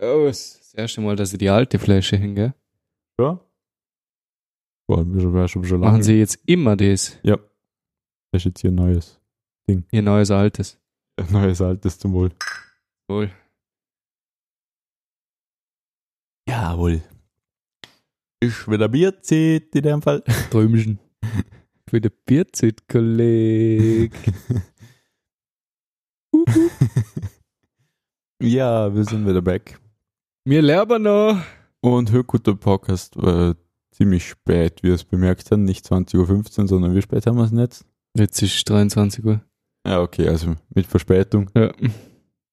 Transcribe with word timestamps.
Oh, 0.00 0.26
das 0.26 0.74
erste 0.74 1.00
Mal, 1.00 1.16
dass 1.16 1.32
ich 1.32 1.38
die 1.38 1.48
alte 1.48 1.78
Flasche 1.78 2.16
hinge. 2.16 2.54
Ja? 3.18 3.40
Boah, 4.86 5.04
wir 5.04 5.48
schon, 5.48 5.64
schon, 5.64 5.80
lange. 5.80 5.92
Machen 5.92 6.02
sie 6.02 6.18
jetzt 6.18 6.38
immer 6.46 6.76
das? 6.76 7.18
Das 7.22 7.38
ist 8.32 8.44
jetzt 8.44 8.64
ein 8.64 8.74
neues. 8.74 9.20
Ihr 9.90 10.02
neues 10.02 10.30
Altes. 10.30 10.78
Neues 11.30 11.60
altes 11.60 11.98
zum 11.98 12.12
Wohl. 12.12 12.30
Wohl. 13.08 13.30
Jawohl. 16.48 17.02
Ist 18.40 18.70
wieder 18.70 18.88
Bierzeit 18.88 19.74
in 19.74 19.82
dem 19.82 20.00
Fall. 20.00 20.22
Träumchen. 20.50 21.00
Für 21.88 22.00
den 22.00 22.12
Bierzeit-Kolleg. 22.24 24.12
ja, 28.42 28.94
wir 28.94 29.04
sind 29.04 29.26
wieder 29.26 29.42
back. 29.42 29.80
Wir 30.48 30.62
lernen 30.62 31.02
noch. 31.02 31.42
Und 31.82 32.10
heute 32.10 32.24
kommt 32.24 32.46
der 32.46 32.54
Podcast 32.54 33.14
äh, 33.18 33.52
ziemlich 33.90 34.26
spät, 34.26 34.82
wie 34.82 34.86
wir 34.88 34.94
es 34.94 35.04
bemerkt 35.04 35.50
haben. 35.50 35.64
Nicht 35.64 35.84
20.15 35.84 36.60
Uhr, 36.62 36.66
sondern 36.68 36.94
wie 36.94 37.02
spät 37.02 37.26
haben 37.26 37.36
wir 37.36 37.44
es 37.44 37.52
jetzt? 37.52 37.84
Jetzt 38.16 38.40
ist 38.40 38.66
23 38.70 39.26
Uhr. 39.26 39.42
Ja, 39.86 40.00
okay, 40.00 40.26
also 40.26 40.54
mit 40.74 40.86
Verspätung. 40.86 41.50
Ja. 41.54 41.70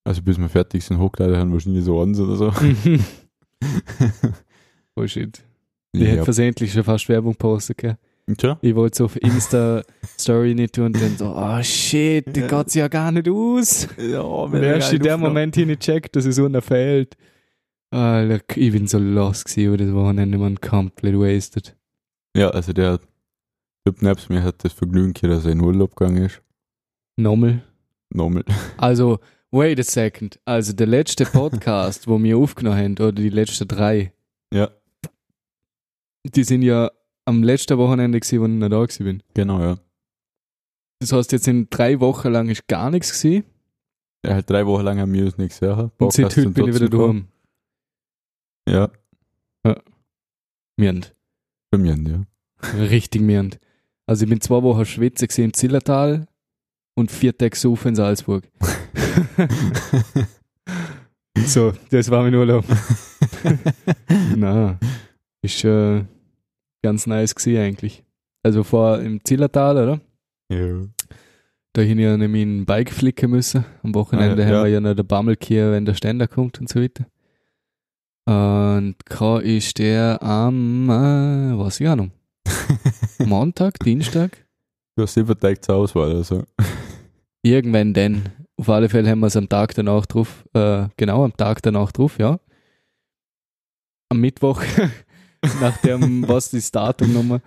Also 0.04 0.22
bis 0.22 0.38
wir 0.38 0.50
fertig 0.50 0.84
sind, 0.84 1.00
hochladen 1.00 1.38
haben 1.38 1.54
wahrscheinlich 1.54 1.86
so 1.86 2.02
eins 2.02 2.20
oder 2.20 2.36
so. 2.36 2.52
oh 4.98 5.08
shit. 5.08 5.42
Ich 5.94 6.06
hätte 6.06 6.26
versehentlich 6.26 6.74
schon 6.74 6.84
fast 6.84 7.08
Werbung 7.08 7.36
postet, 7.36 7.78
gell? 7.78 7.98
Tja, 8.38 8.60
Ich 8.62 8.76
wollte 8.76 8.96
es 8.96 9.00
auf 9.02 9.16
Insta-Story 9.16 10.54
nicht 10.54 10.76
tun 10.76 10.88
und 10.88 11.02
dann 11.02 11.16
so, 11.16 11.34
oh 11.34 11.64
shit, 11.64 12.26
die 12.36 12.42
Ja. 12.42 12.62
geht 12.62 12.76
ja 12.76 12.90
gar 12.90 13.14
nicht 13.14 13.30
aus. 13.30 13.88
ja, 13.98 14.20
Und 14.20 14.54
erst 14.56 14.92
in 14.92 15.02
dem 15.02 15.22
Moment 15.22 15.56
hin 15.56 15.80
checkt, 15.80 16.18
dass 16.18 16.26
es 16.26 16.38
unten 16.40 16.62
fehlt. 16.62 17.16
Alter, 17.96 18.44
ich 18.58 18.72
bin 18.74 18.88
so 18.88 18.98
lost 19.00 19.46
gewesen 19.46 19.68
über 19.68 19.78
das 19.78 19.94
Wochenende, 19.94 20.38
man 20.38 20.60
komplett 20.60 21.16
wasted. 21.16 21.78
Ja, 22.36 22.50
also 22.50 22.74
der 22.74 23.00
Typ 23.86 24.02
neben 24.02 24.20
mir 24.30 24.44
hat 24.44 24.64
das 24.64 24.74
Vergnügen 24.74 25.14
gehabt, 25.14 25.32
dass 25.34 25.46
er 25.46 25.52
in 25.54 25.62
Urlaub 25.62 25.96
gegangen 25.96 26.26
ist. 26.26 26.42
Nochmal. 27.18 27.64
Nochmal. 28.10 28.44
Also, 28.78 29.20
wait 29.52 29.80
a 29.80 29.84
second. 29.84 30.40
Also 30.44 30.74
der 30.74 30.88
letzte 30.88 31.26
Podcast, 31.26 32.08
wo 32.08 32.22
wir 32.22 32.38
aufgenommen 32.38 32.78
haben, 32.78 32.94
oder 32.94 33.14
die 33.14 33.30
letzten 33.30 33.68
drei, 33.68 34.12
Ja, 34.54 34.70
die 36.26 36.44
sind 36.44 36.64
ja 36.64 36.92
am 37.26 37.44
letzten 37.44 37.78
Wochenende 37.78 38.20
gewesen, 38.20 38.42
wo 38.42 38.46
ich 38.46 38.52
nicht 38.52 38.72
da 38.72 38.82
gewesen 38.82 39.04
bin. 39.06 39.24
genau, 39.34 39.60
ja. 39.62 39.78
Das 41.00 41.12
heißt, 41.14 41.32
jetzt 41.32 41.48
in 41.48 41.70
drei 41.70 42.00
Wochen 42.00 42.30
lang 42.32 42.50
ist 42.50 42.68
gar 42.68 42.90
nichts 42.90 43.22
gewesen. 43.22 43.46
Er 44.22 44.36
hat 44.38 44.50
drei 44.50 44.66
Wochen 44.66 44.84
lang 44.84 45.00
haben 45.00 45.14
wir 45.14 45.26
uns 45.26 45.38
nichts 45.38 45.60
gesehen. 45.60 45.92
Und 45.98 46.12
seit 46.14 46.26
heute 46.26 46.42
sind 46.42 46.54
bin 46.54 46.68
ich 46.68 46.76
wieder 46.76 46.90
daheim. 46.90 47.28
Ja, 48.68 48.90
Mirnd. 50.78 51.16
bei 51.72 51.78
mir, 51.78 51.96
ja. 51.96 52.26
Richtig 52.78 53.22
mirnd. 53.22 53.60
Also 54.08 54.24
ich 54.26 54.30
bin 54.30 54.42
zwei 54.42 54.62
Wochen 54.64 54.86
schwitzen 54.86 55.28
gewesen 55.28 55.46
im 55.46 55.54
Zillertal 55.54 56.28
und 56.96 57.12
vier 57.12 57.38
Tage 57.38 57.56
saufen 57.56 57.90
in 57.90 57.96
Salzburg. 57.96 58.44
so, 61.46 61.74
das 61.92 62.10
war 62.10 62.24
mein 62.24 62.36
Urlaub. 62.36 62.66
Na, 64.36 64.80
ist 65.42 65.64
äh, 65.64 66.04
ganz 66.84 67.08
nice 67.08 67.36
gewesen 67.36 67.60
eigentlich. 67.60 68.04
Also 68.44 68.64
vor 68.64 69.00
im 69.00 69.24
Zillertal, 69.24 69.78
oder? 69.78 70.02
ja. 70.52 70.82
Da 71.74 71.82
hin 71.82 72.00
ja 72.00 72.16
nämlich 72.16 72.44
ein 72.44 72.66
Bike 72.66 72.90
flicken 72.90 73.32
müssen. 73.32 73.66
Am 73.84 73.94
Wochenende 73.96 74.44
Ah, 74.44 74.46
ja, 74.46 74.46
haben 74.46 74.54
ja. 74.60 74.64
wir 74.64 74.70
ja 74.72 74.80
noch 74.80 74.96
den 74.96 75.06
Bammelkehr, 75.06 75.74
wenn 75.74 75.84
der 75.84 75.94
Ständer 75.94 76.26
kommt 76.26 76.62
und 76.62 76.70
so 76.70 76.80
weiter. 76.82 77.06
Und 78.26 78.96
da 79.08 79.40
ist 79.40 79.78
der 79.78 80.22
am, 80.22 80.90
äh, 80.90 81.58
was 81.58 81.80
ich 81.80 81.88
auch 81.88 81.96
noch, 81.96 82.10
Montag, 83.20 83.80
Dienstag, 83.80 84.46
Du 84.98 85.04
hast 85.04 85.14
sieben 85.14 85.38
Tage 85.38 85.60
zur 85.60 85.76
Auswahl, 85.76 86.16
also. 86.16 86.44
irgendwann 87.44 87.94
denn. 87.94 88.30
Auf 88.58 88.70
alle 88.70 88.88
Fälle 88.88 89.10
haben 89.10 89.20
wir 89.20 89.28
es 89.28 89.36
am 89.36 89.50
Tag 89.50 89.76
danach 89.76 90.06
drauf, 90.06 90.46
äh, 90.54 90.88
genau, 90.96 91.26
am 91.26 91.36
Tag 91.36 91.62
danach 91.62 91.92
drauf, 91.92 92.18
ja. 92.18 92.40
Am 94.10 94.22
Mittwoch, 94.22 94.64
nach 95.62 95.76
dem, 95.82 96.26
was 96.28 96.52
das 96.52 96.72
Datum 96.72 97.12
nochmal, 97.12 97.42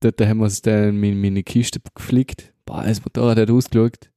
dort 0.00 0.20
haben 0.20 0.38
wir 0.38 0.46
es 0.46 0.62
dann 0.62 1.02
in 1.02 1.20
meine 1.20 1.42
Kiste 1.42 1.80
geflickt. 1.94 2.52
Boah, 2.64 2.84
das 2.84 3.04
Motorrad 3.04 3.38
hat 3.38 3.50
ausgeschaut. 3.50 4.10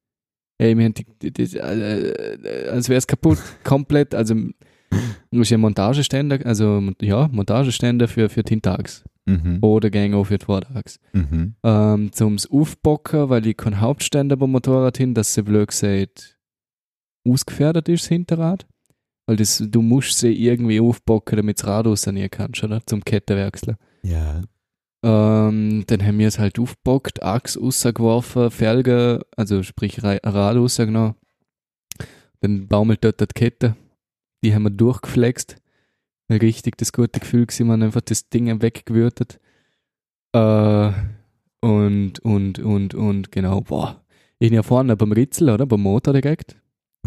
Ey, 0.59 0.77
wir 0.77 0.85
haben 0.85 0.93
die, 0.93 1.05
die, 1.21 1.33
die, 1.33 1.57
äh, 1.57 2.69
als 2.69 2.89
wäre 2.89 2.99
es 2.99 3.07
kaputt, 3.07 3.39
komplett. 3.63 4.13
Also, 4.13 4.35
du 5.31 5.39
hast 5.39 5.49
ja 5.49 5.57
Montageständer, 5.57 6.39
also 6.45 6.81
ja, 7.01 7.27
Montageständer 7.31 8.07
für, 8.07 8.29
für 8.29 8.43
den 8.43 8.61
Tags 8.61 9.03
Mhm. 9.29 9.57
oder 9.61 9.89
gehen 9.89 10.13
auch 10.13 10.23
für 10.23 10.39
zwei 10.39 10.61
Tags. 10.61 11.01
Mhm. 11.11 11.55
Ähm, 11.61 12.11
zum 12.13 12.37
Aufbocken, 12.49 13.27
weil 13.27 13.45
ich 13.45 13.57
keinen 13.57 13.81
Hauptständer 13.81 14.37
beim 14.37 14.51
Motorrad 14.51 14.97
hin, 14.97 15.13
dass 15.13 15.33
sie 15.33 15.41
blöd 15.43 15.67
gesagt 15.67 16.37
ausgefährdet 17.27 17.89
ist, 17.89 18.03
das 18.03 18.07
Hinterrad. 18.07 18.65
Weil 19.25 19.35
das, 19.35 19.61
du 19.67 19.81
musst 19.81 20.17
sie 20.19 20.31
irgendwie 20.31 20.79
aufbocken, 20.79 21.35
damit 21.35 21.59
das 21.59 21.67
Rad 21.67 21.87
rausnehmen 21.87 22.29
kannst, 22.31 22.63
oder? 22.63 22.81
Zum 22.85 23.03
Kettenwechseln. 23.03 23.75
Ja. 24.03 24.41
Ähm, 25.03 25.83
dann 25.87 26.05
haben 26.05 26.19
wir 26.19 26.29
es 26.29 26.39
halt 26.39 26.57
aufgebockt, 26.57 27.21
Achs 27.21 27.59
rausgeworfen, 27.59 28.49
Felge, 28.49 29.25
also 29.35 29.61
sprich 29.61 30.01
Ra- 30.03 30.19
Rad 30.23 30.55
rausgenommen. 30.55 31.15
Dann 32.39 32.67
baumelt 32.69 33.03
dort 33.03 33.19
die 33.19 33.25
Kette. 33.35 33.75
Die 34.43 34.53
haben 34.53 34.63
wir 34.63 34.69
durchgeflext. 34.69 35.57
Richtig 36.29 36.77
das 36.77 36.91
gute 36.91 37.19
Gefühl 37.19 37.45
gewesen, 37.45 37.67
man 37.67 37.83
einfach 37.83 38.01
das 38.01 38.29
Ding 38.29 38.61
weggewürtet. 38.61 39.39
Äh, 40.33 40.91
und, 41.61 42.19
und, 42.19 42.59
und, 42.59 42.93
und, 42.93 43.31
genau, 43.31 43.61
boah. 43.61 44.03
Ich 44.39 44.49
bin 44.49 44.55
ja 44.55 44.63
vorne 44.63 44.95
beim 44.95 45.11
Ritzel, 45.11 45.49
oder? 45.49 45.65
Beim 45.65 45.81
Motor 45.81 46.13
direkt. 46.13 46.57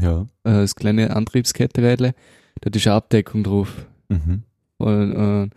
Ja. 0.00 0.22
Äh, 0.44 0.62
das 0.62 0.74
kleine 0.74 1.14
Antriebskettenrädle. 1.14 2.14
Da 2.60 2.70
ist 2.74 2.86
eine 2.86 2.96
Abdeckung 2.96 3.44
drauf. 3.44 3.86
Mhm. 4.08 4.42
Und 4.78 5.12
äh, 5.12 5.50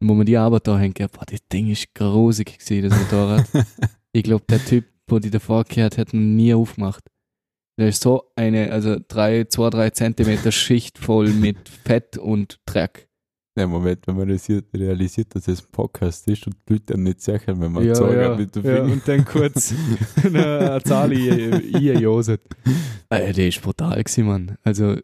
wo 0.00 0.14
man 0.14 0.26
die 0.26 0.36
Arbeit 0.36 0.66
da 0.66 0.78
hängt, 0.78 0.98
boah, 0.98 1.24
das 1.26 1.40
Ding 1.50 1.70
ist 1.70 1.94
grusig 1.94 2.58
gewesen, 2.58 2.88
das 2.88 2.98
Motorrad. 2.98 3.46
ich 4.12 4.22
glaube, 4.22 4.44
der 4.48 4.64
Typ, 4.64 4.84
wo 5.06 5.18
die 5.18 5.30
davor 5.30 5.64
gehört 5.64 5.98
hat, 5.98 6.12
nie 6.12 6.52
aufgemacht. 6.54 7.02
Da 7.76 7.86
ist 7.86 8.02
so 8.02 8.24
eine, 8.36 8.72
also 8.72 8.96
drei, 9.06 9.44
zwei, 9.44 9.68
drei 9.68 9.90
Zentimeter 9.90 10.50
Schicht 10.50 10.98
voll 10.98 11.28
mit 11.28 11.68
Fett 11.84 12.16
und 12.16 12.58
Dreck. 12.64 13.06
Ja, 13.58 13.66
Moment, 13.66 14.06
wenn 14.06 14.16
man 14.16 14.24
realisiert, 14.26 14.66
realisiert, 14.74 15.34
dass 15.34 15.48
es 15.48 15.62
ein 15.62 15.70
Podcast 15.72 16.28
ist 16.28 16.46
und 16.46 16.56
Leute 16.68 16.92
dann 16.92 17.04
nicht 17.04 17.22
sicher, 17.22 17.58
wenn 17.58 17.72
man 17.72 17.84
ja, 17.84 17.94
sagen 17.94 18.20
ja, 18.20 18.34
mit 18.34 18.54
der 18.54 18.62
ja, 18.64 18.82
und 18.82 19.06
dann 19.06 19.24
kurz 19.24 19.74
eine 20.24 20.80
Zahl 20.84 21.10
einjoset. 21.10 22.42
Äh, 23.08 23.32
der 23.32 23.48
ist 23.48 23.62
brutal 23.62 24.02
gewesen, 24.02 24.26
Mann. 24.26 24.58
Also 24.62 24.96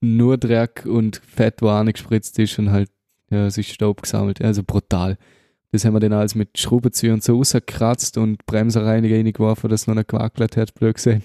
nur 0.00 0.36
Dreck 0.36 0.84
und 0.86 1.16
Fett, 1.16 1.60
wo 1.60 1.68
angespritzt 1.68 2.38
ist 2.38 2.58
und 2.58 2.70
halt 2.70 2.90
ja, 3.30 3.50
sich 3.50 3.72
Staub 3.72 4.02
gesammelt. 4.02 4.42
Also 4.42 4.62
brutal. 4.62 5.16
Das 5.72 5.84
haben 5.84 5.94
wir 5.94 6.00
dann 6.00 6.12
alles 6.12 6.34
mit 6.34 6.58
Schraubenzieher 6.58 7.14
und 7.14 7.22
so 7.22 7.36
rausgekratzt 7.36 8.16
und 8.16 8.44
Bremserreiniger 8.46 9.16
reingeworfen, 9.16 9.68
dass 9.68 9.86
noch 9.86 9.94
nicht 9.94 10.08
gewackelt 10.08 10.56
hat, 10.56 10.74
blöd 10.74 10.94
gesehen. 10.94 11.22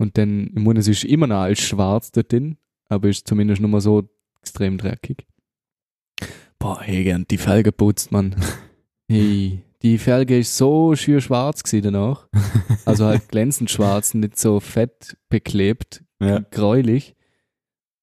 Und 0.00 0.16
dann, 0.16 0.46
ich 0.56 0.62
meine, 0.62 0.80
es 0.80 0.88
ist 0.88 1.04
immer 1.04 1.26
noch 1.26 1.40
alles 1.42 1.60
schwarz 1.60 2.10
dort 2.10 2.32
drin, 2.32 2.56
aber 2.88 3.08
ist 3.08 3.28
zumindest 3.28 3.60
nur 3.60 3.68
mal 3.70 3.80
so 3.82 4.08
extrem 4.40 4.78
dreckig. 4.78 5.26
Boah, 6.58 6.80
hey, 6.82 7.04
gern 7.04 7.26
die 7.30 7.38
Felge 7.38 7.70
putzt, 7.72 8.10
Mann. 8.12 8.34
Hey, 9.12 9.64
die 9.82 9.98
Felge 9.98 10.38
ist 10.38 10.56
so 10.56 10.94
schön 10.94 11.20
schwarz 11.20 11.64
gewesen 11.64 11.82
danach. 11.92 12.28
Also 12.84 13.06
halt 13.06 13.28
glänzend 13.28 13.68
schwarz, 13.68 14.14
nicht 14.14 14.38
so 14.38 14.60
fett 14.60 15.16
beklebt, 15.28 16.04
Ja. 16.22 16.38
gräulich. 16.52 17.16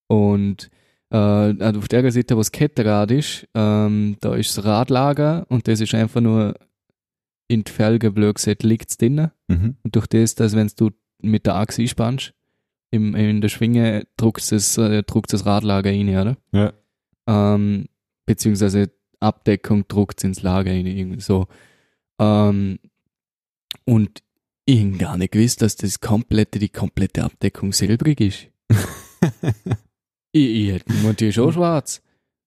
Und 0.10 0.70
äh, 1.12 1.16
also 1.16 1.80
auf 1.80 1.88
der 1.88 2.12
Seite, 2.12 2.36
wo 2.36 2.42
das 2.42 2.52
Kettenrad 2.52 3.12
ist, 3.12 3.48
ähm, 3.54 4.18
da 4.20 4.36
ist 4.36 4.58
das 4.58 4.66
Radlager 4.66 5.46
und 5.48 5.70
das 5.70 5.80
ist 5.80 5.94
einfach 5.96 6.20
nur 6.20 6.56
in 7.48 7.64
die 7.64 7.72
Felge 7.72 8.12
blöd 8.12 8.36
gesagt, 8.36 8.64
liegt 8.64 9.00
drinnen. 9.00 9.32
Mhm. 9.48 9.78
Und 9.82 9.96
durch 9.96 10.08
das, 10.08 10.36
dass 10.36 10.58
wenn 10.58 10.70
du 10.76 10.90
mit 11.20 11.46
der 11.46 11.56
Achse 11.56 11.82
einspannst, 11.82 12.34
im, 12.92 13.16
in 13.16 13.42
der 13.42 13.50
Schwinge 13.50 14.08
druckst 14.18 14.52
das, 14.52 14.78
äh, 14.78 15.04
druckt 15.04 15.34
das 15.34 15.46
Radlager 15.46 15.90
rein, 15.90 16.10
oder? 16.10 16.38
Ja. 16.52 16.74
Ähm, 17.28 17.88
beziehungsweise 18.26 18.92
Abdeckung 19.20 19.88
druckt 19.88 20.24
ins 20.24 20.42
Lager 20.42 20.72
rein, 20.72 20.86
irgendwie 20.86 21.22
so. 21.22 21.48
Ähm, 22.20 22.80
und 23.86 24.24
ich 24.66 24.84
hab 24.84 25.00
gar 25.00 25.18
nicht 25.18 25.32
gewusst, 25.32 25.62
dass 25.62 25.76
das 25.76 26.00
komplette, 26.00 26.60
die 26.60 26.70
komplette 26.70 27.24
Abdeckung 27.24 27.74
silbrig 27.74 28.22
ist. 28.22 28.48
Ich, 30.34 30.68
ich 30.68 30.72
hätte 30.72 31.26
ist 31.26 31.40
auch 31.40 31.52
schwarz. 31.52 32.02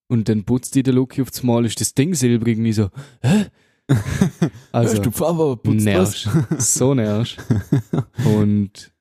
Und 0.07 0.29
dann 0.29 0.45
putzt 0.45 0.75
die 0.75 0.83
der 0.83 0.93
Lucky 0.93 1.23
aufs 1.23 1.43
Mal, 1.43 1.65
ist 1.65 1.81
das 1.81 1.95
Ding 1.95 2.15
silbrig 2.15 2.59
und 2.59 2.67
ich 2.67 2.77
so, 2.77 2.91
hä? 3.23 3.47
Also, 4.73 4.95
Hörst 4.95 5.07
du 5.07 5.11
Papa, 5.11 5.57
putzt 5.57 5.85
nervst. 5.85 6.29
So 6.59 6.95
nervst. 6.95 7.39
Und, 8.25 8.93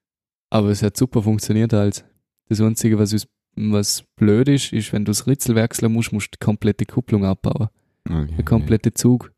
aber 0.50 0.70
es 0.70 0.82
hat 0.82 0.98
super 0.98 1.22
funktioniert 1.22 1.74
halt. 1.74 2.06
Das 2.48 2.60
Einzige, 2.60 2.98
was 2.98 3.14
uns 3.14 3.28
was 3.56 4.04
blöd 4.16 4.48
ist, 4.48 4.74
ist, 4.74 4.94
wenn 4.94 5.06
du 5.06 5.12
das 5.12 5.28
Ritzel 5.28 5.56
wechseln 5.56 5.92
musst, 5.92 6.14
musst 6.14 6.28
du 6.28 6.38
die 6.40 6.46
komplette 6.46 6.86
Kupplung 6.86 7.26
abbauen. 7.26 7.68
Okay. 8.08 8.34
Der 8.38 8.46
komplette 8.46 8.94
Zug. 8.94 9.32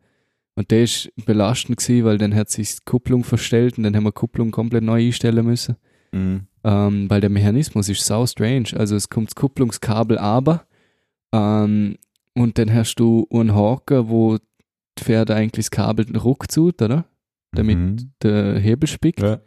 Und 0.56 0.70
der 0.72 0.84
ist 0.84 1.10
belastend 1.26 1.80
gewesen, 1.80 2.06
weil 2.06 2.18
dann 2.18 2.36
hat 2.36 2.50
sich 2.50 2.76
die 2.76 2.82
Kupplung 2.86 3.24
verstellt 3.24 3.78
und 3.78 3.84
dann 3.84 3.96
haben 3.96 4.04
wir 4.04 4.12
die 4.12 4.20
Kupplung 4.20 4.52
komplett 4.52 4.84
neu 4.84 5.06
einstellen 5.06 5.46
müssen. 5.46 5.76
Mhm. 6.12 6.48
Ähm, 6.64 7.10
weil 7.10 7.22
der 7.22 7.30
Mechanismus 7.30 7.90
ist 7.90 8.06
so 8.06 8.26
strange. 8.28 8.70
Also 8.76 8.96
es 8.96 9.10
kommt 9.10 9.30
das 9.30 9.36
Kupplungskabel 9.36 10.18
aber 10.18 10.66
ähm, 11.34 11.96
und 12.36 12.58
dann 12.58 12.74
hast 12.74 12.96
du 12.96 13.28
einen 13.32 13.56
Haken, 13.56 14.10
wo 14.10 14.38
Pferde 14.98 15.36
eigentlich 15.36 15.66
das 15.66 15.72
Kabel 15.72 16.06
ruckzut, 16.18 16.82
oder? 16.82 17.06
Damit 17.54 17.78
Mhm. 17.78 18.12
der 18.24 18.60
Hebel 18.60 18.88
spickt. 18.88 19.22
Ja. 19.22 19.40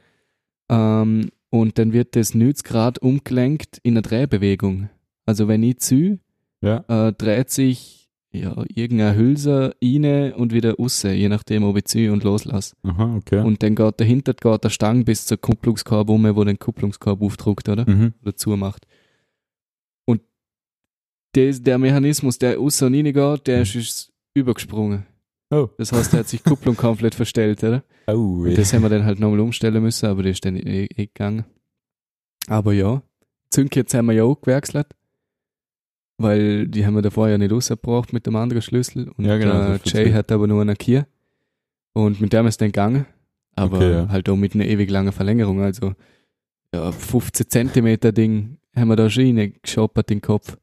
Ähm, 0.70 1.30
und 1.50 1.78
dann 1.78 1.92
wird 1.92 2.16
das 2.16 2.34
90 2.34 2.64
Grad 2.64 2.98
umgelenkt 2.98 3.78
in 3.82 3.94
eine 3.94 4.02
Drehbewegung. 4.02 4.90
Also 5.26 5.48
wenn 5.48 5.62
ich 5.62 5.78
ziehe, 5.78 6.18
Ja. 6.62 6.84
äh, 6.88 7.12
dreht 7.12 7.50
sich 7.50 8.10
ja, 8.32 8.64
irgendeine 8.74 9.16
Hülse 9.16 9.76
rein 9.82 10.32
und 10.32 10.52
wieder 10.52 10.74
raus, 10.74 11.04
je 11.04 11.28
nachdem, 11.28 11.62
ob 11.62 11.76
ich 11.76 11.84
ziehe 11.84 12.12
und 12.12 12.24
loslasse. 12.24 12.74
Aha, 12.82 13.14
okay. 13.14 13.38
Und 13.44 13.62
dann 13.62 13.76
geht 13.76 14.00
dahinter 14.00 14.34
geht 14.34 14.64
der 14.64 14.70
Stang 14.70 15.04
bis 15.04 15.24
zur 15.26 15.36
Kupplungskorb 15.38 16.08
um, 16.10 16.24
wo 16.34 16.42
den 16.42 16.58
Kupplungskorb 16.58 17.22
aufdruckt, 17.22 17.68
oder? 17.68 17.88
mhm. 17.88 18.12
Oder 18.22 18.34
zumacht. 18.36 18.86
Und 20.04 20.20
des, 21.36 21.62
der 21.62 21.78
Mechanismus, 21.78 22.38
der 22.38 22.56
raus 22.58 22.82
und 22.82 22.94
rein 22.94 23.04
geht, 23.12 23.46
der 23.46 23.62
ist, 23.62 23.76
ist 23.76 24.12
übergesprungen. 24.34 25.06
Oh. 25.54 25.70
Das 25.78 25.92
heißt, 25.92 26.12
der 26.12 26.20
hat 26.20 26.28
sich 26.28 26.42
die 26.42 26.48
Kupplung 26.48 26.76
komplett 26.76 27.14
verstellt, 27.14 27.62
oder? 27.62 27.84
Oh, 28.08 28.42
Und 28.44 28.58
das 28.58 28.72
haben 28.72 28.82
wir 28.82 28.88
dann 28.88 29.04
halt 29.04 29.20
nochmal 29.20 29.40
umstellen 29.40 29.82
müssen, 29.82 30.06
aber 30.06 30.22
das 30.22 30.32
ist 30.32 30.44
dann 30.44 30.56
eh, 30.56 30.84
eh 30.86 31.06
gegangen. 31.06 31.44
Aber 32.48 32.72
ja, 32.72 33.02
Zündkerze 33.50 33.98
haben 33.98 34.06
wir 34.06 34.14
ja 34.14 34.24
auch 34.24 34.40
gewechselt, 34.40 34.88
weil 36.18 36.66
die 36.66 36.84
haben 36.84 36.94
wir 36.94 37.02
davor 37.02 37.28
ja 37.28 37.38
nicht 37.38 37.52
rausgebracht 37.52 38.12
mit 38.12 38.26
dem 38.26 38.36
anderen 38.36 38.62
Schlüssel. 38.62 39.10
Und 39.10 39.24
Ja, 39.24 39.36
genau, 39.38 39.74
äh, 39.74 39.78
Jay 39.84 40.12
hat 40.12 40.32
aber 40.32 40.46
nur 40.46 40.60
einen 40.60 40.76
Kier. 40.76 41.06
Und 41.92 42.20
mit 42.20 42.32
dem 42.32 42.46
ist 42.46 42.60
dann 42.60 42.68
gegangen. 42.68 43.06
Aber 43.54 43.76
Okay, 43.76 43.92
ja. 43.92 44.08
halt 44.08 44.28
auch 44.28 44.36
mit 44.36 44.54
einer 44.54 44.66
ewig 44.66 44.90
langen 44.90 45.12
Verlängerung. 45.12 45.60
Also 45.62 45.94
ja, 46.74 46.90
15 46.90 47.48
Zentimeter 47.48 48.10
Ding 48.10 48.58
haben 48.74 48.88
wir 48.88 48.96
da 48.96 49.08
schon 49.08 49.38
reingeschoppert 49.38 50.10
in 50.10 50.18
den 50.18 50.22
Kopf. 50.22 50.56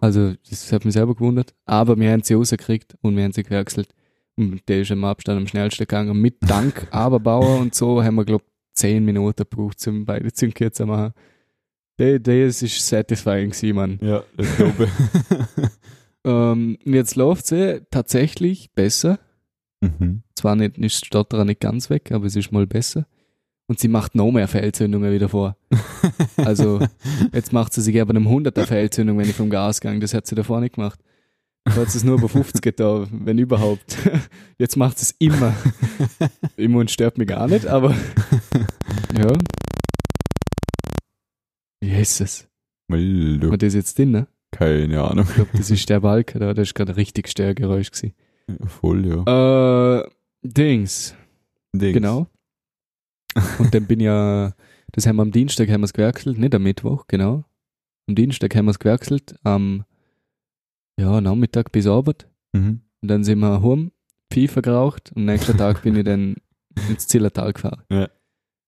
Also, 0.00 0.34
das 0.48 0.72
hat 0.72 0.84
mich 0.84 0.94
selber 0.94 1.14
gewundert. 1.14 1.54
Aber 1.64 1.98
wir 1.98 2.10
haben 2.10 2.22
sie 2.22 2.34
rausgekriegt 2.34 2.96
und 3.02 3.16
wir 3.16 3.24
haben 3.24 3.32
sie 3.32 3.42
gewechselt. 3.42 3.88
Der 4.36 4.80
ist 4.80 4.90
im 4.90 5.04
Abstand 5.04 5.38
am 5.40 5.46
schnellsten 5.46 5.82
gegangen. 5.84 6.20
Mit 6.20 6.36
Dank, 6.40 6.88
aber 6.92 7.20
Bauer 7.20 7.58
und 7.60 7.74
so 7.74 8.02
haben 8.02 8.16
wir, 8.16 8.24
glaube 8.24 8.44
ich, 8.46 8.74
10 8.74 9.04
Minuten 9.04 9.44
gebraucht, 9.48 9.86
um 9.86 10.04
beide 10.04 10.32
Zündkerzen 10.32 10.86
zu 10.86 10.86
machen. 10.86 11.12
Der- 11.98 12.18
Das 12.18 12.60
ist 12.62 12.84
satisfying 12.86 13.50
gewesen, 13.50 13.74
Mann. 13.76 13.98
Ja, 14.02 14.22
ich 14.36 14.56
glaube. 14.56 14.88
Ähm, 16.26 16.78
und 16.86 16.94
jetzt 16.94 17.16
läuft 17.16 17.46
sie 17.46 17.82
tatsächlich 17.90 18.72
besser. 18.72 19.18
mhm. 19.82 20.22
Zwar 20.34 20.56
nicht, 20.56 20.78
ist 20.78 21.02
das 21.02 21.06
Stotterer 21.06 21.44
nicht 21.44 21.60
ganz 21.60 21.90
weg, 21.90 22.12
aber 22.12 22.24
es 22.24 22.34
ist 22.34 22.50
mal 22.50 22.66
besser. 22.66 23.06
Und 23.66 23.78
sie 23.78 23.88
macht 23.88 24.14
noch 24.14 24.30
mehr 24.32 24.48
Fehlzündungen 24.48 25.12
wieder 25.12 25.28
vor. 25.28 25.56
Also, 26.36 26.80
Jetzt 27.34 27.52
macht 27.52 27.74
sie 27.74 27.82
sich 27.82 28.00
aber 28.00 28.10
einem 28.14 28.26
100er 28.26 28.64
Fehlzündung, 28.64 29.18
wenn 29.18 29.28
ich 29.28 29.36
vom 29.36 29.50
Gas 29.50 29.80
gehe. 29.82 29.98
Das 29.98 30.14
hat 30.14 30.26
sie 30.26 30.34
davor 30.34 30.60
nicht 30.60 30.76
gemacht. 30.76 30.98
Da 31.64 31.76
hat 31.76 31.90
sie 31.90 31.98
es 31.98 32.04
nur 32.04 32.20
bei 32.20 32.28
50 32.28 32.60
getan, 32.60 33.08
wenn 33.10 33.38
überhaupt. 33.38 33.96
Jetzt 34.58 34.76
macht 34.76 34.98
es 34.98 35.12
immer. 35.18 35.54
Immer 36.56 36.80
und 36.80 36.90
stört 36.90 37.16
mich 37.16 37.26
gar 37.26 37.48
nicht, 37.48 37.66
aber 37.66 37.94
ja. 39.18 39.32
Jesus. 41.82 42.46
Hallo. 42.90 43.50
War 43.50 43.58
das 43.58 43.74
jetzt 43.74 43.98
drin, 43.98 44.10
ne? 44.10 44.28
Keine 44.52 45.02
Ahnung. 45.02 45.26
Ich 45.28 45.34
glaube, 45.34 45.50
das 45.56 45.70
ist 45.70 45.88
der 45.88 46.00
Balken 46.00 46.40
da. 46.40 46.54
Das 46.54 46.68
ist 46.68 46.74
gerade 46.74 46.92
ein 46.92 46.96
richtig 46.96 47.28
Störgeräusch 47.28 47.90
gewesen. 47.90 48.14
Voll, 48.66 49.06
ja. 49.06 50.00
Äh, 50.00 50.08
Dings. 50.42 51.14
Dings. 51.72 51.94
Genau. 51.94 52.28
Und 53.58 53.74
dann 53.74 53.86
bin 53.86 54.00
ja, 54.00 54.54
das 54.92 55.06
haben 55.06 55.16
wir 55.16 55.22
am 55.22 55.32
Dienstag 55.32 55.70
haben 55.70 55.80
wir 55.80 55.86
es 55.86 55.92
gewechselt, 55.92 56.38
nicht 56.38 56.54
am 56.54 56.62
Mittwoch, 56.62 57.06
genau. 57.08 57.44
Am 58.06 58.14
Dienstag 58.14 58.54
haben 58.54 58.66
wir 58.66 58.70
es 58.70 58.78
gewechselt, 58.78 59.34
am 59.42 59.84
ja, 60.98 61.20
Nachmittag 61.20 61.72
bis 61.72 61.86
Abend. 61.86 62.26
Mhm. 62.52 62.80
Und 63.02 63.08
dann 63.08 63.24
sind 63.24 63.40
wir 63.40 63.62
heim, 63.62 63.90
Pfeife 64.32 64.62
geraucht 64.62 65.12
und 65.14 65.22
am 65.22 65.26
nächsten 65.26 65.56
Tag 65.56 65.82
bin 65.82 65.96
ich 65.96 66.04
dann 66.04 66.36
ins 66.88 67.06
Zillertal 67.06 67.52
gefahren. 67.52 67.82
Ja. 67.90 68.08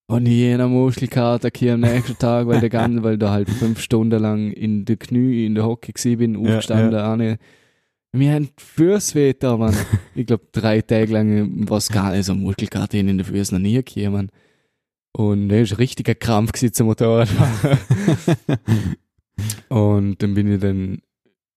Und 0.09 0.27
jener 0.27 0.69
Muskelkater 0.69 1.51
hier 1.55 1.75
am 1.75 1.81
nächsten 1.81 2.17
Tag, 2.17 2.47
weil 2.47 2.61
der 2.61 2.71
ganze, 2.71 3.03
weil 3.03 3.19
da 3.19 3.31
halt 3.31 3.51
fünf 3.51 3.81
Stunden 3.81 4.21
lang 4.21 4.53
in 4.53 4.85
der 4.85 4.97
Knie, 4.97 5.47
in 5.47 5.55
der 5.55 5.65
Hocke 5.65 5.93
gewesen 5.93 6.19
bin, 6.19 6.35
Ja, 6.35 6.41
aufgestanden, 6.41 6.95
Arne. 6.95 7.39
Wir 8.13 8.33
haben 8.33 8.49
Füße 8.57 9.35
da, 9.35 9.57
Mann. 9.57 9.75
Ich 10.15 10.27
glaube, 10.27 10.47
drei 10.53 10.81
Tage 10.81 11.13
lang 11.13 11.69
war 11.69 11.79
es 11.79 11.91
gar 11.91 12.13
nicht 12.13 12.25
so 12.25 12.35
Muskelkater 12.35 12.97
in 12.99 13.09
den 13.09 13.25
Füßen 13.25 13.57
noch 13.59 13.63
nie 13.63 13.83
gekommen, 13.83 14.13
Mann. 14.13 14.31
Und 15.13 15.49
das 15.49 15.71
war 15.71 15.77
ein 15.77 15.81
richtiger 15.81 16.15
Krampf 16.15 16.53
gewesen 16.53 16.73
zum 16.73 16.87
Motorradfahren. 16.87 17.79
Und 19.69 20.23
dann 20.23 20.35
bin 20.35 20.53
ich 20.53 20.61
dann 20.61 21.01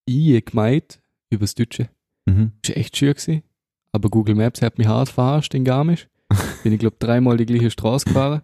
eingemeint 0.10 1.00
übers 1.30 1.56
Deutsche. 1.56 1.90
mhm. 2.26 2.52
Das 2.62 2.72
war 2.72 2.78
echt 2.78 2.98
schön 2.98 3.14
gewesen. 3.14 3.44
Aber 3.92 4.10
Google 4.10 4.36
Maps 4.36 4.62
hat 4.62 4.78
mich 4.78 4.88
hart 4.88 5.10
verarscht 5.10 5.54
in 5.56 5.64
Garmisch. 5.64 6.08
Bin 6.64 6.74
ich 6.74 6.80
glaube 6.80 6.98
dreimal 7.00 7.38
die 7.38 7.46
gleiche 7.46 7.72
Straße 7.72 8.06
gefahren. 8.06 8.42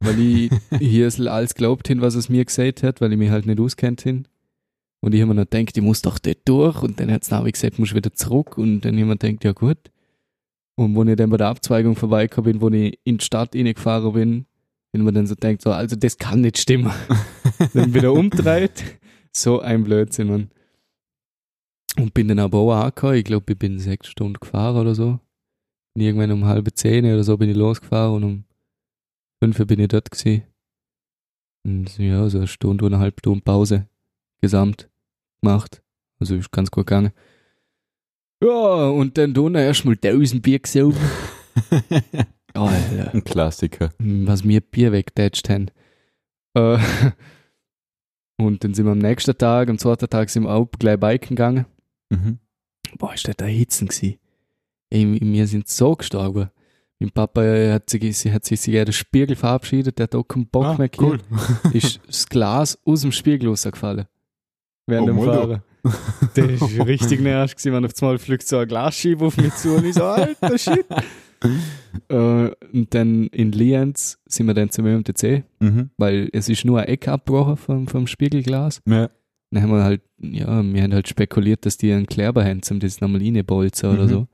Weil 0.00 0.20
ich 0.20 0.50
hier 0.78 1.10
alles 1.30 1.54
glaubt 1.54 1.88
hin, 1.88 2.02
was 2.02 2.14
es 2.14 2.28
mir 2.28 2.44
gesagt 2.44 2.82
hat, 2.82 3.00
weil 3.00 3.12
ich 3.12 3.18
mich 3.18 3.30
halt 3.30 3.46
nicht 3.46 3.60
auskennt 3.60 4.02
hin. 4.02 4.28
Und 5.00 5.14
ich 5.14 5.20
habe 5.20 5.34
mir 5.34 5.40
noch 5.40 5.50
gedacht, 5.50 5.76
ich 5.76 5.82
muss 5.82 6.02
doch 6.02 6.18
dort 6.18 6.38
durch. 6.46 6.82
Und 6.82 7.00
dann 7.00 7.10
hat 7.10 7.22
es 7.22 7.30
Navi 7.30 7.52
gesagt, 7.52 7.78
muss 7.78 7.94
wieder 7.94 8.12
zurück. 8.12 8.58
Und 8.58 8.82
dann 8.82 8.98
habe 9.00 9.12
ich 9.12 9.18
gedacht, 9.18 9.44
ja 9.44 9.52
gut. 9.52 9.78
Und 10.76 10.94
wo 10.94 11.04
ich 11.04 11.16
dann 11.16 11.30
bei 11.30 11.36
der 11.36 11.48
Abzweigung 11.48 11.94
vorbeigekommen 11.94 12.52
bin, 12.52 12.60
wo 12.60 12.68
ich 12.68 12.98
in 13.04 13.18
die 13.18 13.24
Stadt 13.24 13.54
reingefahren 13.54 14.12
bin, 14.12 14.46
wenn 14.92 15.02
man 15.02 15.14
dann 15.14 15.26
so 15.26 15.34
denkt, 15.34 15.62
so, 15.62 15.72
also 15.72 15.96
das 15.96 16.18
kann 16.18 16.40
nicht 16.40 16.58
stimmen. 16.58 16.92
dann 17.74 17.94
wieder 17.94 18.12
umdreht. 18.12 18.98
So 19.36 19.60
ein 19.60 19.84
Blödsinn, 19.84 20.28
Mann. 20.28 20.50
Und 21.96 22.14
bin 22.14 22.28
dann 22.28 22.38
aber 22.38 22.58
auch 22.58 22.72
angekommen. 22.72 23.14
Ich 23.14 23.24
glaube, 23.24 23.52
ich 23.52 23.58
bin 23.58 23.78
sechs 23.78 24.08
Stunden 24.08 24.38
gefahren 24.40 24.76
oder 24.76 24.94
so. 24.94 25.20
Und 25.94 26.02
irgendwann 26.02 26.32
um 26.32 26.44
halbe 26.44 26.72
zehn 26.72 27.04
oder 27.04 27.22
so 27.22 27.36
bin 27.36 27.50
ich 27.50 27.56
losgefahren 27.56 28.14
und 28.14 28.24
um 28.24 28.44
fünf 29.42 29.56
bin 29.66 29.80
ich 29.80 29.88
dort 29.88 30.10
gewesen. 30.10 30.42
Und 31.64 31.96
ja, 31.98 32.28
so 32.28 32.38
eine 32.38 32.46
Stunde 32.46 32.84
und 32.84 32.92
eine 32.92 33.02
halbe 33.02 33.20
Stunde 33.20 33.42
Pause 33.42 33.88
gesamt 34.40 34.90
gemacht. 35.40 35.82
Also 36.18 36.34
ist 36.34 36.52
ganz 36.52 36.70
gut 36.70 36.86
gegangen. 36.86 37.12
Ja, 38.42 38.88
und 38.88 39.16
dann 39.16 39.32
da 39.34 39.60
erstmal 39.60 39.96
tausend 39.96 40.42
Bier 40.42 40.58
gesogen. 40.58 40.98
Alter 42.54 43.14
Ein 43.14 43.24
Klassiker. 43.24 43.90
was 43.98 44.46
wir 44.46 44.60
Bier 44.60 44.92
wegtätscht 44.92 45.48
haben. 45.48 45.70
Äh, 46.54 46.78
und 48.38 48.64
dann 48.64 48.74
sind 48.74 48.84
wir 48.86 48.92
am 48.92 48.98
nächsten 48.98 49.36
Tag, 49.36 49.68
am 49.68 49.78
zweiten 49.78 50.08
Tag 50.08 50.30
sind 50.30 50.44
wir 50.44 50.50
auch 50.50 50.68
gleich 50.78 50.98
biken 50.98 51.36
gegangen. 51.36 51.66
Mhm. 52.10 52.38
Boah, 52.98 53.14
ist 53.14 53.26
das 53.28 53.36
da 53.36 53.44
Hitzen 53.46 53.88
gewesen. 53.88 54.18
Ey, 54.90 55.18
wir 55.20 55.46
sind 55.46 55.68
so 55.68 55.94
gestorben. 55.96 56.50
Mein 57.00 57.10
Papa 57.10 57.42
äh, 57.42 57.72
hat 57.72 57.90
sich, 57.90 58.16
sie 58.16 58.32
hat 58.32 58.44
sich 58.44 58.60
sogar 58.60 58.84
den 58.84 58.92
Spiegel 58.92 59.34
verabschiedet, 59.36 59.98
der 59.98 60.04
hat 60.04 60.14
auch 60.14 60.22
keinen 60.24 60.46
Bock 60.46 60.64
Ah, 60.64 60.76
mehr 60.78 60.90
cool. 61.00 61.18
gehabt. 61.18 61.74
Ist 61.74 62.00
das 62.06 62.28
Glas 62.28 62.78
aus 62.84 63.00
dem 63.02 63.10
Spiegel 63.12 63.48
rausgefallen. 63.48 64.06
Während 64.86 65.10
Oh, 65.10 65.12
dem. 65.12 65.24
Fahren. 65.24 65.62
Der 66.36 66.50
ist 66.50 66.62
richtig 66.86 67.20
nervig 67.20 67.56
gewesen, 67.56 67.72
wenn 67.74 67.84
auf 67.84 67.92
einmal 68.00 68.18
fliegt 68.18 68.46
so 68.46 68.58
ein 68.58 68.68
Glasscheibe 68.68 69.24
auf 69.26 69.36
mich 69.36 69.54
zu 69.54 69.74
und 69.76 69.84
ich 69.84 69.94
so, 69.94 70.04
alter 70.04 70.56
Shit. 70.58 70.86
Äh, 72.08 72.50
und 72.72 72.94
dann 72.94 73.26
in 73.28 73.52
Lienz 73.52 74.18
sind 74.26 74.46
wir 74.46 74.54
dann 74.54 74.70
zum 74.70 74.86
ÖMTC, 74.86 75.44
mhm. 75.60 75.90
weil 75.96 76.28
es 76.32 76.48
ist 76.48 76.64
nur 76.64 76.80
ein 76.80 76.88
Eck 76.88 77.08
abgebrochen 77.08 77.56
vom, 77.56 77.86
vom 77.88 78.06
Spiegelglas. 78.06 78.80
Ja. 78.86 79.10
Dann 79.50 79.62
haben 79.62 79.70
wir 79.70 79.84
halt, 79.84 80.02
ja, 80.20 80.62
wir 80.62 80.82
haben 80.82 80.94
halt 80.94 81.08
spekuliert, 81.08 81.64
dass 81.66 81.76
die 81.76 81.92
einen 81.92 82.06
Kleber 82.06 82.44
haben, 82.44 82.60
um 82.70 82.80
das 82.80 83.00
nochmal 83.00 83.20
reinbolzen 83.20 83.90
oder 83.90 84.04
Mhm. 84.04 84.08
so. 84.08 84.28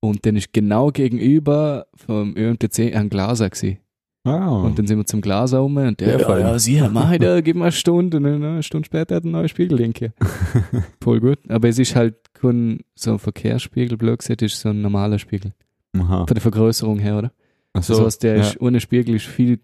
Und 0.00 0.24
dann 0.24 0.36
ist 0.36 0.52
genau 0.52 0.90
gegenüber 0.90 1.86
vom 1.94 2.36
ÖMTC 2.36 2.94
ein 2.94 3.10
Glaser 3.10 3.50
gewesen. 3.50 3.78
Ah. 4.24 4.48
Und 4.62 4.78
dann 4.78 4.86
sind 4.86 4.98
wir 4.98 5.06
zum 5.06 5.20
Glaser 5.20 5.58
rum 5.58 5.76
und 5.76 6.00
der, 6.00 6.20
Ja, 6.20 6.38
ja, 6.38 6.58
sicher, 6.58 6.88
mach 6.90 7.12
ich 7.12 7.18
da, 7.18 7.40
gib 7.40 7.56
mir 7.56 7.64
eine 7.64 7.72
Stunde. 7.72 8.18
Und 8.18 8.24
dann 8.24 8.42
eine 8.44 8.62
Stunde 8.62 8.86
später 8.86 9.16
hat 9.16 9.22
er 9.22 9.26
einen 9.26 9.32
neuen 9.32 9.48
Spiegel 9.48 9.78
linke. 9.78 10.12
Voll 11.02 11.20
gut. 11.20 11.38
Aber 11.48 11.68
es 11.68 11.78
ist 11.78 11.96
halt 11.96 12.14
kein 12.34 12.80
so 12.94 13.12
ein 13.12 13.18
Verkehrsspiegel, 13.18 13.96
blöd 13.96 14.18
gesagt, 14.18 14.42
ist 14.42 14.60
so 14.60 14.68
ein 14.68 14.82
normaler 14.82 15.18
Spiegel. 15.18 15.52
Aha. 16.00 16.26
Von 16.26 16.34
der 16.34 16.40
Vergrößerung 16.42 16.98
her, 16.98 17.18
oder? 17.18 17.32
Ach 17.72 17.82
so, 17.82 17.94
das 17.94 18.04
heißt, 18.04 18.22
der 18.22 18.36
ja. 18.36 18.42
ist, 18.42 18.60
ohne 18.60 18.80
Spiegel 18.80 19.14
ist 19.16 19.26
viel 19.26 19.60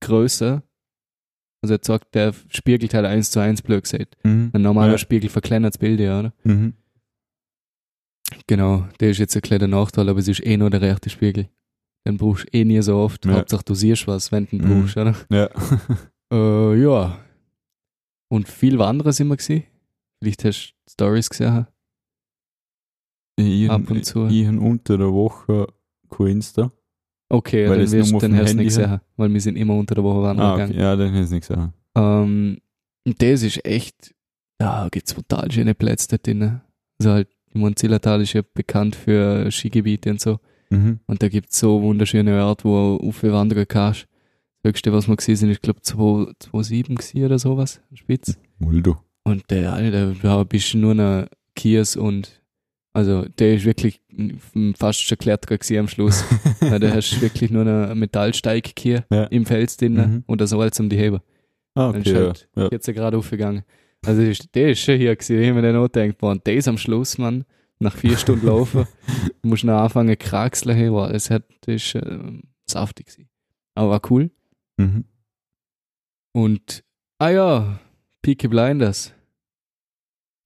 größer. 0.00 0.62
Also 1.62 1.74
er 1.74 1.80
sagt, 1.82 2.14
der 2.14 2.34
spiegelt 2.48 2.92
halt 2.94 3.06
eins 3.06 3.30
zu 3.30 3.40
eins, 3.40 3.62
blöd 3.62 3.82
gesagt. 3.84 4.16
Mhm. 4.24 4.50
Ein 4.52 4.62
normaler 4.62 4.92
Ja. 4.92 4.98
Spiegel 4.98 5.30
verkleinert 5.30 5.74
das 5.74 5.78
Bild, 5.78 6.00
ja, 6.00 6.20
oder? 6.20 6.32
Mhm. 6.44 6.74
Genau, 8.46 8.86
der 9.00 9.10
ist 9.10 9.18
jetzt 9.18 9.36
ein 9.36 9.42
kleiner 9.42 9.68
Nachteil, 9.68 10.08
aber 10.08 10.18
es 10.18 10.28
ist 10.28 10.44
eh 10.44 10.56
nur 10.56 10.70
der 10.70 10.80
rechte 10.80 11.08
Spiegel. 11.10 11.48
Den 12.06 12.16
brauchst 12.18 12.44
du 12.44 12.58
eh 12.58 12.64
nie 12.64 12.82
so 12.82 12.96
oft. 12.96 13.24
Ja. 13.24 13.32
Hauptsache 13.34 13.64
du 13.64 13.74
siehst 13.74 14.06
was, 14.06 14.30
wenn 14.32 14.46
du 14.46 14.56
ihn 14.56 14.62
Mhm. 14.64 14.80
brauchst, 14.82 14.96
oder? 14.96 15.14
Ja. 15.30 15.48
Äh, 16.32 16.82
ja. 16.82 17.18
Und 18.28 18.48
viel 18.48 18.78
wandern 18.78 19.12
sind 19.12 19.28
wir 19.28 19.36
gewesen. 19.36 19.64
Vielleicht 20.20 20.42
hast 20.44 20.74
du 20.86 20.90
Stories 20.92 21.28
gesehen. 21.28 21.66
Ich, 23.36 23.68
Ab 23.70 23.90
und 23.90 24.04
zu. 24.04 24.26
Ich 24.26 24.46
habe 24.46 24.60
unter 24.60 24.96
der 24.98 25.12
Woche 25.12 25.66
kein 26.10 26.26
Insta. 26.28 26.70
Okay, 27.28 27.68
Weil 27.68 27.78
dann, 27.80 27.90
wirst, 27.92 28.12
dann 28.12 28.14
hast 28.14 28.22
du 28.22 28.28
Handy 28.58 28.64
nicht 28.64 28.76
hat? 28.78 28.84
gesehen, 28.84 29.00
weil 29.16 29.32
wir 29.32 29.40
sind 29.40 29.56
immer 29.56 29.74
unter 29.74 29.94
der 29.94 30.04
Woche 30.04 30.22
wandern 30.22 30.46
Ah, 30.46 30.52
gegangen. 30.52 30.72
okay. 30.72 30.80
Ja, 30.80 30.94
dann 30.96 31.12
hätte 31.12 31.24
ich 31.24 31.30
nicht 31.30 31.48
gesagt. 31.48 31.72
Ähm, 31.96 32.58
und 33.06 33.22
das 33.22 33.42
ist 33.42 33.64
echt, 33.64 34.14
da 34.58 34.88
gibt 34.90 35.08
es 35.08 35.14
total 35.14 35.50
schöne 35.50 35.74
Plätze 35.74 36.08
dort 36.10 36.26
drin. 36.26 36.60
Also 36.98 37.10
halt, 37.10 37.28
Monzillertal 37.54 38.20
ist 38.22 38.32
ja 38.34 38.42
bekannt 38.54 38.94
für 38.96 39.50
Skigebiete 39.50 40.10
und 40.10 40.20
so. 40.20 40.38
Mhm. 40.70 41.00
Und 41.06 41.22
da 41.22 41.28
gibt 41.28 41.50
es 41.50 41.58
so 41.58 41.82
wunderschöne 41.82 42.44
Orte, 42.44 42.64
wo 42.64 42.98
du 43.00 43.32
wandern 43.32 43.66
kannst. 43.66 44.06
Das 44.62 44.70
höchste, 44.70 44.92
was 44.92 45.08
wir 45.08 45.16
gesehen 45.16 45.36
sind, 45.36 45.50
ist, 45.50 45.62
glaube 45.62 45.80
ich, 45.82 45.90
2,7 45.92 46.94
gewesen 46.94 47.24
oder 47.24 47.38
sowas, 47.38 47.80
Spitz. 47.94 48.38
Muldo. 48.58 48.96
Und 49.24 49.44
der, 49.50 49.72
Alter, 49.72 50.14
da 50.22 50.44
bist 50.44 50.72
du 50.74 50.78
nur 50.78 50.94
noch 50.94 51.26
Kiers 51.56 51.96
und, 51.96 52.42
also, 52.94 53.26
der 53.38 53.56
ist 53.56 53.64
wirklich 53.66 54.00
fast 54.78 55.02
schon 55.02 55.18
Kletterer 55.18 55.58
am 55.80 55.88
Schluss. 55.88 56.24
ja, 56.62 56.78
da 56.78 56.90
hast 56.90 57.10
du 57.10 57.20
wirklich 57.20 57.50
nur 57.50 57.64
noch 57.64 57.94
Metallsteig 57.94 58.70
hier 58.78 59.04
Ja. 59.10 59.24
im 59.24 59.44
Fels 59.44 59.76
drin 59.76 59.94
Mhm. 59.94 60.24
und 60.26 60.40
das 60.40 60.50
Salz 60.50 60.80
um 60.80 60.88
die 60.88 60.96
Heben. 60.96 61.20
Ah, 61.74 61.92
Dann 61.92 62.00
okay. 62.00 62.10
ist 62.32 62.46
Ja. 62.56 62.62
halt 62.62 62.72
jetzt 62.72 62.86
ja 62.86 62.92
gerade 62.94 63.18
aufgegangen. 63.18 63.64
Also 64.06 64.20
der 64.22 64.30
ist, 64.30 64.54
der 64.54 64.70
ist 64.70 64.80
schon 64.80 64.96
hier 64.96 65.14
gewesen, 65.16 65.40
ich 65.40 65.48
hab 65.48 65.54
mir 65.56 65.62
dann 65.62 65.76
auch 65.76 65.90
gedacht, 65.90 66.18
boah, 66.18 66.30
und 66.32 66.46
der 66.46 66.54
ist 66.54 66.68
am 66.68 66.78
Schluss, 66.78 67.18
Mann, 67.18 67.44
nach 67.80 67.96
vier 67.96 68.16
Stunden 68.16 68.46
laufen, 68.46 68.86
du 69.42 69.48
musst 69.48 69.64
noch 69.64 69.80
anfangen 69.80 70.16
kraxeln, 70.18 70.76
hey, 70.76 70.92
wow, 70.92 71.10
das, 71.10 71.30
hat, 71.30 71.42
das 71.62 71.74
ist 71.76 71.94
äh, 71.96 72.18
saftig 72.66 73.06
gewesen. 73.06 73.28
Aber 73.74 73.90
war 73.90 74.02
cool. 74.10 74.30
Mhm. 74.76 75.04
Und, 76.32 76.84
ah 77.18 77.30
ja, 77.30 77.80
Peaky 78.22 78.48
Blinders. 78.48 79.12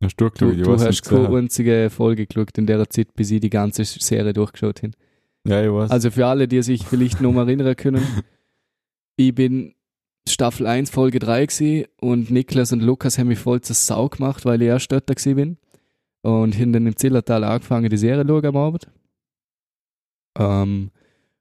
Hast 0.03 0.17
du 0.17 0.27
Du, 0.27 0.31
geschaut? 0.31 0.67
Du 0.67 0.71
weiß 0.71 0.81
hast 0.83 0.89
nicht 0.89 1.05
keine 1.05 1.37
einzige 1.37 1.91
Folge 1.91 2.27
geschaut 2.27 2.57
in 2.57 2.67
der 2.67 2.89
Zeit, 2.89 3.15
bis 3.15 3.31
ich 3.31 3.41
die 3.41 3.51
ganze 3.51 3.85
Serie 3.85 4.33
durchgeschaut 4.33 4.83
habe. 4.83 4.93
Ja, 5.47 5.65
ich 5.65 5.73
weiß. 5.73 5.91
Also 5.91 6.11
für 6.11 6.27
alle, 6.27 6.47
die 6.47 6.63
sich 6.63 6.85
vielleicht 6.87 7.21
noch 7.21 7.33
mal 7.33 7.49
erinnern 7.49 7.75
können, 7.77 8.05
ich 9.17 9.35
bin 9.35 9.75
Staffel 10.29 10.67
1, 10.67 10.91
Folge 10.91 11.19
3 11.19 11.47
gewesen 11.47 11.87
und 12.01 12.31
Niklas 12.31 12.73
und 12.73 12.81
Lukas 12.81 13.19
haben 13.19 13.29
mich 13.29 13.39
voll 13.39 13.61
zur 13.61 13.75
Sau 13.75 14.09
gemacht, 14.09 14.45
weil 14.45 14.63
ich 14.63 14.69
erst 14.69 14.93
dort 14.93 15.07
gewesen 15.07 15.37
bin. 15.37 15.57
Und 16.23 16.59
haben 16.59 16.73
dann 16.73 16.87
im 16.87 16.97
Zillertal 16.97 17.45
angefangen, 17.45 17.89
die 17.89 17.97
Serie 17.97 18.25
zu 18.25 18.29
schauen 18.29 18.47
am 18.47 18.57
Abend. 18.57 18.89
Ähm, 20.39 20.91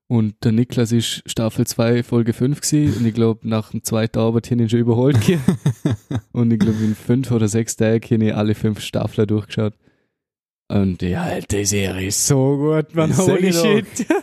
und 0.07 0.35
der 0.43 0.53
Niklas 0.53 0.91
ist 0.91 1.23
Staffel 1.25 1.67
2, 1.67 2.03
Folge 2.03 2.33
5 2.33 2.61
gewesen 2.61 2.99
und 2.99 3.05
ich 3.05 3.13
glaube, 3.13 3.47
nach 3.47 3.71
dem 3.71 3.83
zweiten 3.83 4.19
Abend 4.19 4.45
habe 4.45 4.55
ich 4.55 4.61
ihn 4.61 4.69
schon 4.69 4.79
überholt. 4.79 5.17
und 6.31 6.51
ich 6.51 6.59
glaube, 6.59 6.77
in 6.83 6.95
fünf 6.95 7.31
oder 7.31 7.47
sechs 7.47 7.75
Tagen 7.75 8.03
habe 8.03 8.25
ich 8.25 8.35
alle 8.35 8.55
fünf 8.55 8.79
Staffeln 8.79 9.27
durchgeschaut. 9.27 9.73
Und 10.69 11.01
die 11.01 11.65
Serie 11.65 12.07
ist 12.07 12.27
so 12.27 12.57
gut, 12.57 12.93
man. 12.93 13.11
Ich 13.11 13.17
Holy 13.17 13.53
shit. 13.53 13.85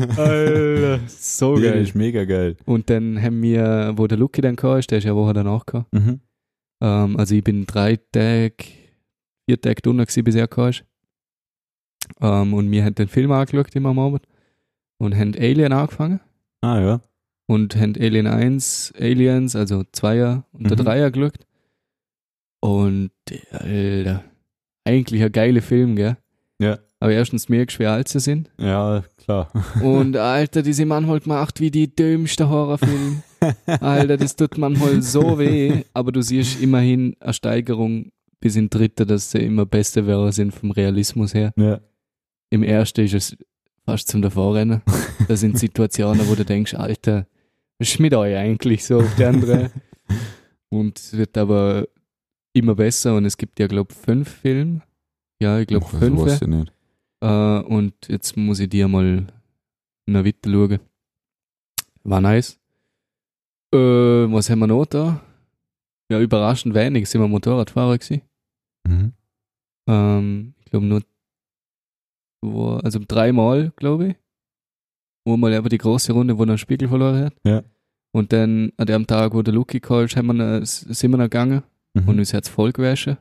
Alter, 0.16 1.00
so 1.08 1.58
ja, 1.58 1.72
geil. 1.72 1.82
ist 1.82 1.94
mega 1.94 2.24
geil. 2.24 2.56
Und 2.64 2.88
dann 2.90 3.20
haben 3.20 3.42
wir, 3.42 3.92
wo 3.96 4.06
der 4.06 4.18
Lucky 4.18 4.40
dann 4.40 4.56
kam, 4.56 4.78
ist, 4.78 4.90
der 4.90 4.98
ist 4.98 5.04
ja 5.04 5.14
Woche 5.14 5.32
danach 5.32 5.66
gekommen. 5.66 5.86
Mhm. 5.92 6.20
Ähm, 6.82 7.16
also 7.16 7.34
ich 7.34 7.44
bin 7.44 7.66
drei 7.66 7.96
Tage, 7.96 8.54
vier 9.46 9.60
Tage 9.60 9.82
drunter 9.82 10.06
gewesen, 10.06 10.24
bis 10.24 10.34
er 10.34 10.48
kam. 10.48 10.70
ist. 10.70 10.84
Ähm, 12.20 12.54
und 12.54 12.70
wir 12.70 12.84
haben 12.84 12.94
den 12.94 13.08
Film 13.08 13.30
angeschaut 13.32 13.74
immer 13.74 13.90
am 13.90 13.98
Abend. 13.98 14.22
Und 15.00 15.16
haben 15.16 15.34
Alien 15.36 15.72
angefangen. 15.72 16.20
Ah, 16.60 16.78
ja. 16.80 17.00
Und 17.46 17.74
haben 17.74 17.94
Alien 17.98 18.26
1, 18.26 18.92
Aliens, 18.98 19.56
also 19.56 19.82
Zweier 19.92 20.44
und 20.52 20.70
der 20.70 20.78
Mhm. 20.78 20.84
Dreier 20.84 21.10
geschaut. 21.10 21.38
Und, 22.60 23.10
Alter, 23.50 24.24
eigentlich 24.84 25.22
ein 25.22 25.32
geiler 25.32 25.62
Film, 25.62 25.96
gell? 25.96 26.16
Ja. 26.60 26.78
Aber 26.98 27.12
erstens 27.12 27.48
merkst 27.48 27.76
du, 27.78 27.82
wie 27.82 27.86
alt 27.86 28.08
sie 28.08 28.20
sind. 28.20 28.50
Ja, 28.58 29.02
klar. 29.16 29.50
Und 29.82 30.18
Alter, 30.18 30.60
die 30.60 30.74
sind 30.74 30.88
manchmal 30.88 31.20
gemacht 31.20 31.58
wie 31.58 31.70
die 31.70 31.94
dümmsten 31.96 32.50
Horrorfilme. 32.50 33.22
Alter, 33.66 34.18
das 34.18 34.36
tut 34.36 34.58
manchmal 34.58 35.00
so 35.00 35.38
weh, 35.38 35.84
aber 35.94 36.12
du 36.12 36.20
siehst 36.20 36.60
immerhin 36.60 37.16
eine 37.20 37.32
Steigerung 37.32 38.12
bis 38.40 38.56
in 38.56 38.68
dritte, 38.68 39.06
dass 39.06 39.30
sie 39.30 39.38
immer 39.38 39.64
beste 39.64 40.06
wäre 40.06 40.30
sind 40.32 40.52
vom 40.52 40.70
Realismus 40.72 41.32
her. 41.32 41.52
ja. 41.56 41.80
Im 42.52 42.64
ersten 42.64 43.02
ist 43.04 43.14
es 43.14 43.36
fast 43.84 44.08
zum 44.08 44.22
Davorrennen. 44.22 44.82
Da 45.28 45.36
sind 45.36 45.58
Situationen, 45.58 46.26
wo 46.28 46.34
du 46.34 46.44
denkst, 46.44 46.74
Alter, 46.74 47.24
was 47.78 47.90
ist 47.90 48.00
mit 48.00 48.12
euch 48.14 48.36
eigentlich 48.36 48.84
so 48.84 48.98
auf 48.98 49.14
die 49.16 49.24
andere? 49.24 49.70
Und 50.70 50.98
es 50.98 51.16
wird 51.16 51.38
aber 51.38 51.86
immer 52.52 52.74
besser 52.74 53.16
und 53.16 53.24
es 53.24 53.36
gibt 53.36 53.58
ja, 53.60 53.66
glaube 53.66 53.92
ich, 53.92 53.96
fünf 53.96 54.28
Filme. 54.28 54.82
Ja, 55.40 55.58
ich 55.58 55.66
glaube 55.66 55.86
fünf. 55.86 56.20
weiß 56.20 56.42
ich 56.42 56.48
nicht. 56.48 56.72
Äh, 57.20 57.60
und 57.60 57.94
jetzt 58.08 58.36
muss 58.36 58.60
ich 58.60 58.68
dir 58.68 58.88
mal 58.88 59.26
noch 60.06 60.24
weiter 60.24 60.50
schauen. 60.50 60.80
War 62.04 62.20
nice. 62.20 62.58
Äh, 63.74 63.78
was 63.78 64.50
haben 64.50 64.60
wir 64.60 64.66
noch 64.66 64.86
da? 64.86 65.20
Ja, 66.10 66.20
überraschend 66.20 66.74
wenig 66.74 67.08
sind 67.08 67.20
wir 67.20 67.28
Motorradfahrer 67.28 67.98
gewesen. 67.98 68.22
Mhm. 68.86 69.12
Ähm, 69.88 70.54
ich 70.58 70.66
glaube 70.66 70.86
nur 70.86 71.02
wo, 72.42 72.74
also 72.76 73.00
dreimal, 73.06 73.72
glaube 73.76 74.08
ich. 74.08 74.16
Einmal 75.26 75.54
aber 75.54 75.68
die 75.68 75.78
große 75.78 76.12
Runde, 76.12 76.36
wo 76.38 76.42
er 76.42 76.48
einen 76.50 76.58
Spiegel 76.58 76.88
verloren 76.88 77.24
hat. 77.26 77.34
Ja. 77.44 77.62
Und 78.12 78.32
dann 78.32 78.72
an 78.76 78.86
dem 78.86 79.06
Tag, 79.06 79.34
wo 79.34 79.42
der 79.42 79.54
Lucky 79.54 79.78
called, 79.80 80.16
haben 80.16 80.26
wir 80.28 80.32
noch, 80.34 80.64
sind 80.66 81.10
wir 81.10 81.18
noch 81.18 81.24
gegangen 81.24 81.62
Mhm. 81.94 82.08
und 82.08 82.18
uns 82.20 82.32
hat's 82.32 82.48
voll 82.48 82.70
gewaschen. 82.72 83.16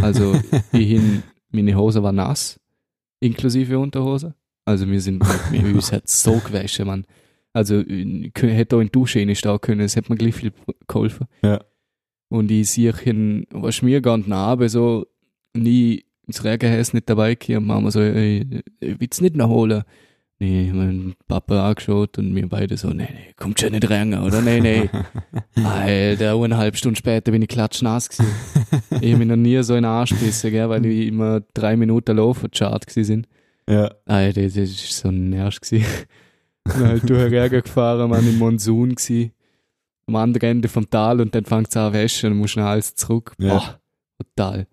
Also 0.00 0.34
ich 0.72 0.88
hin, 0.88 1.22
meine 1.50 1.74
Hose 1.74 2.02
war 2.02 2.12
nass, 2.12 2.60
inklusive 3.20 3.78
Unterhose. 3.78 4.34
Also 4.64 4.88
wir 4.88 5.00
sind, 5.00 5.20
wir, 5.50 5.74
uns 5.74 5.90
hat's 5.92 6.22
so 6.22 6.38
gewaschen, 6.38 6.86
man. 6.86 7.04
Also 7.52 7.80
ich 7.80 8.32
hätte 8.40 8.76
auch 8.76 8.80
in 8.80 8.86
die 8.86 8.92
Dusche 8.92 9.18
reinstehen 9.20 9.60
können, 9.60 9.80
es 9.80 9.96
hätte 9.96 10.10
mir 10.12 10.18
gleich 10.18 10.34
viel 10.34 10.52
geholfen. 10.86 11.26
Ja. 11.42 11.60
Und 12.28 12.50
ich 12.50 12.70
sehe 12.70 12.96
hin, 12.96 13.46
was 13.50 13.82
mir 13.82 14.00
ganz 14.00 14.26
nah, 14.26 14.46
aber 14.46 14.68
so 14.68 15.06
nie 15.56 16.04
ins 16.26 16.44
Regenhäs 16.44 16.92
nicht 16.92 17.08
dabei 17.08 17.34
gekommen. 17.34 17.66
Mama 17.66 17.90
so, 17.90 18.00
ey, 18.00 18.62
ich 18.80 19.00
will's 19.00 19.20
nicht 19.20 19.36
noch 19.36 19.48
holen. 19.48 19.84
Nee, 20.40 20.70
mein 20.74 21.14
Papa 21.28 21.68
angeschaut 21.68 22.18
und 22.18 22.34
wir 22.34 22.48
beide 22.48 22.76
so, 22.76 22.88
nee, 22.88 23.08
nee, 23.10 23.32
kommt 23.36 23.60
schon 23.60 23.70
nicht 23.70 23.88
rein, 23.88 24.12
oder? 24.14 24.42
Nee, 24.42 24.60
nee. 24.60 24.90
Alter, 25.64 26.34
eineinhalb 26.34 26.76
Stunden 26.76 26.96
später 26.96 27.30
bin 27.30 27.42
ich 27.42 27.48
klatschnass 27.48 28.08
gewesen. 28.08 28.32
ich 29.00 29.12
habe 29.12 29.18
mich 29.18 29.28
noch 29.28 29.36
nie 29.36 29.62
so 29.62 29.74
in 29.74 29.84
den 29.84 29.90
Arsch 29.90 30.10
gebissen, 30.10 30.50
gell, 30.50 30.68
weil 30.68 30.84
ich 30.86 31.06
immer 31.06 31.40
drei 31.54 31.76
Minuten 31.76 32.16
laufen 32.16 32.50
Chart 32.50 32.84
gewesen 32.84 33.04
sind. 33.04 33.28
ja. 33.68 33.94
Alter, 34.06 34.42
das 34.42 34.56
ist 34.56 34.96
so 34.96 35.08
ein 35.08 35.30
Nerv 35.30 35.60
gewesen. 35.60 35.86
Bin 36.64 36.88
halt 36.88 37.08
durch 37.08 37.30
den 37.30 37.34
Regen 37.34 37.62
gefahren, 37.62 38.10
man 38.10 38.26
im 38.26 38.38
Monsun 38.38 38.96
gewesen. 38.96 39.30
Am 40.06 40.16
anderen 40.16 40.50
Ende 40.50 40.68
vom 40.68 40.90
Tal 40.90 41.20
und 41.20 41.34
dann 41.34 41.44
fängt 41.44 41.68
es 41.68 41.76
an 41.76 41.92
zu 41.92 41.98
waschen 41.98 42.32
und 42.32 42.38
musst 42.38 42.56
noch 42.56 42.64
alles 42.64 42.94
zurück. 42.94 43.34
Ja. 43.38 43.54
Boah, 43.54 43.80
total. 44.18 44.66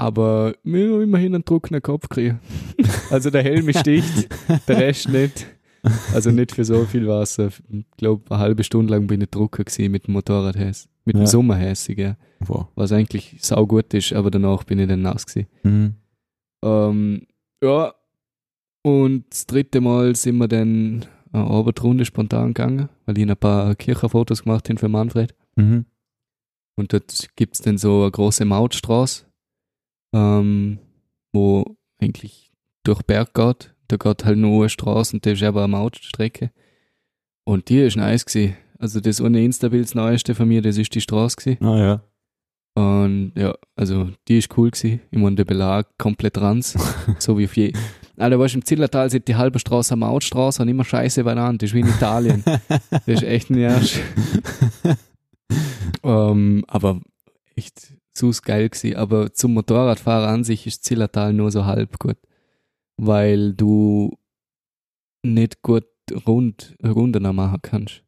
Aber 0.00 0.54
haben 0.64 1.02
immerhin 1.02 1.34
einen 1.34 1.44
trockenen 1.44 1.82
Kopf 1.82 2.08
gekriegt. 2.08 2.36
also 3.10 3.30
der 3.30 3.42
Helm 3.42 3.70
sticht, 3.72 4.28
der 4.68 4.78
Rest 4.78 5.08
nicht. 5.08 5.46
Also 6.12 6.30
nicht 6.30 6.52
für 6.52 6.64
so 6.64 6.84
viel 6.84 7.06
Wasser. 7.06 7.48
Ich 7.70 7.84
glaube, 7.96 8.30
eine 8.30 8.40
halbe 8.40 8.64
Stunde 8.64 8.92
lang 8.92 9.06
bin 9.06 9.20
ich 9.20 9.30
trocken 9.30 9.64
gewesen 9.64 9.90
mit 9.92 10.06
dem 10.06 10.14
Motorradhäs. 10.14 10.88
Mit 11.04 11.16
dem 11.16 11.22
Ja. 11.22 11.26
Sommerhässig, 11.26 11.98
ja. 11.98 12.16
Wow. 12.40 12.68
Was 12.74 12.92
eigentlich 12.92 13.36
saugut 13.40 13.92
ist, 13.94 14.12
aber 14.12 14.30
danach 14.30 14.64
bin 14.64 14.78
ich 14.78 14.88
dann 14.88 15.02
nass 15.02 15.26
gewesen. 15.26 15.48
Mhm. 15.62 15.94
Ähm, 16.62 17.26
ja. 17.62 17.94
Und 18.82 19.24
das 19.30 19.46
dritte 19.46 19.80
Mal 19.80 20.16
sind 20.16 20.38
wir 20.38 20.48
dann 20.48 21.04
eine 21.32 21.44
Abendrunde 21.44 22.04
spontan 22.04 22.48
gegangen, 22.54 22.88
weil 23.06 23.18
ich 23.18 23.28
ein 23.28 23.36
paar 23.36 23.74
Kirchenfotos 23.74 24.44
gemacht 24.44 24.68
habe 24.68 24.78
für 24.78 24.88
Manfred. 24.88 25.34
Mhm. 25.56 25.84
Und 26.76 26.92
dort 26.92 27.28
gibt's 27.36 27.60
dann 27.60 27.76
so 27.78 28.02
eine 28.02 28.10
große 28.10 28.44
Mautstraße, 28.44 29.24
ähm, 30.12 30.78
wo 31.32 31.76
eigentlich 32.00 32.52
durch 32.84 33.02
Berg 33.02 33.34
geht. 33.34 33.74
Da 33.88 33.96
geht 33.96 34.24
halt 34.24 34.38
nur 34.38 34.62
eine 34.62 34.68
Straße 34.68 35.16
und 35.16 35.26
das 35.26 35.34
ist 35.34 35.42
aber 35.42 35.64
eine 35.64 35.72
Mautstrecke. 35.72 36.52
Und 37.44 37.68
die 37.68 37.80
ist 37.80 37.96
nice 37.96 38.24
gewesen. 38.24 38.56
Also 38.78 39.00
das 39.00 39.20
ohne 39.20 39.44
Insta-Bild, 39.44 39.84
das 39.84 39.94
neueste 39.94 40.34
von 40.34 40.48
mir, 40.48 40.62
das 40.62 40.78
ist 40.78 40.94
die 40.94 41.00
Straße 41.00 41.36
gewesen. 41.36 41.64
Ah 41.64 41.78
ja. 41.78 42.02
Und 42.74 43.32
ja, 43.36 43.54
also 43.76 44.10
die 44.28 44.38
ist 44.38 44.56
cool 44.56 44.70
gewesen. 44.70 45.00
Ich 45.10 45.18
meine, 45.18 45.36
der 45.36 45.44
Belag 45.44 45.86
komplett 45.98 46.38
ranz, 46.38 46.78
so 47.18 47.36
wie 47.38 47.44
auf 47.44 47.56
je. 47.56 47.72
Alter, 48.16 48.38
weißt 48.38 48.54
du, 48.54 48.58
im 48.58 48.64
Zillertal 48.64 49.10
sind 49.10 49.28
die 49.28 49.36
halbe 49.36 49.58
Straße 49.58 49.94
eine 49.94 50.00
Mautstraße 50.00 50.62
und 50.62 50.68
immer 50.68 50.84
scheiße 50.84 51.24
beieinander. 51.24 51.58
Das 51.58 51.70
ist 51.70 51.74
wie 51.74 51.80
in 51.80 51.88
Italien. 51.88 52.44
Das 52.90 53.06
ist 53.06 53.22
echt 53.22 53.50
ein 53.50 53.64
Arsch. 53.64 54.00
ähm, 56.02 56.64
aber 56.68 57.00
echt 57.56 57.92
so 58.16 58.30
geil 58.42 58.68
gewesen. 58.68 58.96
Aber 58.96 59.32
zum 59.32 59.54
Motorradfahrer 59.54 60.28
an 60.28 60.44
sich 60.44 60.66
ist 60.66 60.84
Zillertal 60.84 61.32
nur 61.32 61.50
so 61.50 61.64
halb 61.66 61.98
gut. 61.98 62.16
Weil 62.96 63.54
du 63.54 64.16
nicht 65.24 65.62
gut 65.62 65.84
rund, 66.26 66.76
Runden 66.84 67.22
machen 67.34 67.58
kannst. 67.62 68.02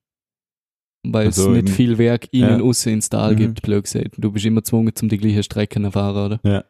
weil 1.04 1.26
es 1.26 1.38
Also 1.38 1.50
nicht 1.50 1.68
im- 1.68 1.74
viel 1.74 1.98
Werk 1.98 2.28
innen, 2.32 2.60
Ja. 2.60 2.64
außen 2.64 2.92
ins 2.92 3.08
Tal 3.10 3.32
Mhm. 3.32 3.36
gibt, 3.36 3.62
blöd 3.62 3.82
gesagt. 3.84 4.14
Du 4.18 4.30
bist 4.30 4.44
immer 4.44 4.60
gezwungen, 4.60 4.94
zum 4.94 5.08
die 5.08 5.18
gleiche 5.18 5.42
Strecke 5.42 5.82
zu 5.82 5.90
fahren, 5.90 6.26
oder? 6.32 6.40
Ja. 6.48 6.64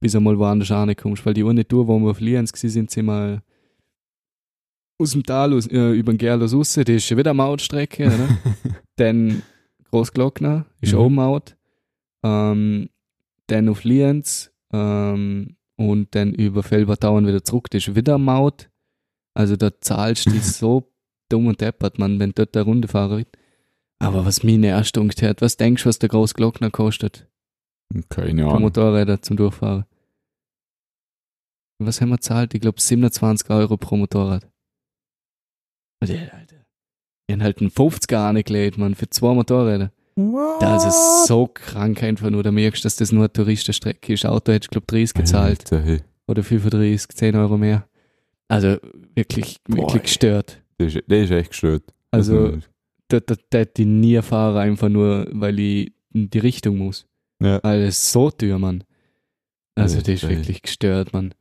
Bis 0.00 0.12
du 0.12 0.20
mal 0.20 0.38
woanders 0.38 0.70
ankommst, 0.70 1.26
weil 1.26 1.34
die 1.34 1.42
eine 1.42 1.66
Tour, 1.66 1.88
wo 1.88 1.98
wir 1.98 2.10
auf 2.10 2.20
Lienz 2.20 2.52
gewesen 2.52 2.70
sind, 2.72 2.90
sind 2.92 3.06
wir 3.06 3.42
aus 4.98 5.10
dem 5.12 5.24
Tal, 5.24 5.52
aus, 5.52 5.66
äh, 5.66 5.92
über 5.92 6.12
den 6.12 6.18
Gerlos 6.18 6.54
raus, 6.54 6.74
das 6.74 6.88
ist 6.88 7.06
schon 7.06 7.18
wieder 7.18 7.30
eine 7.30 7.38
Mautstrecke, 7.38 8.06
oder? 8.06 8.28
dann 8.96 9.42
Großglockner 9.90 10.64
ist 10.80 10.92
Mhm. 10.92 10.98
auch 10.98 11.08
Maut. 11.08 11.55
Ähm, 12.24 12.88
dann 13.46 13.68
auf 13.68 13.84
Lienz 13.84 14.52
ähm, 14.72 15.56
und 15.76 16.14
dann 16.14 16.32
über 16.32 16.62
Felbertauen 16.62 17.26
wieder 17.26 17.44
zurück, 17.44 17.70
das 17.70 17.86
ist 17.86 17.96
wieder 17.96 18.18
Maut. 18.18 18.70
Also 19.34 19.56
da 19.56 19.80
zahlst 19.80 20.26
du 20.26 20.30
so 20.40 20.92
dumm 21.28 21.46
und 21.46 21.60
deppert, 21.60 21.98
man, 21.98 22.18
wenn 22.18 22.32
dort 22.32 22.56
eine 22.56 22.64
Runde 22.64 22.88
fahren 22.88 23.18
wird. 23.18 23.28
Aber 23.98 24.26
was 24.26 24.42
mich 24.42 24.62
erst 24.62 24.96
hat, 24.96 25.40
was 25.40 25.56
denkst 25.56 25.84
du, 25.84 25.88
was 25.88 25.98
der 25.98 26.08
Großglockner 26.08 26.70
kostet? 26.70 27.28
Keine 28.08 28.42
Für 28.42 28.48
Ahnung. 28.48 28.62
Motorräder 28.62 29.22
zum 29.22 29.36
Durchfahren. 29.36 29.84
Was 31.78 32.00
haben 32.00 32.08
wir 32.08 32.20
zahlt? 32.20 32.54
Ich 32.54 32.60
glaube 32.60 32.80
27 32.80 33.48
Euro 33.50 33.76
pro 33.76 33.96
Motorrad. 33.96 34.48
Ja, 36.04 36.28
Alter. 36.28 36.64
Die 37.28 37.32
haben 37.32 37.42
halt 37.42 37.60
einen 37.60 37.70
50er 37.70 38.28
angelegt, 38.28 38.78
man, 38.78 38.94
für 38.94 39.08
zwei 39.08 39.34
Motorräder. 39.34 39.92
Das 40.60 40.86
ist 40.86 41.26
so 41.26 41.46
krank 41.46 42.02
einfach 42.02 42.30
nur. 42.30 42.42
Da 42.42 42.50
merkst 42.50 42.82
du, 42.82 42.86
dass 42.86 42.96
das 42.96 43.12
nur 43.12 43.24
eine 43.24 43.32
Touristenstrecke 43.32 44.14
ist. 44.14 44.24
Auto 44.24 44.50
hättest 44.52 44.74
du, 44.74 44.80
glaube 44.80 44.86
30 44.86 45.14
gezahlt. 45.14 45.72
Alter, 45.72 45.84
hey. 45.84 46.00
Oder 46.26 46.42
35, 46.42 47.08
10 47.08 47.36
Euro 47.36 47.58
mehr. 47.58 47.86
Also 48.48 48.78
wirklich, 49.14 49.58
Boah, 49.64 49.76
wirklich 49.76 49.94
ey. 49.94 50.00
gestört. 50.02 50.62
Das 50.78 50.94
ist, 50.94 51.04
das 51.06 51.18
ist 51.18 51.30
echt 51.30 51.50
gestört. 51.50 51.82
Also, 52.10 52.58
da, 53.08 53.20
da, 53.20 53.34
da 53.50 53.58
hätte 53.58 53.82
ich 53.82 53.88
nie 53.88 54.20
fahren, 54.22 54.56
einfach 54.56 54.88
nur, 54.88 55.26
weil 55.32 55.58
ich 55.58 55.92
in 56.14 56.30
die 56.30 56.38
Richtung 56.38 56.78
muss. 56.78 57.06
ja. 57.42 57.60
Weil 57.62 57.82
es 57.82 57.98
ist 57.98 58.12
so 58.12 58.30
teuer, 58.30 58.58
Mann. 58.58 58.84
Also, 59.74 59.98
das 59.98 60.08
ist 60.08 60.24
Alter. 60.24 60.36
wirklich 60.36 60.62
gestört, 60.62 61.12
Mann. 61.12 61.34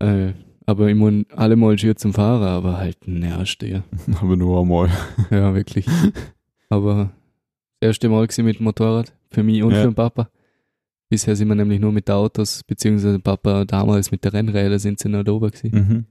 Äh, 0.00 0.32
aber 0.66 0.88
ich 0.88 0.96
muss 0.96 1.24
allemal 1.30 1.78
schön 1.78 1.96
zum 1.96 2.12
Fahren, 2.12 2.42
aber 2.42 2.78
halt 2.78 3.06
nervst 3.06 3.62
ja. 3.62 3.84
aber 4.20 4.36
nur 4.36 4.60
einmal. 4.60 4.90
Ja, 5.30 5.54
wirklich. 5.54 5.86
aber 6.68 7.12
das 7.82 7.88
erste 7.88 8.08
Mal 8.08 8.28
mit 8.38 8.58
dem 8.58 8.64
Motorrad, 8.64 9.12
für 9.30 9.42
mich 9.42 9.60
und 9.62 9.72
Ja. 9.72 9.80
für 9.82 9.88
den 9.88 9.94
Papa. 9.94 10.30
Bisher 11.08 11.34
sind 11.34 11.48
wir 11.48 11.56
nämlich 11.56 11.80
nur 11.80 11.90
mit 11.90 12.08
Autos, 12.08 12.62
beziehungsweise 12.62 13.18
Papa 13.18 13.64
damals 13.64 14.12
mit 14.12 14.24
der 14.24 14.32
Rennräder 14.32 14.78
sind 14.78 15.00
sie 15.00 15.08
noch 15.08 15.24
da 15.24 15.32
oben 15.32 15.50
gewesen. 15.50 15.74
Mhm. 15.74 16.06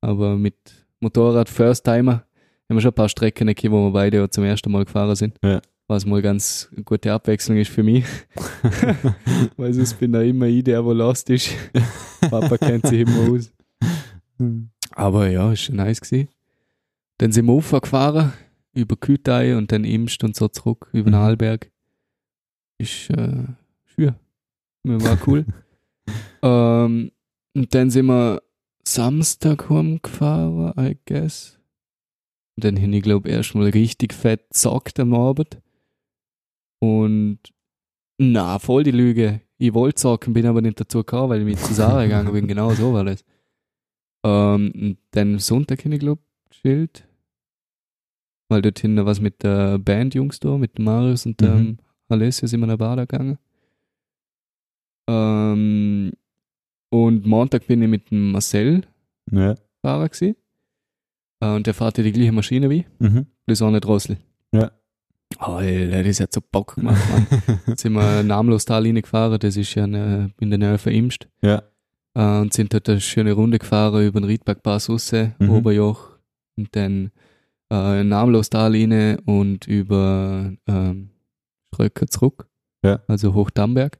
Aber 0.00 0.36
mit 0.36 0.54
Motorrad 1.00 1.48
First 1.48 1.84
Timer 1.84 2.24
haben 2.68 2.76
wir 2.76 2.80
schon 2.80 2.92
ein 2.92 2.94
paar 2.94 3.08
Strecken 3.08 3.48
gehabt, 3.48 3.70
wo 3.70 3.86
wir 3.86 3.90
beide 3.90 4.30
zum 4.30 4.44
ersten 4.44 4.70
Mal 4.70 4.84
gefahren 4.84 5.16
sind. 5.16 5.36
Ja. 5.42 5.60
Was 5.88 6.06
mal 6.06 6.22
ganz 6.22 6.70
gute 6.84 7.12
Abwechslung 7.12 7.58
ist 7.58 7.70
für 7.70 7.82
mich. 7.82 8.04
Weil 9.56 9.72
sonst 9.74 9.98
bin 9.98 10.12
da 10.12 10.22
immer 10.22 10.46
ich, 10.46 10.62
der 10.62 10.84
wo 10.84 10.92
lost 10.92 11.28
ist. 11.30 11.50
Papa 12.20 12.56
kennt 12.56 12.86
sich 12.86 13.00
immer 13.00 13.32
aus. 13.32 13.52
Aber 14.92 15.28
ja, 15.28 15.52
ist 15.52 15.62
schon 15.62 15.76
nice 15.76 16.00
gewesen. 16.00 16.28
Dann 17.18 17.32
sind 17.32 17.46
wir 17.46 17.52
Ufer 17.52 17.80
gefahren, 17.80 18.32
über 18.76 18.96
Kütei 18.96 19.56
und 19.56 19.72
dann 19.72 19.84
Imst 19.84 20.22
und 20.22 20.36
so 20.36 20.48
zurück, 20.48 20.88
über 20.92 21.10
den 21.10 21.18
Mhm. 21.18 21.22
Hallberg. 21.22 21.70
Ist, 22.78 23.10
äh, 23.10 23.44
schön. 23.86 24.14
War 24.84 25.18
cool. 25.26 25.46
ähm, 26.42 27.10
und 27.54 27.74
dann 27.74 27.90
sind 27.90 28.06
wir 28.06 28.42
Samstag 28.84 29.68
heimgefahren, 29.68 30.74
I 30.78 30.96
guess. 31.06 31.58
Und 32.56 32.64
dann 32.64 32.76
hin 32.76 32.92
ich 32.92 33.02
glaube 33.02 33.28
erstmal 33.28 33.70
richtig 33.70 34.12
fett 34.12 34.48
gesagt 34.52 35.00
am 35.00 35.14
Abend. 35.14 35.60
Und 36.78 37.40
na, 38.18 38.58
voll 38.58 38.84
die 38.84 38.92
Lüge. 38.92 39.40
Ich 39.58 39.72
wollte 39.74 39.96
zocken, 39.96 40.34
bin 40.34 40.46
aber 40.46 40.60
nicht 40.60 40.78
dazu 40.78 40.98
gekommen, 40.98 41.30
weil 41.30 41.40
ich 41.40 41.46
mit 41.46 41.58
zu 41.58 41.72
Sarah 41.72 42.04
gegangen 42.04 42.32
bin. 42.32 42.46
Genau 42.48 42.72
so 42.74 42.92
war 42.92 43.04
das. 43.04 43.24
Ähm, 44.24 44.72
und 44.74 44.98
dann 45.12 45.38
Sonntag 45.38 45.82
hin 45.82 45.92
ich 45.92 46.00
glaube 46.00 46.22
chillt. 46.50 47.08
Weil 48.48 48.62
dort 48.62 48.78
hinten 48.78 49.04
was 49.06 49.20
mit 49.20 49.42
der 49.42 49.78
Band 49.78 50.14
Jungs 50.14 50.38
da, 50.40 50.56
mit 50.56 50.78
Marius 50.78 51.26
und 51.26 51.40
Mhm. 51.40 51.46
dem 51.46 51.78
Alessio 52.08 52.46
sind 52.46 52.60
wir 52.60 52.66
nach 52.66 52.76
Bada 52.78 53.04
gegangen. 53.04 53.38
Ähm, 55.08 56.12
und 56.90 57.26
Montag 57.26 57.66
bin 57.66 57.82
ich 57.82 57.88
mit 57.88 58.10
dem 58.10 58.32
Marcel 58.32 58.82
Ja. 59.30 59.54
Fahrer 59.82 60.08
gewesen. 60.08 60.36
Äh, 61.40 61.54
und 61.54 61.66
der 61.66 61.74
fährt 61.74 61.98
ja 61.98 62.04
die 62.04 62.12
gleiche 62.12 62.32
Maschine 62.32 62.70
wie. 62.70 62.86
Mhm. 62.98 63.26
Das 63.46 63.60
war 63.60 63.68
eine 63.68 63.80
Drossel. 63.80 64.18
Ja. 64.52 64.70
Alter, 65.38 66.04
das 66.04 66.20
hat 66.20 66.32
so 66.32 66.40
Bock 66.40 66.76
gemacht, 66.76 67.02
Mann. 67.10 67.26
Jetzt 67.66 67.82
sind 67.82 67.92
wir 67.94 68.22
namenlos 68.22 68.64
da 68.64 68.80
gefahren, 68.80 69.38
das 69.40 69.56
ist 69.56 69.74
ja 69.74 69.84
eine, 69.84 70.30
in 70.40 70.50
der 70.50 70.58
Nähe 70.58 70.78
von 70.78 70.92
Imst. 70.92 71.28
Ja. 71.42 71.62
Äh, 72.14 72.40
und 72.40 72.52
sind 72.52 72.72
dort 72.72 72.88
eine 72.88 73.00
schöne 73.00 73.32
Runde 73.32 73.58
gefahren 73.58 74.06
über 74.06 74.20
den 74.20 74.24
Riedbergpass 74.26 74.88
raus, 74.88 75.12
Mhm. 75.12 75.50
Oberjoch. 75.50 76.10
Und 76.56 76.74
dann 76.74 77.10
äh, 77.70 78.04
namenlos 78.04 78.50
da 78.50 78.66
und 78.66 79.66
über 79.66 80.52
ähm, 80.66 81.10
Schröcker 81.74 82.06
zurück. 82.06 82.48
Ja. 82.84 83.00
Also 83.08 83.34
hoch 83.34 83.50
Damberg. 83.50 83.98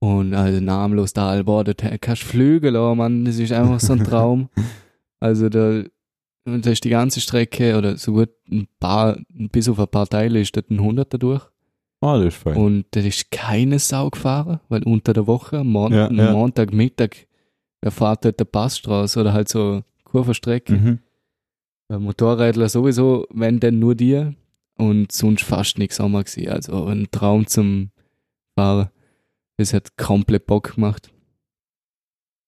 Und 0.00 0.34
also 0.34 0.60
namenlos 0.60 1.12
da, 1.12 1.40
boah, 1.44 1.62
da 1.62 1.74
kannst 1.74 2.24
Flügel, 2.24 2.74
oh 2.76 2.94
Mann, 2.94 3.24
das 3.24 3.38
ist 3.38 3.52
einfach 3.52 3.78
so 3.78 3.92
ein 3.92 4.00
Traum. 4.04 4.48
also 5.20 5.48
da, 5.48 5.84
da 6.44 6.70
ist 6.70 6.82
die 6.82 6.90
ganze 6.90 7.20
Strecke, 7.20 7.78
oder 7.78 7.96
so 7.96 8.12
gut 8.12 8.30
ein 8.50 8.66
paar, 8.80 9.16
bis 9.28 9.68
auf 9.68 9.78
ein 9.78 9.86
paar 9.86 10.08
Teile 10.08 10.40
ist 10.40 10.56
dort 10.56 10.70
ein 10.70 10.80
Hunderter 10.80 11.18
durch. 11.18 11.42
Ah, 12.00 12.18
das 12.18 12.34
ist 12.34 12.42
fein. 12.42 12.56
Und 12.56 12.86
da 12.90 13.00
ist 13.00 13.30
keine 13.30 13.78
Sau 13.78 14.10
gefahren, 14.10 14.58
weil 14.68 14.82
unter 14.82 15.12
der 15.12 15.28
Woche, 15.28 15.62
Mon 15.62 15.92
Ja, 15.92 16.10
ja. 16.10 16.32
Montagmittag, 16.32 17.10
da 17.80 17.92
fährt 17.92 18.24
dort 18.24 18.40
der 18.40 18.44
Passstraße 18.44 19.20
oder 19.20 19.32
halt 19.32 19.48
so 19.48 19.84
Kurvenstrecke. 20.02 20.72
mhm. 20.72 20.98
Äh, 21.92 21.98
Motorrädler 21.98 22.68
sowieso, 22.68 23.26
wenn 23.30 23.60
denn 23.60 23.78
nur 23.78 23.94
dir 23.94 24.34
und 24.78 25.12
sonst 25.12 25.44
fast 25.44 25.78
nichts 25.78 26.00
einmal 26.00 26.24
gewesen. 26.24 26.48
Also 26.48 26.86
ein 26.86 27.08
Traum 27.10 27.46
zum 27.46 27.90
Fahren. 28.58 28.88
Das 29.58 29.74
hat 29.74 29.96
komplett 29.96 30.46
Bock 30.46 30.74
gemacht. 30.74 31.10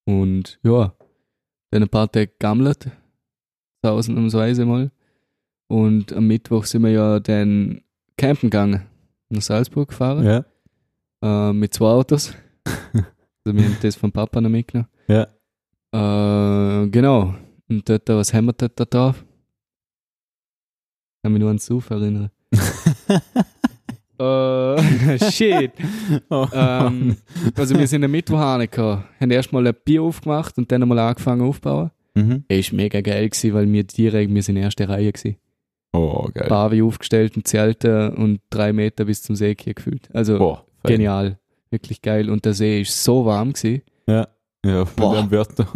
Und 0.07 0.59
ja, 0.62 0.94
dann 1.70 1.83
ein 1.83 1.88
paar 1.88 2.11
Tage 2.11 2.33
gammelt, 2.38 2.90
ausnahmsweise 3.83 4.64
mal. 4.64 4.90
Und 5.68 6.12
am 6.12 6.26
Mittwoch 6.26 6.64
sind 6.64 6.83
wir 6.83 6.90
ja 6.90 7.20
dann 7.20 7.83
campen 8.16 8.50
gegangen, 8.50 8.83
nach 9.28 9.42
Salzburg 9.42 9.88
gefahren, 9.88 10.24
Ja. 10.24 10.44
äh, 11.22 11.52
mit 11.52 11.72
zwei 11.74 11.87
Autos. 11.88 12.35
also 12.64 13.57
wir 13.57 13.64
haben 13.64 13.76
das 13.83 13.96
vom 13.96 14.12
Papa 14.12 14.40
noch 14.40 14.50
mitgenommen. 14.50 14.88
Ja. 15.09 15.26
Äh, 15.92 16.88
genau. 16.88 17.35
Und 17.68 17.88
dort, 17.88 18.09
was 18.09 18.33
haben 18.35 18.46
wir 18.46 18.52
dort 18.52 18.78
da 18.78 18.85
drauf? 18.85 19.24
Kann 21.24 21.32
mich 21.32 21.40
nur 21.40 21.50
an 21.50 21.56
Suf 21.58 21.88
erinnern. 21.88 22.28
äh, 24.18 25.18
shit. 25.30 25.72
Oh, 26.28 26.46
ähm, 26.52 27.16
also 27.56 27.78
wir 27.78 27.87
sind 27.87 28.04
am 28.04 28.10
Mittwoch 28.10 28.38
angekommen, 28.38 29.04
haben 29.18 29.30
erstmal 29.30 29.66
ein 29.66 29.74
Bier 29.87 30.02
aufgemacht 30.02 30.58
und 30.58 30.70
dann 30.70 30.82
einmal 30.82 30.98
angefangen 30.98 31.40
aufzubauen. 31.42 31.90
mhm. 32.14 32.44
Ist 32.48 32.72
mega 32.74 33.00
geil 33.00 33.30
gewesen, 33.30 33.54
weil 33.54 33.72
wir 33.72 33.84
direkt, 33.84 34.32
wir 34.34 34.42
sind 34.42 34.56
in 34.56 34.64
erster 34.64 34.87
Reihe 34.88 35.10
gewesen. 35.12 35.37
oh 35.94 36.28
geil. 36.34 36.46
Barvi 36.48 36.82
aufgestellt, 36.82 37.37
ein 37.38 37.44
Zelte 37.46 38.12
und 38.12 38.40
drei 38.50 38.74
Meter 38.74 39.06
bis 39.06 39.22
zum 39.22 39.34
See 39.34 39.56
hier 39.58 39.72
gefühlt. 39.74 40.08
Also 40.14 40.37
Boah, 40.38 40.66
genial. 40.82 41.38
Wirklich 41.70 42.02
geil. 42.02 42.28
Und 42.28 42.44
der 42.44 42.52
See 42.52 42.82
ist 42.82 43.02
so 43.02 43.24
warm 43.24 43.54
gewesen. 43.54 43.80
Ja, 44.06 44.28
von 44.84 44.87
Boah. 44.96 45.16
dem 45.22 45.30
Wörter. 45.30 45.66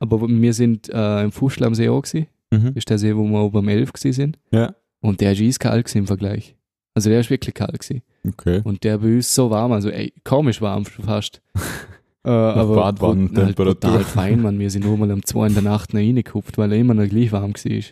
Aber 0.00 0.28
wir 0.28 0.52
sind 0.52 0.88
äh, 0.88 1.22
im 1.22 1.30
Fuschl 1.30 1.64
am 1.64 1.74
See 1.76 1.88
auch 1.88 2.02
gewesen. 2.02 2.26
mhm. 2.50 2.66
Das 2.66 2.76
ist 2.76 2.90
der 2.90 2.98
See, 2.98 3.16
wo 3.16 3.22
wir 3.24 3.40
oben 3.40 3.58
am 3.58 3.68
11 3.68 3.92
gewesen 3.92 4.12
sind. 4.12 4.38
Ja, 4.52 4.74
Und 5.00 5.20
der 5.20 5.32
ist 5.32 5.40
eiskalt 5.40 5.94
im 5.94 6.06
Vergleich. 6.06 6.56
Also 6.94 7.10
der 7.10 7.20
ist 7.20 7.30
wirklich 7.30 7.54
kalt 7.54 7.78
gewesen. 7.78 8.02
okay. 8.26 8.60
Und 8.64 8.82
der 8.84 8.98
bei 8.98 9.16
uns 9.16 9.34
so 9.34 9.50
warm, 9.50 9.72
also 9.72 9.90
ey, 9.90 10.12
komisch 10.24 10.60
warm 10.60 10.84
fast. 10.84 11.40
äh, 12.24 12.30
aber 12.30 12.84
halt 12.84 12.98
Badwannentemperatur. 12.98 13.80
total 13.80 14.04
fein, 14.04 14.42
man. 14.42 14.58
Wir 14.58 14.70
sind 14.70 14.84
nur 14.84 14.98
mal 14.98 15.10
um 15.10 15.24
2 15.24 15.46
in 15.46 15.54
der 15.54 15.62
Nacht 15.62 15.94
noch 15.94 16.00
reingekupft, 16.00 16.58
weil 16.58 16.72
er 16.72 16.78
immer 16.78 16.94
noch 16.94 17.08
gleich 17.08 17.32
warm 17.32 17.54
war. 17.54 17.82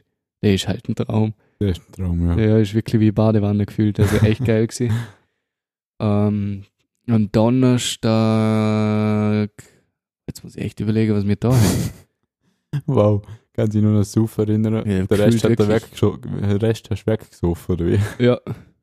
Der 0.42 0.54
ist 0.54 0.68
halt 0.68 0.88
ein 0.88 0.94
Traum. 0.94 1.32
Das 1.60 1.70
ist 1.70 1.80
ein 1.88 1.92
Traum, 1.92 2.26
ja. 2.26 2.38
Ja, 2.38 2.58
ist 2.58 2.74
wirklich 2.74 3.00
wie 3.00 3.10
Badewanne 3.12 3.66
gefühlt. 3.66 3.98
Also 3.98 4.18
echt 4.18 4.44
geil 4.44 4.66
gewesen. 4.66 4.92
Ähm, 6.00 6.62
und 7.08 7.34
Donnerstag, 7.34 9.50
jetzt 10.28 10.44
muss 10.44 10.54
ich 10.54 10.62
echt 10.62 10.78
überlegen, 10.78 11.12
was 11.12 11.26
wir 11.26 11.34
da 11.34 11.52
haben. 11.52 11.90
Wow. 12.86 13.22
Kann 13.58 13.70
sich 13.72 13.82
nur 13.82 13.92
noch 13.92 14.04
Suff 14.04 14.38
erinnern. 14.38 14.88
Ja, 14.88 15.04
der 15.04 15.18
Rest 15.18 15.42
hat 15.42 15.50
er. 15.58 15.66
Den 15.66 16.56
Rest 16.58 16.90
hast 16.90 17.04
du 17.04 17.10
weggesoffen, 17.10 17.74
oder 17.74 17.86
wie? 17.86 17.98
Ja. 18.24 18.38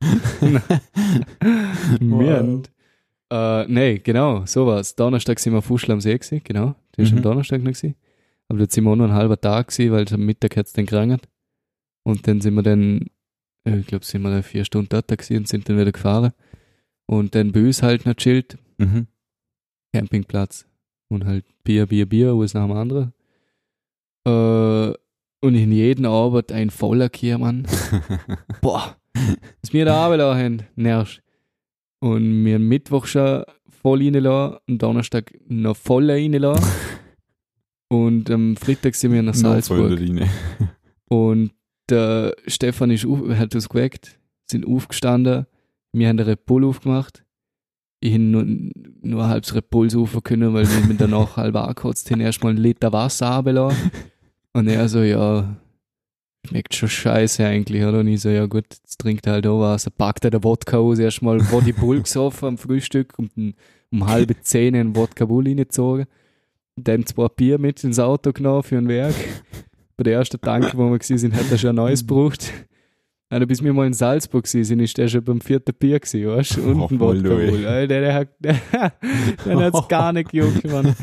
wir 2.00 2.36
haben, 2.36 2.62
äh, 3.32 3.66
nee, 3.72 3.98
genau, 3.98 4.44
sowas. 4.44 4.94
Donnerstag 4.94 5.38
sind 5.38 5.54
wir 5.54 5.58
auf 5.58 5.64
Fuschl 5.64 5.92
am 5.92 6.00
See 6.02 6.12
gewesen, 6.18 6.42
genau. 6.44 6.74
Das 6.92 7.06
ist 7.06 7.12
Mhm. 7.12 7.18
am 7.18 7.22
Donnerstag 7.22 7.62
noch 7.62 7.72
gewesen. 7.72 7.94
Aber 8.48 8.58
dort 8.58 8.72
sind 8.72 8.84
wir 8.84 8.90
auch 8.90 8.96
noch 8.96 9.04
einen 9.06 9.14
halben 9.14 9.40
Tag 9.40 9.68
gewesen, 9.68 9.92
weil 9.92 10.04
am 10.12 10.20
Mittag 10.26 10.56
hat 10.56 10.66
es 10.66 10.72
dann 10.74 10.84
gerannt. 10.86 11.26
Und 12.04 12.28
dann 12.28 12.40
sind 12.42 12.54
wir 12.54 12.62
dann 12.62 13.06
äh, 13.64 13.78
ich 13.78 13.86
glaube, 13.86 14.04
sind 14.04 14.22
wir 14.22 14.30
da 14.30 14.42
vier 14.42 14.64
Stunden 14.64 14.88
dort 14.90 15.08
gewesen 15.08 15.38
und 15.38 15.48
sind 15.48 15.68
dann 15.68 15.78
wieder 15.78 15.90
gefahren. 15.92 16.32
Und 17.06 17.34
dann 17.34 17.52
bei 17.52 17.60
uns 17.64 17.82
halt 17.82 18.04
noch 18.06 18.14
chillt, 18.14 18.58
Mhm. 18.78 19.06
Campingplatz. 19.94 20.66
Und 21.08 21.24
halt 21.24 21.44
Bier, 21.64 21.86
Bier, 21.86 22.06
Bier, 22.06 22.36
was 22.38 22.52
nach 22.54 22.66
dem 22.66 22.76
anderen. 22.76 23.12
Äh, 24.26 24.92
und 25.40 25.54
in 25.54 25.70
jedem 25.70 26.06
Abend 26.06 26.50
ein 26.50 26.70
voller 26.70 27.08
Kiermann. 27.08 27.66
Boah, 28.60 28.96
ist 29.62 29.72
mir 29.72 29.84
da 29.84 30.04
Arbeit 30.04 30.20
auch 30.20 30.34
nervt. 30.74 31.22
Und 32.00 32.42
mir 32.42 32.58
Mittwoch 32.58 33.06
schon 33.06 33.44
voll 33.68 34.02
reinlassen, 34.02 34.58
am 34.68 34.78
Donnerstag 34.78 35.32
noch 35.48 35.76
voll 35.76 36.10
reinlassen. 36.10 36.66
und 37.88 38.30
am 38.30 38.56
Freitag 38.56 38.96
sind 38.96 39.12
wir 39.12 39.22
nach 39.22 39.34
Salzburg. 39.34 39.98
Und 41.08 41.52
der 41.88 42.34
Stefan 42.48 42.90
ist 42.90 43.06
auf, 43.06 43.20
hat 43.36 43.54
uns 43.54 43.68
geweckt, 43.68 44.18
sind 44.50 44.66
aufgestanden, 44.66 45.46
wir 45.92 46.08
haben 46.08 46.16
den 46.16 46.26
Red 46.26 46.44
Bull 46.44 46.64
aufgemacht. 46.64 47.24
Ich 48.00 48.12
habe 48.12 48.24
nur, 48.24 48.44
nur 48.44 49.40
Bull 49.70 49.88
saufen 49.88 50.22
können, 50.24 50.52
weil 50.52 50.68
wir 50.68 50.84
mit 50.88 51.00
danach 51.00 51.36
halb 51.36 51.54
angekotzt 51.54 52.10
haben, 52.10 52.20
erstmal 52.20 52.50
einen 52.50 52.62
Liter 52.62 52.92
Wasser 52.92 53.28
runtergelassen. 53.36 53.92
Und 54.56 54.68
er 54.68 54.88
so, 54.88 55.02
ja, 55.02 55.54
schmeckt 56.48 56.74
schon 56.74 56.88
scheiße 56.88 57.44
eigentlich, 57.44 57.84
oder? 57.84 58.00
Und 58.00 58.08
ich 58.08 58.22
so, 58.22 58.30
ja 58.30 58.46
gut, 58.46 58.64
jetzt 58.70 58.98
trinkt 58.98 59.26
er 59.26 59.34
halt 59.34 59.46
auch 59.46 59.60
was. 59.60 59.84
Er 59.84 59.90
packt 59.90 60.24
er 60.24 60.30
den 60.30 60.42
Wodka 60.42 60.78
aus, 60.78 60.98
erstmal 60.98 61.38
Body 61.38 61.72
Bull 61.72 62.00
gesoffen 62.00 62.48
am 62.48 62.58
Frühstück 62.58 63.18
und 63.18 63.36
um, 63.36 63.52
um 63.92 64.06
halbe 64.06 64.40
zehn 64.40 64.74
einen 64.74 64.96
Wodka 64.96 65.26
Bull 65.26 65.44
reingezogen. 65.46 66.06
Dann 66.76 67.04
zwei 67.04 67.28
Bier 67.28 67.58
mit 67.58 67.84
ins 67.84 67.98
Auto 67.98 68.32
genommen 68.32 68.62
für 68.62 68.78
ein 68.78 68.88
Werk. 68.88 69.14
Bei 69.98 70.04
der 70.04 70.14
ersten 70.14 70.40
Tank, 70.40 70.72
wo 70.74 70.88
wir 70.90 70.98
gewesen 70.98 71.18
sind, 71.18 71.34
hat 71.34 71.50
er 71.50 71.58
schon 71.58 71.70
ein 71.70 71.76
neues 71.76 72.06
gebraucht. 72.06 72.50
Also 73.28 73.46
bis 73.46 73.62
wir 73.62 73.74
mal 73.74 73.86
in 73.86 73.92
Salzburg 73.92 74.46
sind, 74.46 74.80
ist 74.80 74.96
der 74.96 75.08
schon 75.08 75.22
beim 75.22 75.42
vierten 75.42 75.74
Bier 75.74 76.00
gewesen, 76.00 76.28
weißt 76.28 76.56
du? 76.56 76.62
Und 76.62 76.80
ein 76.80 76.80
Oh, 76.80 77.00
Wodka. 77.00 77.28
Bull. 77.28 77.86
Der 77.88 78.14
hat, 78.14 78.28
der, 78.38 78.58
der 79.44 79.56
hat's 79.60 79.88
gar 79.88 80.14
nicht 80.14 80.30
gejuckt, 80.30 80.64
Mann. 80.64 80.96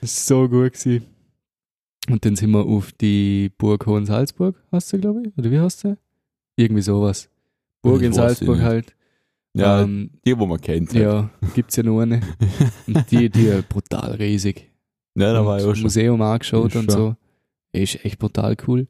Das 0.00 0.10
ist 0.10 0.26
so 0.26 0.48
gut 0.48 0.72
gewesen. 0.72 1.11
Und 2.10 2.24
dann 2.24 2.34
sind 2.36 2.50
wir 2.50 2.64
auf 2.66 2.92
die 2.92 3.50
Burg 3.58 3.86
Hohensalzburg, 3.86 4.60
hast 4.72 4.92
du, 4.92 4.98
glaube 4.98 5.22
ich? 5.26 5.38
Oder 5.38 5.50
wie 5.50 5.60
heißt 5.60 5.80
sie? 5.80 5.96
Irgendwie 6.56 6.82
sowas. 6.82 7.30
Burg 7.82 8.00
Ich 8.00 8.06
in 8.08 8.12
Salzburg 8.12 8.60
halt. 8.60 8.94
Ja, 9.54 9.82
ähm, 9.82 10.10
die, 10.26 10.36
wo 10.38 10.46
man 10.46 10.60
kennt. 10.60 10.92
Halt. 10.94 11.02
ja, 11.02 11.30
gibt's 11.54 11.76
ja 11.76 11.82
nur 11.82 12.02
eine. 12.02 12.20
Und 12.86 13.10
die, 13.10 13.28
die 13.30 13.46
ist 13.46 13.68
brutal 13.68 14.12
riesig. 14.12 14.70
ja 15.14 15.32
da 15.32 15.44
war 15.44 15.58
ich 15.58 15.64
auch 15.64 15.74
schon. 15.74 15.82
Museum 15.84 16.20
angeschaut 16.22 16.70
Ist 16.70 16.76
und 16.76 16.90
schon. 16.90 17.00
so. 17.00 17.16
Ist 17.72 18.04
echt 18.04 18.18
brutal 18.18 18.56
cool. 18.66 18.86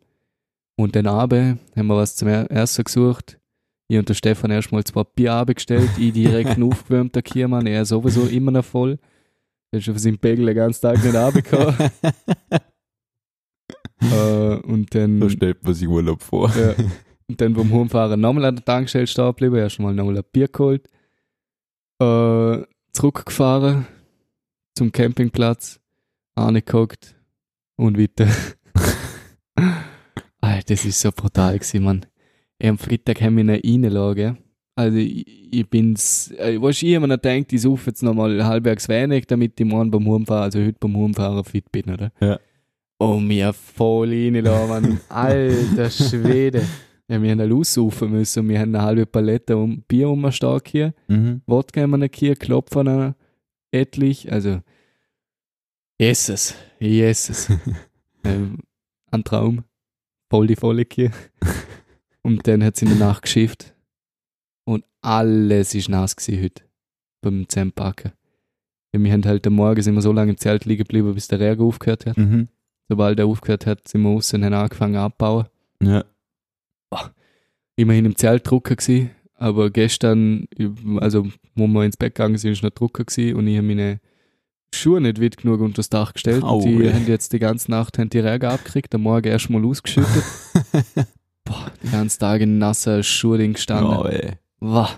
Und 0.77 0.97
dann 0.97 1.07
Abend 1.07 1.59
haben 1.77 1.87
wir 1.89 1.97
was 1.97 2.17
zum 2.17 2.29
Er- 2.29 2.51
Ersten 2.51 2.85
gesucht. 2.85 3.39
Ich 3.89 3.99
und 3.99 4.09
der 4.09 4.15
Stefan 4.15 4.51
erstmal 4.51 4.85
zwei 4.85 5.05
Bier 5.05 5.33
Abend 5.35 5.57
gestellt. 5.57 5.91
Ich 5.99 6.13
direkt 6.13 6.51
einen 6.51 6.63
aufgewärmter 6.73 7.23
Kiermann. 7.23 7.67
Er 7.67 7.85
sowieso 7.85 8.23
immer 8.27 8.53
noch 8.53 8.65
voll. 8.65 8.99
Er 9.71 9.79
hat 9.79 9.85
schon 9.85 9.95
für 9.95 10.01
seinen 10.01 10.19
Pegel 10.19 10.47
den 10.47 10.55
ganzen 10.57 10.81
Tag 10.83 11.03
nicht 11.03 11.15
abgekommen. 11.17 11.75
Äh, 14.11 14.57
und 14.67 14.95
dann, 14.95 15.21
so 15.21 15.29
stellt 15.29 15.63
man 15.65 15.75
sich 15.75 15.89
Urlaub 15.89 16.23
vor. 16.23 16.51
ja, 16.57 16.75
und 17.29 17.41
dann 17.41 17.55
beim 17.55 17.73
Heimfahren 17.73 18.21
nochmal 18.21 18.47
an 18.47 18.57
der 18.57 18.65
Tankstelle 18.65 19.07
stehen 19.07 19.27
geblieben. 19.27 19.57
Erstmal 19.57 19.95
nochmal 19.95 20.19
ein 20.19 20.25
Bier 20.33 20.49
geholt. 20.49 20.89
Äh, 22.01 22.65
zurückgefahren 22.93 23.87
zum 24.75 24.93
Campingplatz. 24.93 25.79
Angeguckt 26.35 27.15
und 27.77 27.99
weiter. 27.99 28.27
Alter, 30.41 30.65
das 30.67 30.85
ist 30.85 31.01
so 31.01 31.11
brutal 31.13 31.59
gewesen, 31.59 31.85
Mann. 31.85 32.07
Am 32.63 32.79
Freitag 32.79 33.21
haben 33.21 33.37
wir 33.37 33.43
eine 33.43 33.61
Reinlage. 33.63 34.39
Also, 34.75 34.97
ich, 34.97 35.53
ich 35.53 35.69
bin's, 35.69 36.31
äh, 36.39 36.61
weißt 36.61 36.83
du, 36.83 36.87
ich 36.87 36.95
hab 36.95 37.03
mir 37.03 37.09
noch 37.09 37.21
gedacht, 37.21 37.53
ich 37.53 37.61
suche 37.61 37.89
jetzt 37.89 38.03
nochmal 38.03 38.43
halbwegs 38.45 38.89
wenig, 38.89 39.27
damit 39.27 39.61
ich 39.61 39.67
morgen 39.67 39.91
beim 39.91 40.11
Heimfahren, 40.11 40.45
also 40.45 40.61
heute 40.61 40.79
beim 40.81 40.97
Heimfahren 40.97 41.45
fit 41.45 41.71
bin, 41.71 41.91
oder? 41.91 42.11
Ja. 42.21 42.41
Oh, 42.99 43.19
mir 43.19 43.53
voll 43.53 44.11
reinlassen, 44.11 44.69
Mann. 44.69 45.01
Alter 45.09 45.91
Schwede. 45.91 46.67
Ja, 47.09 47.21
wir 47.21 47.33
haben 47.33 47.41
eine 47.41 47.55
aussaufen 47.55 48.13
müssen 48.13 48.41
und 48.41 48.49
wir 48.49 48.59
haben 48.59 48.75
eine 48.75 48.85
halbe 48.85 49.05
Palette 49.05 49.55
um 49.57 49.83
Bier 49.83 50.09
umgestark 50.09 50.69
hier. 50.69 50.95
Mhm. 51.09 51.43
Wodka 51.47 51.83
haben 51.83 51.91
wir 51.91 51.99
noch 51.99 52.09
hier, 52.15 52.37
Klopfer 52.37 52.85
noch 52.85 53.15
etlich, 53.71 54.33
also 54.33 54.61
Jesus, 56.01 56.55
Jesus. 56.79 57.49
ähm, 58.25 58.61
ein 59.11 59.25
Traum, 59.25 59.65
voll 60.31 60.47
die 60.47 60.57
volle 60.57 60.87
hier. 60.91 61.11
Und 62.23 62.47
dann 62.47 62.65
hat 62.65 62.77
es 62.77 62.83
in 62.83 62.89
der 62.89 62.99
Nacht 62.99 63.23
geschifft 63.25 63.75
und 64.65 64.85
alles 65.01 65.75
ist 65.75 65.89
nass 65.89 66.15
gewesen 66.15 66.45
heute 66.45 66.63
beim 67.21 67.49
Zusammenpacken. 67.49 68.13
Ja, 68.95 69.03
Wir 69.03 69.13
haben 69.13 69.25
halt 69.25 69.47
am 69.47 69.55
Morgen 69.55 69.83
sind 69.83 69.95
wir 69.95 70.03
so 70.03 70.13
lange 70.13 70.33
im 70.33 70.39
Zelt 70.39 70.65
liegen 70.65 70.85
geblieben, 70.85 71.15
bis 71.15 71.29
der 71.29 71.41
Regen 71.41 71.63
aufgehört 71.63 72.07
hat. 72.07 72.17
Mhm. 72.17 72.49
Sobald 72.89 73.19
er 73.19 73.27
aufgehört 73.27 73.67
hat, 73.67 73.89
sind 73.89 74.03
wir 74.03 74.11
haben 74.11 74.55
angefangen 74.55 74.97
abbauen. 74.97 75.47
Ja. 75.83 76.05
immerhin 77.77 78.05
im 78.05 78.17
Zelt 78.17 78.49
drucken 78.49 78.77
gsi, 78.77 79.11
aber 79.35 79.71
gestern, 79.71 80.47
also 80.99 81.27
wo 81.55 81.67
wir 81.67 81.85
ins 81.85 81.97
Bett 81.97 82.15
gegangen 82.15 82.37
sind, 82.39 82.53
ist 82.53 82.63
noch 82.63 82.71
drucken 82.71 83.07
gsi 83.07 83.33
und 83.33 83.47
ich 83.47 83.57
habe 83.57 83.67
meine 83.67 84.01
Schuhe 84.75 85.01
nicht 85.01 85.21
weit 85.21 85.37
genug 85.37 85.61
unter 85.61 85.77
das 85.77 85.91
Dach 85.91 86.13
gestellt 86.13 86.43
und 86.43 86.65
die 86.65 86.79
weh. 86.79 86.93
haben 86.93 87.07
jetzt 87.07 87.33
die 87.33 87.39
ganze 87.39 87.71
Nacht 87.71 87.99
haben 87.99 88.11
die 88.11 88.21
Regen 88.21 88.47
abgekriegt, 88.47 88.95
am 88.95 89.03
Morgen 89.03 89.29
erst 89.29 89.51
mal 89.51 89.65
ausgeschüttet. 89.65 90.25
Boah, 91.45 91.71
die 91.83 91.91
ganzen 91.91 92.21
Tage 92.21 92.45
in 92.45 92.59
nasser 92.59 93.03
Schuhe 93.03 93.47
gestanden. 93.49 93.91
Ja, 93.91 94.07
ey. 94.07 94.33
Wah. 94.61 94.91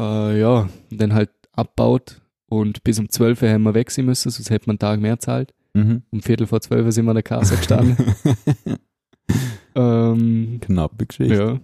Äh, 0.00 0.40
ja, 0.40 0.68
dann 0.90 1.14
halt 1.14 1.30
abbaut 1.52 2.22
und 2.46 2.82
bis 2.82 2.98
um 2.98 3.08
12 3.08 3.42
Uhr 3.42 3.50
haben 3.50 3.62
wir 3.62 3.74
weg 3.74 3.90
sein 3.90 4.06
müssen, 4.06 4.30
sonst 4.30 4.50
hätte 4.50 4.66
man 4.66 4.74
einen 4.74 4.78
Tag 4.78 5.00
mehr 5.00 5.18
zahlt. 5.18 5.52
Mhm. 5.74 6.02
Um 6.10 6.20
Viertel 6.22 6.46
vor 6.46 6.60
12 6.60 6.84
Uhr 6.86 6.92
sind 6.92 7.04
wir 7.04 7.10
an 7.10 7.16
der 7.16 7.22
Kasse 7.22 7.56
gestanden. 7.56 7.96
ähm, 9.74 10.58
Knappe 10.60 11.06
Geschichte. 11.06 11.34
ja. 11.34 11.60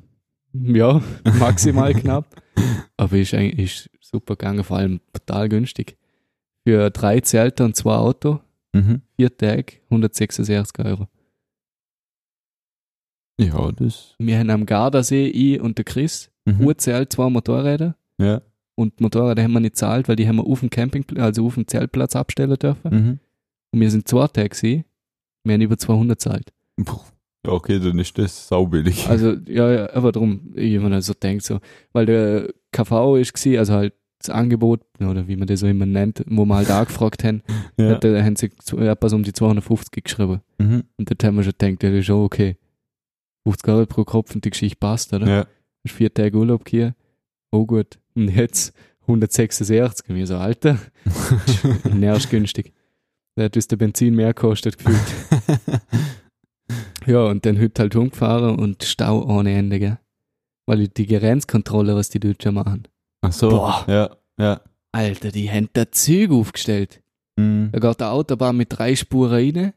Ja, 0.53 1.01
maximal 1.39 1.95
knapp. 1.95 2.43
Aber 2.97 3.17
ist 3.17 3.33
eigentlich 3.35 3.87
ist 3.87 3.91
super 4.01 4.35
gegangen, 4.35 4.65
vor 4.65 4.79
allem 4.79 5.01
total 5.13 5.49
günstig. 5.49 5.97
Für 6.67 6.91
drei 6.91 7.21
Zelte 7.21 7.65
und 7.65 7.77
zwei 7.77 7.95
Auto, 7.95 8.41
Mhm. 8.73 9.03
vier 9.17 9.37
Tage, 9.37 9.75
166 9.91 10.85
Euro. 10.85 11.07
Ja, 13.41 13.71
das. 13.73 14.15
Wir 14.19 14.39
haben 14.39 14.51
am 14.51 14.67
Gardasee, 14.67 15.29
ich 15.29 15.61
und 15.61 15.79
der 15.79 15.85
Chris, 15.85 16.31
Mhm. 16.47 16.61
Urzelt, 16.67 17.13
zwei 17.13 17.31
Motorräder. 17.31 17.97
Ja. 18.19 18.43
Und 18.75 19.01
Motorräder 19.01 19.43
haben 19.43 19.53
wir 19.53 19.61
nicht 19.61 19.77
zahlt, 19.77 20.09
weil 20.09 20.17
die 20.17 20.27
haben 20.27 20.37
wir 20.37 20.47
auf 20.47 20.61
dem 20.61 20.71
Campingplatz, 20.71 21.21
also 21.23 21.47
auf 21.47 21.55
dem 21.55 21.67
Zeltplatz 21.69 22.17
abstellen 22.17 22.57
dürfen. 22.57 22.91
Mhm. 22.91 23.19
Und 23.73 23.81
wir 23.81 23.91
sind 23.91 24.09
zwei 24.09 24.27
Tage 24.27 24.49
gewesen. 24.49 24.85
Wir 25.45 25.55
haben 25.55 25.61
über 25.61 25.79
200 25.79 26.21
zahlt. 26.21 26.53
Ja, 27.47 27.53
okay, 27.53 27.79
dann 27.79 27.99
ist 27.99 28.19
das 28.19 28.49
saubillig. 28.49 29.07
Also, 29.09 29.33
ja, 29.47 29.73
ja, 29.73 29.93
aber 29.95 30.13
darum, 30.13 30.53
ich 30.55 30.79
mir 30.79 31.03
so 31.03 31.15
denkt 31.15 31.45
so, 31.45 31.61
weil 31.93 32.07
der 32.07 32.53
KV 32.73 33.17
ist 33.17 33.33
gewesen, 33.33 33.59
also 33.59 33.75
halt 33.75 33.95
das 34.19 34.29
Angebot, 34.29 34.83
oder 35.01 35.27
wie 35.29 35.37
man 35.37 35.49
das 35.49 35.61
so 35.61 35.67
immer 35.67 35.87
nennt, 35.87 36.23
wo 36.29 36.45
wir 36.45 36.55
halt 36.55 36.71
angefragt 36.71 37.25
haben, 37.25 37.43
ja. 37.79 37.91
hat, 37.91 38.05
da 38.05 38.23
haben 38.23 38.37
sie 38.37 38.51
etwas 38.77 39.13
um 39.15 39.23
die 39.23 39.33
250 39.33 40.05
geschrieben. 40.05 40.43
Mhm. 40.59 40.85
Und 40.99 41.11
dort 41.11 41.25
haben 41.25 41.37
wir 41.37 41.43
schon 41.43 41.55
gedacht, 41.59 41.83
ja, 41.83 41.91
das 41.91 41.99
ist 42.01 42.07
schon 42.07 42.25
okay. 42.25 42.57
50 43.45 43.69
Euro 43.69 43.87
pro 43.87 44.05
Kopf 44.05 44.35
und 44.35 44.45
die 44.45 44.51
Geschichte 44.51 44.77
passt, 44.79 45.15
oder? 45.15 45.27
Ja. 45.27 45.47
Hast 45.87 45.95
vier 45.95 46.13
Tage 46.13 46.37
Urlaub 46.37 46.69
hier, 46.69 46.95
oh 47.51 47.65
gut. 47.65 47.99
Und 48.15 48.29
jetzt 48.29 48.75
166, 49.03 50.11
und 50.11 50.17
wir 50.17 50.27
so, 50.27 50.37
Alter, 50.37 50.79
nervst 51.95 52.29
günstig. 52.29 52.75
Da 53.41 53.45
hat 53.47 53.57
uns 53.57 53.69
der 53.69 53.77
Benzin 53.77 54.15
mehr 54.15 54.35
gekostet 54.35 54.77
gefühlt. 54.77 55.01
Ja, 57.07 57.25
und 57.25 57.47
dann 57.47 57.59
heute 57.59 57.81
halt 57.83 57.97
umgefahren 57.97 58.59
und 58.59 58.85
Stau 58.85 59.25
ohne 59.25 59.55
Ende, 59.57 59.79
gell? 59.81 59.99
Weil 60.67 60.87
die 60.89 61.07
Grenzkontrolle, 61.07 61.97
was 61.97 62.11
die 62.11 62.21
Deutschen 62.21 62.55
machen. 62.55 62.87
Ach 63.23 63.33
so. 63.33 63.49
Boah. 63.49 63.85
Ja, 63.89 64.11
ja. 64.39 64.61
Alter, 64.93 65.31
die 65.33 65.51
haben 65.51 65.71
da 65.73 65.91
Züge 65.91 66.35
aufgestellt. 66.35 67.03
Mhm. 67.37 67.71
Da 67.73 67.79
geht 67.79 68.01
der 68.01 68.13
Autobahn 68.13 68.57
mit 68.59 68.69
drei 68.71 68.95
Spuren 68.95 69.31
rein 69.33 69.73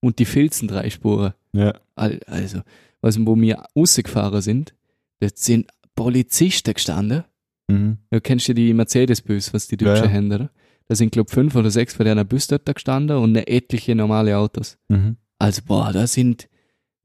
und 0.00 0.18
die 0.18 0.26
filzen 0.26 0.68
drei 0.68 0.90
Spuren. 0.90 1.32
Ja. 1.52 1.72
Al- 1.96 2.20
Also, 2.26 2.60
was, 3.00 3.18
wo 3.24 3.34
wir 3.34 3.64
rausgefahren 3.74 4.42
sind, 4.42 4.74
da 5.20 5.28
sind 5.34 5.70
Polizisten 5.96 6.74
gestanden. 6.74 7.24
Mhm. 7.68 7.96
Du 8.10 8.20
kennst 8.20 8.46
ja 8.46 8.54
die 8.54 8.74
Mercedes-Bus, 8.74 9.54
was 9.54 9.66
die 9.68 9.78
Deutschen 9.78 10.04
Ja, 10.04 10.10
ja. 10.10 10.16
haben, 10.16 10.32
oder? 10.32 10.50
Da 10.88 10.94
sind, 10.94 11.12
glaub 11.12 11.30
fünf 11.30 11.54
oder 11.54 11.70
sechs 11.70 11.94
von 11.94 12.06
denen 12.06 12.26
Bus 12.26 12.46
dort 12.46 12.64
gestanden 12.66 13.18
und 13.18 13.30
eine 13.36 13.46
etliche 13.46 13.94
normale 13.94 14.36
Autos. 14.38 14.78
Mhm. 14.88 15.16
Also, 15.38 15.62
boah, 15.66 15.92
da 15.92 16.06
sind, 16.06 16.48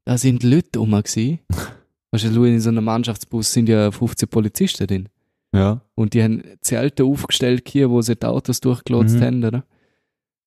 da 0.06 0.16
sind 0.18 0.42
Leute 0.42 0.78
rum 0.78 0.90
gewesen. 0.92 1.40
Weißt 2.10 2.24
du, 2.34 2.44
in 2.44 2.60
so 2.60 2.70
einem 2.70 2.84
Mannschaftsbus 2.84 3.52
sind 3.52 3.68
ja 3.68 3.90
15 3.90 4.28
Polizisten 4.28 4.86
drin. 4.86 5.08
Ja. 5.54 5.82
Und 5.94 6.14
die 6.14 6.22
haben 6.22 6.42
Zelte 6.60 7.04
aufgestellt 7.04 7.68
hier, 7.68 7.90
wo 7.90 8.00
sie 8.02 8.16
die 8.16 8.26
Autos 8.26 8.60
durchgelotst 8.60 9.16
Mhm. 9.16 9.20
haben, 9.22 9.44
oder? 9.44 9.64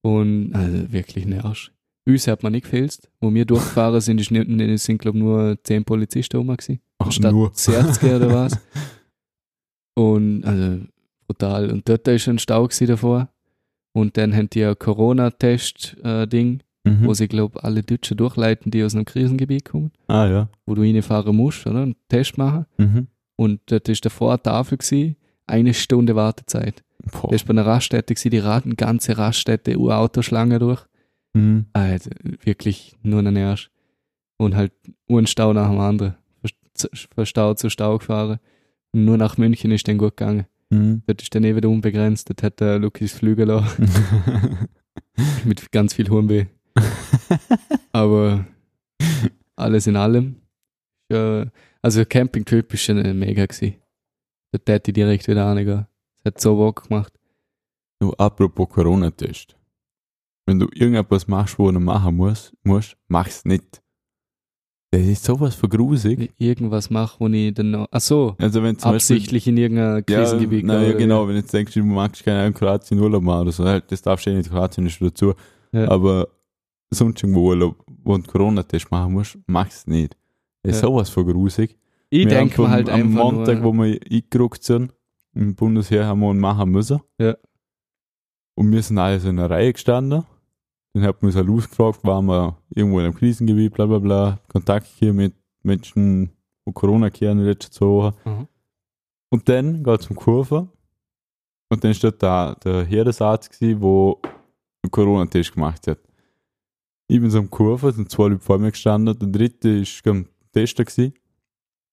Und, 0.01 0.53
also, 0.55 0.91
wirklich 0.91 1.25
ein 1.25 1.39
Arsch. 1.41 1.71
uns 2.07 2.25
hat 2.27 2.41
man 2.41 2.53
nicht 2.53 2.63
gefilzt. 2.63 3.09
Wo 3.19 3.33
wir 3.33 3.45
durchgefahren 3.45 3.99
sind, 4.01 4.19
ist 4.21 4.31
nicht, 4.31 4.79
sind 4.81 4.97
glaube 4.99 5.17
nur 5.17 5.57
zehn 5.63 5.83
Polizisten 5.83 6.37
rum 6.37 6.47
gewesen. 6.47 6.79
Ach, 6.99 7.11
Statt 7.11 7.33
nur. 7.33 7.51
60 7.53 8.03
oder 8.11 8.33
was. 8.33 8.57
Und 9.95 10.43
also 10.45 10.85
brutal. 11.27 11.71
Und 11.71 11.87
dort 11.89 12.07
ist 12.07 12.27
ein 12.27 12.39
Stau 12.39 12.67
davor. 12.67 13.29
Und 13.93 14.17
dann 14.17 14.35
haben 14.35 14.49
die 14.49 14.63
ein 14.63 14.77
Corona-Test-Ding, 14.77 16.61
Mhm. 16.85 17.05
wo 17.05 17.13
sie, 17.13 17.27
glaube 17.27 17.61
alle 17.63 17.83
Deutschen 17.83 18.15
durchleiten, 18.15 18.71
die 18.71 18.81
aus 18.83 18.95
einem 18.95 19.03
Krisengebiet 19.03 19.65
kommen, 19.65 19.91
Ah, 20.07 20.25
ja. 20.27 20.49
wo 20.65 20.73
du 20.73 20.83
reinfahren 20.83 21.35
musst, 21.35 21.67
oder? 21.67 21.81
Einen 21.81 21.95
Test 22.07 22.37
machen. 22.37 22.65
Mhm. 22.77 23.07
Und 23.35 23.59
dort 23.65 23.89
ist 23.89 24.05
davor 24.05 24.31
eine 24.31 24.41
Tafel 24.41 24.77
gewesen, 24.77 25.17
eine 25.47 25.73
Stunde 25.73 26.15
Wartezeit. 26.15 26.83
Boah. 27.11 27.23
Das 27.31 27.41
ist 27.41 27.45
bei 27.47 27.51
einer 27.51 27.65
Raststätte 27.65 28.13
gewesen, 28.13 28.29
die 28.31 28.37
raten 28.39 28.77
ganze 28.77 29.17
Raststätte, 29.17 29.77
Urautoschlange 29.77 30.59
durch. 30.59 30.85
Mhm. 31.33 31.65
Also 31.73 32.09
wirklich 32.43 32.95
nur 33.03 33.19
ein 33.19 33.35
Arsch. 33.37 33.69
Und 34.37 34.55
halt 34.55 34.71
nur 35.07 35.19
ein 35.21 35.27
Stau 35.27 35.51
nach 35.53 35.69
dem 35.69 35.79
anderen. 35.79 36.15
Von 37.15 37.25
Stau 37.25 37.53
zu 37.55 37.69
Stau 37.69 37.97
gefahren. 37.97 38.39
Und 38.93 39.03
nur 39.05 39.17
nach 39.17 39.37
München 39.37 39.71
ist 39.71 39.87
dann 39.87 39.97
gut 39.97 40.15
gegangen. 40.15 40.45
Mhm. 40.69 41.01
Dort 41.05 41.21
ist 41.21 41.33
dann 41.33 41.43
eh 41.43 41.55
wieder 41.55 41.69
unbegrenzt. 41.69 42.29
Dort 42.29 42.43
hat 42.43 42.59
der 42.59 42.79
Lukis 42.79 43.13
Flügel 43.13 43.51
auch 43.51 43.65
mit 45.45 45.71
ganz 45.71 45.93
viel 45.93 46.09
Hornweh. 46.09 46.45
Aber 47.91 48.45
alles 49.55 49.87
in 49.87 49.95
allem. 49.95 50.35
Ja, 51.11 51.45
also 51.81 52.03
Campingtrip 52.05 52.73
ist 52.73 52.83
schon 52.83 52.97
äh, 52.97 53.13
mega 53.13 53.45
gewesen. 53.45 53.75
Da 54.51 54.73
hätte 54.73 54.91
ich 54.91 54.95
direkt 54.95 55.27
wieder 55.27 55.45
reingehen. 55.45 55.87
Es 56.17 56.25
hat 56.25 56.41
so 56.41 56.55
Bock 56.55 56.87
gemacht. 56.87 57.13
Du, 57.99 58.13
apropos 58.13 58.69
Corona-Test. 58.69 59.55
Wenn 60.45 60.59
du 60.59 60.67
irgendetwas 60.73 61.27
machst, 61.27 61.59
wo 61.59 61.71
du 61.71 61.79
machen 61.79 62.15
musst, 62.15 62.53
musst 62.63 62.97
mach's 63.07 63.43
nicht. 63.45 63.81
Das 64.91 65.01
ist 65.01 65.23
sowas 65.25 65.53
von 65.55 65.69
grusig. 65.69 66.31
Irgendwas 66.37 66.89
mache, 66.89 67.19
wo 67.19 67.27
ich 67.27 67.53
dann 67.53 67.71
noch. 67.71 67.87
Ach 67.91 67.99
so, 67.99 68.35
Also 68.39 68.63
wenn 68.63 68.77
zum 68.79 68.91
absichtlich 68.93 69.45
in 69.47 69.55
Beispiel, 69.55 69.77
ja, 69.77 70.01
Krisengebiet 70.01 70.65
na, 70.65 70.81
ja, 70.81 70.89
oder- 70.89 70.97
genau, 70.97 71.27
wenn 71.27 71.33
du 71.35 71.41
jetzt 71.41 71.53
denkst, 71.53 71.73
du 71.73 71.83
magst 71.83 72.23
keine 72.23 72.53
Kroatien 72.53 72.99
Urlaub 72.99 73.21
machen 73.21 73.41
oder 73.41 73.51
so, 73.51 73.65
halt, 73.65 73.91
das 73.91 74.01
darfst 74.01 74.25
du 74.25 74.29
eh 74.29 74.35
nicht, 74.35 74.49
Kroatien 74.49 74.85
ist 74.85 74.93
schon 74.93 75.09
dazu. 75.09 75.33
Ja. 75.73 75.89
Aber 75.91 76.29
sonst 76.89 77.21
irgendwo 77.21 77.49
Urlaub, 77.49 77.75
wo 78.03 78.11
du 78.11 78.15
einen 78.15 78.27
Corona-Test 78.27 78.89
machen 78.89 79.11
musst, 79.13 79.37
mach's 79.45 79.85
nicht. 79.87 80.15
Das 80.63 80.77
ist 80.77 80.81
Ja. 80.81 80.87
sowas 80.87 81.09
von 81.09 81.25
grusig. 81.27 81.75
Ich 82.09 82.19
Wir 82.19 82.27
denke 82.29 82.61
mir 82.61 82.69
halt 82.69 82.89
am 82.89 83.01
einfach 83.01 83.23
Montag, 83.31 83.61
nur, 83.61 83.73
wo 83.75 83.83
wir 83.83 83.99
eingerückt 84.09 84.63
sind, 84.63 84.93
im 85.35 85.53
Bundesheer 85.55 86.05
haben 86.05 86.21
wir 86.21 86.31
ihn 86.31 86.39
machen 86.39 86.71
müssen. 86.71 87.01
Ja. 87.19 87.35
Und 88.55 88.71
wir 88.71 88.81
sind 88.81 88.97
alle 88.97 89.19
so 89.19 89.27
in 89.27 89.37
einer 89.37 89.49
Reihe 89.49 89.73
gestanden. 89.73 90.23
Dann 90.97 91.05
hat 91.05 91.21
man 91.21 91.27
uns 91.27 91.35
halt 91.35 91.47
ausgefragt, 91.47 92.03
waren 92.03 92.25
wir 92.25 92.57
irgendwo 92.73 92.97
in 92.97 93.05
einem 93.05 93.13
Krisengebiet, 93.13 93.71
bla 93.71 93.85
bla 93.85 93.99
bla, 93.99 94.39
Kontakt 94.47 94.87
hier 94.87 95.13
mit 95.13 95.35
Menschen, 95.61 96.31
die 96.65 96.73
Corona 96.73 97.11
kehren 97.11 97.37
in 97.37 97.43
den 97.43 97.53
letzten 97.53 97.71
zwei 97.71 97.85
Wochen. 97.85 98.15
Mhm. 98.25 98.47
Und 99.29 99.47
dann 99.47 99.83
geht 99.83 99.99
es 99.99 100.09
um 100.09 100.15
Kurve. 100.15 100.67
Und 101.69 101.83
dann 101.83 101.93
steht 101.93 102.23
da 102.23 102.55
der 102.55 102.83
Heeresarzt, 102.85 103.51
gewesen, 103.51 103.79
der 103.79 104.31
einen 104.81 104.91
Corona-Test 104.91 105.53
gemacht 105.53 105.85
hat. 105.85 105.99
Ich 107.07 107.21
bin 107.21 107.29
so 107.29 107.37
am 107.37 107.49
Kurve, 107.51 107.91
sind 107.91 108.09
zwei 108.09 108.29
Leute 108.29 108.39
vor 108.39 108.57
mir 108.57 108.71
gestanden. 108.71 109.19
Der 109.19 109.29
dritte 109.29 109.69
ist 109.69 110.07
am 110.07 110.25
Tester 110.51 110.83
gewesen. 110.83 111.13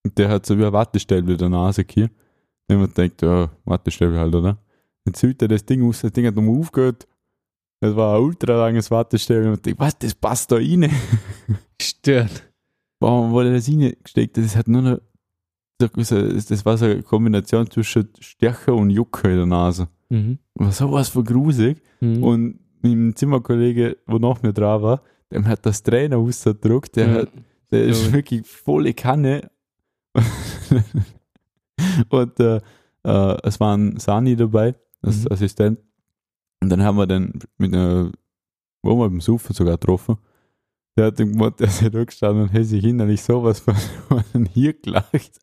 Und 0.03 0.17
der 0.17 0.31
hat 0.31 0.47
so 0.47 0.57
wie 0.57 0.63
eine 0.63 0.73
Wattestäbe 0.73 1.33
in 1.33 1.39
der 1.39 1.51
Nase 1.51 1.85
hier. 1.87 2.09
Haben 2.71 2.81
wir 2.81 2.89
gedacht, 2.89 3.21
ja, 3.21 3.51
Wattestäbe 3.67 4.19
halt, 4.19 4.35
oder? 4.35 4.57
Dann 5.05 5.13
zieht 5.13 5.43
er 5.43 5.49
das 5.49 5.67
Ding 5.67 5.87
aus, 5.87 6.01
das 6.01 6.13
Ding 6.13 6.27
hat 6.27 6.39
um 6.39 6.59
aufgehört. 6.59 7.07
Das 7.85 7.97
war 7.97 8.17
ein 8.17 8.23
ultra 8.23 8.53
langes 8.57 8.91
Wattestäbe. 8.91 9.47
Und 9.47 9.67
ich 9.67 9.75
dachte, 9.75 9.79
was, 9.79 9.99
das 9.99 10.15
passt 10.15 10.51
da 10.51 10.57
rein? 10.57 10.91
Stört. 11.81 12.51
Warum 12.99 13.33
wurde 13.33 13.53
das 13.53 13.69
reingesteckt? 13.69 14.39
Das 14.39 14.57
hat 14.57 14.69
nur 14.69 14.81
noch, 14.81 14.99
das 15.79 16.65
war 16.65 16.79
so 16.79 16.87
eine 16.87 17.03
Kombination 17.03 17.71
zwischen 17.71 18.09
Stärke 18.21 18.73
und 18.73 18.89
Jucke 18.89 19.29
in 19.31 19.37
der 19.37 19.47
Nase. 19.47 19.89
Mhm. 20.09 20.39
War 20.55 20.73
sowas 20.73 21.11
von 21.11 21.25
grusig. 21.25 21.83
Mhm. 22.01 22.23
Und 22.23 22.59
mein 22.81 23.15
Zimmerkollege, 23.15 23.99
der 24.09 24.19
nach 24.19 24.43
mir 24.43 24.55
dran 24.55 24.81
war, 24.81 25.03
dem 25.31 25.47
hat 25.47 25.67
das 25.67 25.83
Trainer 25.83 26.17
ausgedruckt, 26.17 26.97
der, 26.97 27.07
Ja. 27.07 27.15
hat, 27.23 27.29
der 27.71 27.85
ist 27.85 28.07
Ja. 28.07 28.13
wirklich 28.15 28.47
volle 28.47 28.95
Kanne. 28.95 29.51
und 32.09 32.41
äh, 32.41 32.61
äh, 33.05 33.37
es 33.43 33.61
war 33.61 33.77
ein 33.77 33.99
Sani 33.99 34.37
dabei, 34.37 34.75
als 35.03 35.25
Mhm. 35.25 35.33
Assistent. 35.33 35.79
Und 36.65 36.71
dann 36.71 36.83
haben 36.83 36.97
wir 36.97 37.07
dann 37.07 37.31
mit 37.59 37.75
einer, 37.75 38.11
wo 38.83 38.97
wir 38.99 39.11
beim 39.11 39.21
Sufen 39.21 39.55
sogar 39.55 39.75
getroffen, 39.75 40.17
der 40.97 41.07
hat 41.07 41.19
gemeint, 41.19 41.61
der 41.61 41.67
ist 41.67 41.83
ja 41.83 41.91
da 41.91 42.03
gestanden 42.03 42.45
und 42.45 42.53
hätte 42.55 42.65
sich 42.65 42.83
innerlich 42.83 43.21
sowas 43.21 43.61
von 43.61 43.75
von 44.33 44.47
hier 44.47 44.73
gelacht. 44.73 45.41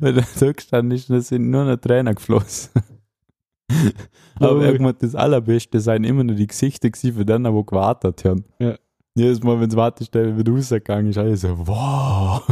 Weil 0.00 0.16
er 0.16 0.24
da 0.40 0.52
gestanden 0.52 0.96
ist 0.96 1.10
und 1.10 1.16
es 1.16 1.28
sind 1.28 1.50
nur 1.50 1.64
noch 1.66 1.76
Tränen 1.76 2.14
geflossen. 2.14 2.70
Aber 4.36 4.64
er 4.64 4.82
hat 4.82 5.02
das 5.02 5.14
Allerbeste 5.14 5.78
seien 5.78 6.04
immer 6.04 6.24
nur 6.24 6.36
die 6.36 6.46
Gesichter 6.46 6.88
gewesen 6.88 7.16
für 7.16 7.26
den, 7.26 7.44
die 7.44 7.66
gewartet 7.66 8.24
haben. 8.24 8.44
Ja. 8.58 8.76
Jedes 9.14 9.42
Mal, 9.42 9.60
wenn 9.60 9.68
das 9.68 9.76
Wartestelle 9.76 10.38
wieder 10.38 10.52
rausgegangen 10.52 11.10
ist, 11.10 11.18
alle 11.18 11.36
so, 11.36 11.66
wow, 11.66 12.46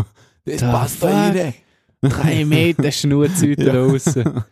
das 0.44 0.60
The 0.60 0.66
passt 0.66 1.02
da 1.02 1.08
rein. 1.08 1.54
Drei 2.02 2.44
Meter 2.44 2.92
Schnurzhüte 2.92 3.62
Ja. 3.66 3.72
da 3.72 3.86
draussen. 3.86 4.44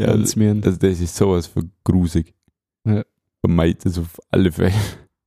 Ja, 0.00 0.16
das, 0.16 0.36
mir. 0.36 0.54
das, 0.54 0.78
das 0.78 1.00
ist 1.00 1.16
sowas 1.16 1.46
für 1.46 1.62
grusig. 1.84 2.34
Ja. 2.86 3.04
Vermeid 3.40 3.84
das 3.84 3.98
auf 3.98 4.18
alle 4.30 4.52
Fälle. 4.52 4.72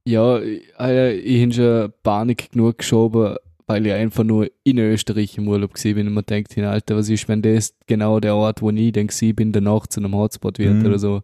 Ja, 0.06 0.40
ich, 0.40 0.64
äh, 0.80 1.16
ich 1.18 1.42
habe 1.44 1.54
schon 1.54 1.94
Panik 2.04 2.52
genug 2.52 2.80
geschoben, 2.80 3.36
weil 3.68 3.86
ich 3.86 3.94
einfach 3.94 4.24
nur 4.24 4.50
in 4.64 4.80
Österreich 4.80 5.38
im 5.38 5.48
Urlaub 5.48 5.74
bin 5.82 6.08
und 6.08 6.14
man 6.14 6.26
denkt, 6.26 6.54
hin, 6.54 6.64
Alter, 6.66 6.96
was 6.96 7.10
ist, 7.10 7.28
wenn 7.28 7.42
das 7.42 7.76
genau 7.86 8.20
der 8.20 8.36
Ort, 8.36 8.62
wo 8.62 8.72
ich 8.72 8.92
dann 8.92 9.08
gewesen 9.08 9.36
bin, 9.36 9.52
danach 9.52 9.86
zu 9.88 10.00
einem 10.00 10.16
Hotspot 10.16 10.58
wird 10.58 10.74
Mhm. 10.76 10.86
oder 10.86 10.98
so. 11.00 11.22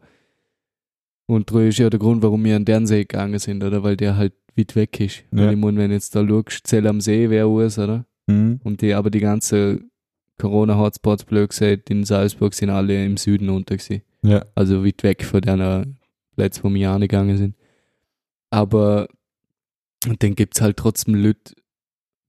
Und 1.28 1.50
da 1.52 1.62
ist 1.62 1.80
ja 1.80 1.90
der 1.90 2.00
Grund, 2.00 2.22
warum 2.22 2.44
wir 2.44 2.56
an 2.56 2.66
den 2.66 2.86
See 2.86 3.02
gegangen 3.06 3.40
sind, 3.40 3.64
oder? 3.64 3.82
Weil 3.82 3.98
der 3.98 4.16
halt 4.16 4.34
weit 4.56 4.76
weg 4.76 5.00
ist. 5.00 5.24
Ja. 5.32 5.48
Weil 5.48 5.54
ich 5.54 5.60
meine, 5.60 5.78
wenn 5.80 5.92
jetzt 5.92 6.16
da 6.16 6.26
schaust, 6.28 6.68
Zell 6.68 6.86
am 6.88 7.02
See 7.02 7.30
wäre 7.32 7.48
aus, 7.48 7.80
oder? 7.80 8.06
Mhm. 8.28 8.60
Und 8.64 8.82
die, 8.82 8.94
aber 8.94 9.10
die 9.10 9.20
ganze 9.20 9.80
Corona-Hotspots, 10.38 11.26
blöd 11.26 11.50
gesagt, 11.50 11.90
in 11.90 12.04
Salzburg 12.04 12.54
sind 12.54 12.70
alle 12.70 13.06
im 13.06 13.18
Süden 13.18 13.50
unter 13.50 13.78
gewesen. 13.78 14.04
Ja. 14.22 14.46
Also 14.56 14.86
weit 14.86 15.04
weg 15.04 15.24
von 15.24 15.42
den 15.42 15.98
Plätzen, 16.36 16.64
wo 16.64 16.74
wir 16.74 16.92
angegangen 16.92 17.38
sind. 17.38 17.56
Aber 18.50 19.08
dann 20.20 20.36
gibt 20.36 20.56
es 20.56 20.62
halt 20.62 20.78
trotzdem 20.78 21.16
Leute, 21.16 21.56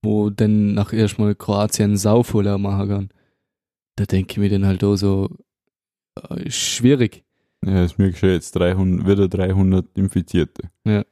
wo 0.02 0.30
dann 0.30 0.74
nach 0.74 0.92
erstmal 0.92 1.34
Kroatien 1.34 1.96
Saufurlaub 1.96 2.60
machen 2.60 2.88
kann. 2.88 3.08
Da 3.96 4.04
denke 4.04 4.32
ich 4.32 4.38
mir 4.38 4.50
dann 4.50 4.66
halt 4.66 4.84
auch 4.84 4.96
so, 4.96 5.28
äh, 6.30 6.46
ist 6.46 6.56
schwierig. 6.56 7.24
Ja, 7.64 7.84
ist 7.84 7.98
mir 7.98 8.12
schon 8.14 8.30
jetzt 8.30 8.52
300, 8.52 9.06
wieder 9.06 9.28
300 9.28 9.86
Infizierte. 9.96 10.70
Ja. 10.84 11.04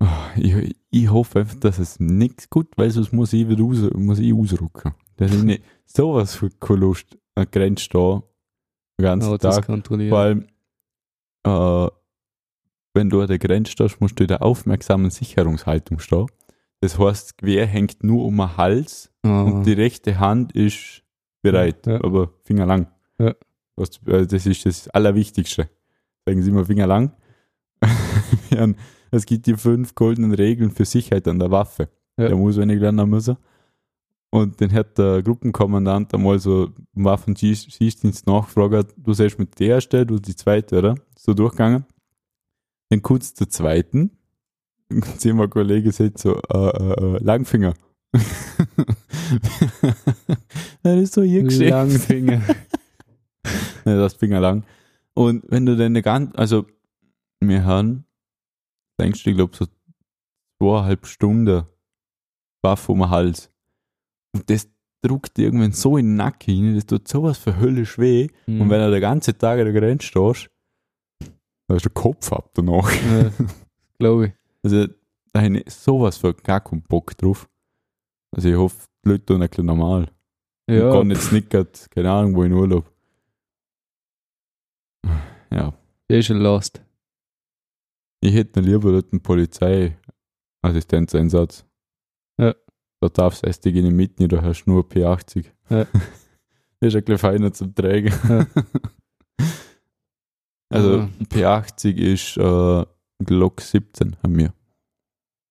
Oh, 0.00 0.06
Ich, 0.36 0.76
ich 0.90 1.10
hoffe 1.10 1.40
einfach, 1.40 1.58
dass 1.60 1.78
es 1.78 2.00
nichts 2.00 2.50
gut, 2.50 2.68
weil 2.76 2.90
sonst 2.90 3.12
muss 3.12 3.32
ich 3.32 3.48
wieder 3.48 3.62
raus, 3.62 3.78
muss 3.94 4.18
ich 4.18 4.34
ausrücken. 4.34 4.94
Das 5.22 5.32
ist 5.32 5.44
nicht 5.44 5.62
sowas 5.86 6.34
für 6.34 6.50
keine 6.50 6.80
Lust, 6.80 7.16
an 7.34 7.46
Grenze 7.50 7.84
stehen, 7.84 8.22
den 8.98 9.04
ganzen 9.04 9.28
Autos 9.32 9.56
Tag. 9.56 9.66
Vor 9.86 10.18
allem, 10.18 10.46
äh, 11.44 11.88
wenn 12.94 13.08
du 13.10 13.20
an 13.20 13.28
der 13.28 13.38
Grenze 13.38 13.72
stehst, 13.72 14.00
musst 14.00 14.18
du 14.18 14.24
in 14.24 14.28
der 14.28 14.42
aufmerksamen 14.42 15.10
Sicherungshaltung 15.10 15.98
stehen. 15.98 16.26
Das 16.80 16.98
heißt, 16.98 17.24
das 17.26 17.36
Gewehr 17.36 17.66
hängt 17.66 18.02
nur 18.02 18.24
um 18.24 18.36
den 18.36 18.56
Hals 18.56 19.10
Ah, 19.22 19.42
und 19.42 19.64
die 19.64 19.72
rechte 19.72 20.18
Hand 20.18 20.52
ist 20.52 21.02
bereit, 21.42 21.86
Ja. 21.86 22.02
aber 22.02 22.30
Finger 22.42 22.66
lang. 22.66 22.88
Ja. 23.18 23.28
Äh, 23.28 24.26
das 24.26 24.46
ist 24.46 24.66
das 24.66 24.88
Allerwichtigste. 24.88 25.68
Sagen 26.26 26.42
Sie 26.42 26.50
immer 26.50 26.64
Finger 26.64 26.86
lang. 26.86 27.12
Es 29.14 29.26
gibt 29.26 29.46
die 29.46 29.56
fünf 29.56 29.94
goldenen 29.94 30.32
Regeln 30.32 30.70
für 30.70 30.84
Sicherheit 30.86 31.28
an 31.28 31.38
der 31.38 31.50
Waffe. 31.50 31.88
Ja. 32.16 32.28
Der 32.28 32.36
muss 32.36 32.56
wenig 32.56 32.80
lernen 32.80 33.10
müssen. 33.10 33.36
Und 34.34 34.60
dann 34.62 34.72
hat 34.72 34.96
der 34.96 35.22
Gruppenkommandant 35.22 36.14
einmal 36.14 36.38
so 36.38 36.70
im 36.96 37.04
Waffenschießdienst 37.04 38.26
nachgefragt, 38.26 38.94
du 38.96 39.12
sagst 39.12 39.38
mit 39.38 39.60
der 39.60 39.74
erste, 39.74 40.06
du 40.06 40.18
die 40.18 40.34
zweite, 40.34 40.78
oder? 40.78 40.94
So 41.18 41.34
durchgegangen. 41.34 41.84
Dann 42.88 43.02
kurz 43.02 43.34
der 43.34 43.50
zweiten. 43.50 44.10
Sehen 45.18 45.36
wir, 45.36 45.48
Kollege 45.48 45.92
sagt 45.92 46.16
so, 46.18 46.40
äh, 46.48 46.56
äh, 46.56 47.16
äh, 47.16 47.18
Langfinger. 47.22 47.74
das 50.82 51.00
ist 51.00 51.12
so 51.12 51.22
hier 51.22 51.42
geschehen. 51.42 51.70
Langfinger. 51.70 52.42
Ja, 53.84 53.96
das 53.96 54.14
Finger 54.14 54.38
lang. 54.38 54.64
Und 55.12 55.42
wenn 55.50 55.66
du 55.66 55.76
dann 55.76 55.86
eine 55.86 56.02
ganz, 56.02 56.30
also 56.36 56.66
wir 57.40 57.64
haben, 57.64 58.04
denkst 59.00 59.24
du, 59.24 59.30
ich 59.30 59.36
glaube, 59.36 59.56
so 59.56 59.66
zweieinhalb 60.60 61.04
Stunden 61.04 61.64
Waffe 62.62 62.92
um 62.92 63.00
den 63.00 63.10
Hals. 63.10 63.51
Und 64.34 64.48
das 64.48 64.68
druckt 65.02 65.36
dir 65.36 65.46
irgendwann 65.46 65.72
so 65.72 65.96
in 65.96 66.06
den 66.06 66.14
Nacken 66.16 66.54
hin, 66.54 66.74
das 66.74 66.86
tut 66.86 67.08
sowas 67.08 67.38
für 67.38 67.58
höllisch 67.58 67.98
weh. 67.98 68.28
Mhm. 68.46 68.62
Und 68.62 68.70
wenn 68.70 68.80
du 68.80 68.90
den 68.90 69.00
ganzen 69.00 69.36
Tag 69.36 69.58
an 69.58 69.64
der 69.64 69.74
Grenze 69.74 70.06
stehst, 70.06 70.48
dann 71.20 71.76
hast 71.76 71.84
du 71.84 71.88
den 71.88 71.94
Kopf 71.94 72.32
ab 72.32 72.50
danach. 72.54 72.90
Ja, 72.92 73.30
glaube 73.98 74.26
ich. 74.26 74.32
Also, 74.64 74.86
da 75.32 75.42
habe 75.42 75.58
ich 75.58 75.74
sowas 75.74 76.18
für 76.18 76.32
gar 76.34 76.60
keinen 76.60 76.82
Bock 76.82 77.16
drauf. 77.16 77.48
Also, 78.30 78.48
ich 78.48 78.54
hoffe, 78.54 78.86
die 79.04 79.08
Leute 79.08 79.26
tun 79.26 79.42
ein 79.42 79.48
bisschen 79.48 79.66
normal. 79.66 80.08
Ja. 80.70 80.86
Ich 80.86 80.92
kann 80.94 81.10
jetzt 81.10 81.32
nicht 81.32 81.50
grad, 81.50 81.90
keine 81.90 82.12
Ahnung, 82.12 82.36
wo 82.36 82.44
in 82.44 82.52
Urlaub. 82.52 82.88
Ja. 85.50 85.74
Der 86.08 86.20
ist 86.20 86.26
schon 86.26 86.38
lost. 86.38 86.80
Ich 88.20 88.32
hätte 88.32 88.60
noch 88.60 88.68
lieber 88.68 88.92
dort 88.92 89.12
einen 89.12 89.20
Polizeiassistenzeinsatz. 89.20 91.66
Ja. 93.02 93.08
Da 93.08 93.22
darfst 93.22 93.42
du 93.42 93.46
erst 93.46 93.64
die 93.64 93.72
nicht 93.72 93.92
mitnehmen, 93.92 94.28
da 94.30 94.42
hast 94.42 94.64
du 94.64 94.70
nur 94.70 94.84
P80. 94.88 95.46
Ja. 95.70 95.86
Das 96.80 96.88
ist 96.88 96.96
ein 96.96 97.04
bisschen 97.04 97.18
feiner 97.18 97.52
zum 97.52 97.74
Tragen. 97.74 98.12
Ja. 98.28 98.46
Also 100.68 100.96
Ja. 101.00 101.08
P80 101.28 101.96
ist 101.96 102.36
äh, 102.38 102.86
Glock 103.24 103.60
17 103.60 104.16
haben 104.22 104.38
wir. 104.38 104.54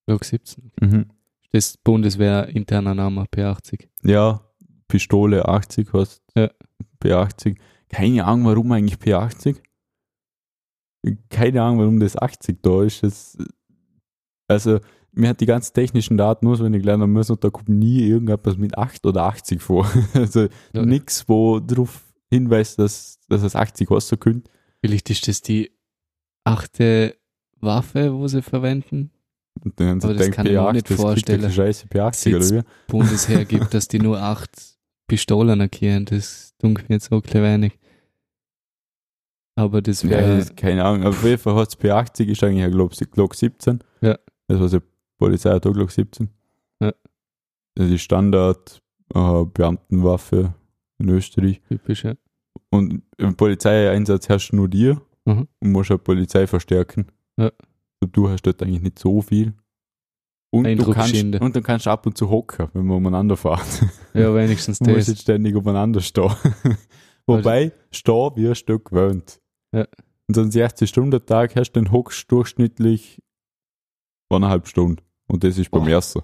Glock 0.07 0.25
17. 0.25 0.71
Mhm. 0.81 1.05
Das 1.51 1.77
Bundeswehr 1.77 2.47
interner 2.47 2.95
Name 2.95 3.25
P80. 3.25 3.87
Ja, 4.03 4.41
Pistole 4.87 5.47
80 5.47 5.93
hast 5.93 6.23
Ja. 6.35 6.49
P80. 7.03 7.57
Keine 7.89 8.25
Ahnung, 8.25 8.47
warum 8.47 8.71
eigentlich 8.71 8.99
P80. 8.99 9.57
Keine 11.29 11.61
Ahnung, 11.61 11.79
warum 11.79 11.99
das 11.99 12.17
80 12.17 12.57
da 12.63 12.83
ist. 12.83 13.03
Das, 13.03 13.37
also, 14.47 14.79
mir 15.13 15.29
hat 15.29 15.41
die 15.41 15.45
ganzen 15.45 15.73
technischen 15.73 16.17
Daten 16.17 16.47
auswendig 16.47 16.83
lernen 16.85 17.11
müssen 17.11 17.33
und 17.33 17.43
da 17.43 17.49
kommt 17.49 17.69
nie 17.69 17.99
irgendetwas 18.07 18.57
mit 18.57 18.77
8 18.77 19.05
oder 19.05 19.23
80 19.23 19.61
vor. 19.61 19.85
Also 20.13 20.47
Ja. 20.73 20.85
nichts, 20.85 21.27
wo 21.27 21.59
darauf 21.59 22.01
hinweist, 22.29 22.79
dass, 22.79 23.19
dass 23.27 23.43
es 23.43 23.55
80 23.55 23.87
kosten 23.87 24.19
könnte. 24.19 24.49
Vielleicht 24.83 25.09
ist 25.09 25.27
das 25.27 25.41
die 25.41 25.71
achte 26.45 27.15
Waffe, 27.59 28.13
wo 28.13 28.27
sie 28.27 28.41
verwenden. 28.41 29.11
Und 29.63 29.79
dann 29.79 30.01
Aber 30.01 30.13
das 30.13 30.23
gedacht, 30.27 30.31
kann 30.37 30.45
ich 30.47 30.53
mir 30.53 30.59
P8, 30.61 30.73
nicht 30.73 30.87
vorstellen. 30.87 31.51
Scheiße 31.51 31.87
P80 31.87 32.35
oder 32.35 32.49
wie? 32.49 32.67
Bundesheer 32.87 33.45
gibt, 33.45 33.73
dass 33.73 33.87
die 33.89 33.99
nur 33.99 34.19
acht 34.19 34.49
Pistolen 35.07 35.59
erkennen. 35.59 36.05
Das 36.05 36.53
dunkelt 36.57 36.87
mir 36.89 36.95
jetzt 36.95 37.09
so 37.09 37.21
wenig. 37.21 37.77
Aber 39.55 39.81
das 39.81 40.01
Ja, 40.03 40.09
wäre. 40.11 40.37
ist 40.39 40.55
keine 40.55 40.83
Ahnung. 40.85 41.05
Auf 41.05 41.23
jeden 41.23 41.37
Fall 41.37 41.55
hat 41.55 41.67
es 41.67 41.77
P80, 41.77 42.25
ist 42.27 42.43
eigentlich 42.43 42.63
ein 42.63 42.71
Glock, 42.71 42.93
Glock 43.11 43.35
17. 43.35 43.79
Ja. 44.01 44.17
Das 44.47 44.59
war 44.59 44.69
die 44.69 44.79
Polizei 45.21 45.51
hat 45.51 45.63
Glock 45.63 45.91
17. 45.91 46.29
Ja. 46.81 46.91
Das 47.75 47.89
ist 47.91 48.01
Standard 48.01 48.81
äh, 49.13 49.45
Beamtenwaffe 49.45 50.55
in 50.97 51.09
Österreich. 51.09 51.61
typisch, 51.69 52.03
ja. 52.03 52.15
Und 52.71 53.03
im 53.17 53.35
Polizeieinsatz 53.35 54.27
herrscht 54.29 54.51
nur 54.53 54.67
dir 54.67 54.99
Mhm. 55.25 55.47
und 55.59 55.71
musst 55.71 55.91
halt 55.91 56.03
Polizei 56.03 56.47
verstärken. 56.47 57.05
Ja. 57.37 57.51
Und 58.01 58.17
du 58.17 58.27
hast 58.29 58.41
dort 58.41 58.63
eigentlich 58.63 58.81
nicht 58.81 58.97
so 58.97 59.21
viel. 59.21 59.53
Und 60.49 60.63
du, 60.65 60.91
kannst, 60.91 61.13
und 61.15 61.55
dann 61.55 61.61
kannst 61.63 61.85
du 61.85 61.91
ab 61.91 62.05
und 62.07 62.17
zu 62.17 62.29
hocken, 62.31 62.67
wenn 62.73 62.85
man 62.87 62.97
umeinander 62.97 63.37
fährt. 63.37 63.61
Ja, 64.15 64.33
wenigstens 64.35 64.79
Du 64.79 64.85
musst 64.89 65.01
das. 65.01 65.07
jetzt 65.09 65.21
ständig 65.21 65.55
umeinander 65.55 66.01
stehen. 66.01 66.31
Wobei, 67.27 67.71
stehen 67.91 68.35
wirst 68.35 68.67
du 68.67 68.79
gewöhnt. 68.79 69.39
Ja. 69.71 69.85
Und 70.27 70.35
so 70.35 70.41
einen 70.41 70.49
60-Stunden-Tag 70.51 71.55
hast 71.55 71.71
du 71.73 71.79
den 71.79 71.91
hockst 71.91 72.29
durchschnittlich 72.31 73.21
eineinhalb 74.29 74.67
Stunden. 74.67 75.01
Und 75.31 75.43
das 75.43 75.57
ist 75.57 75.71
beim 75.71 75.83
Boah. 75.83 75.91
ersten. 75.91 76.21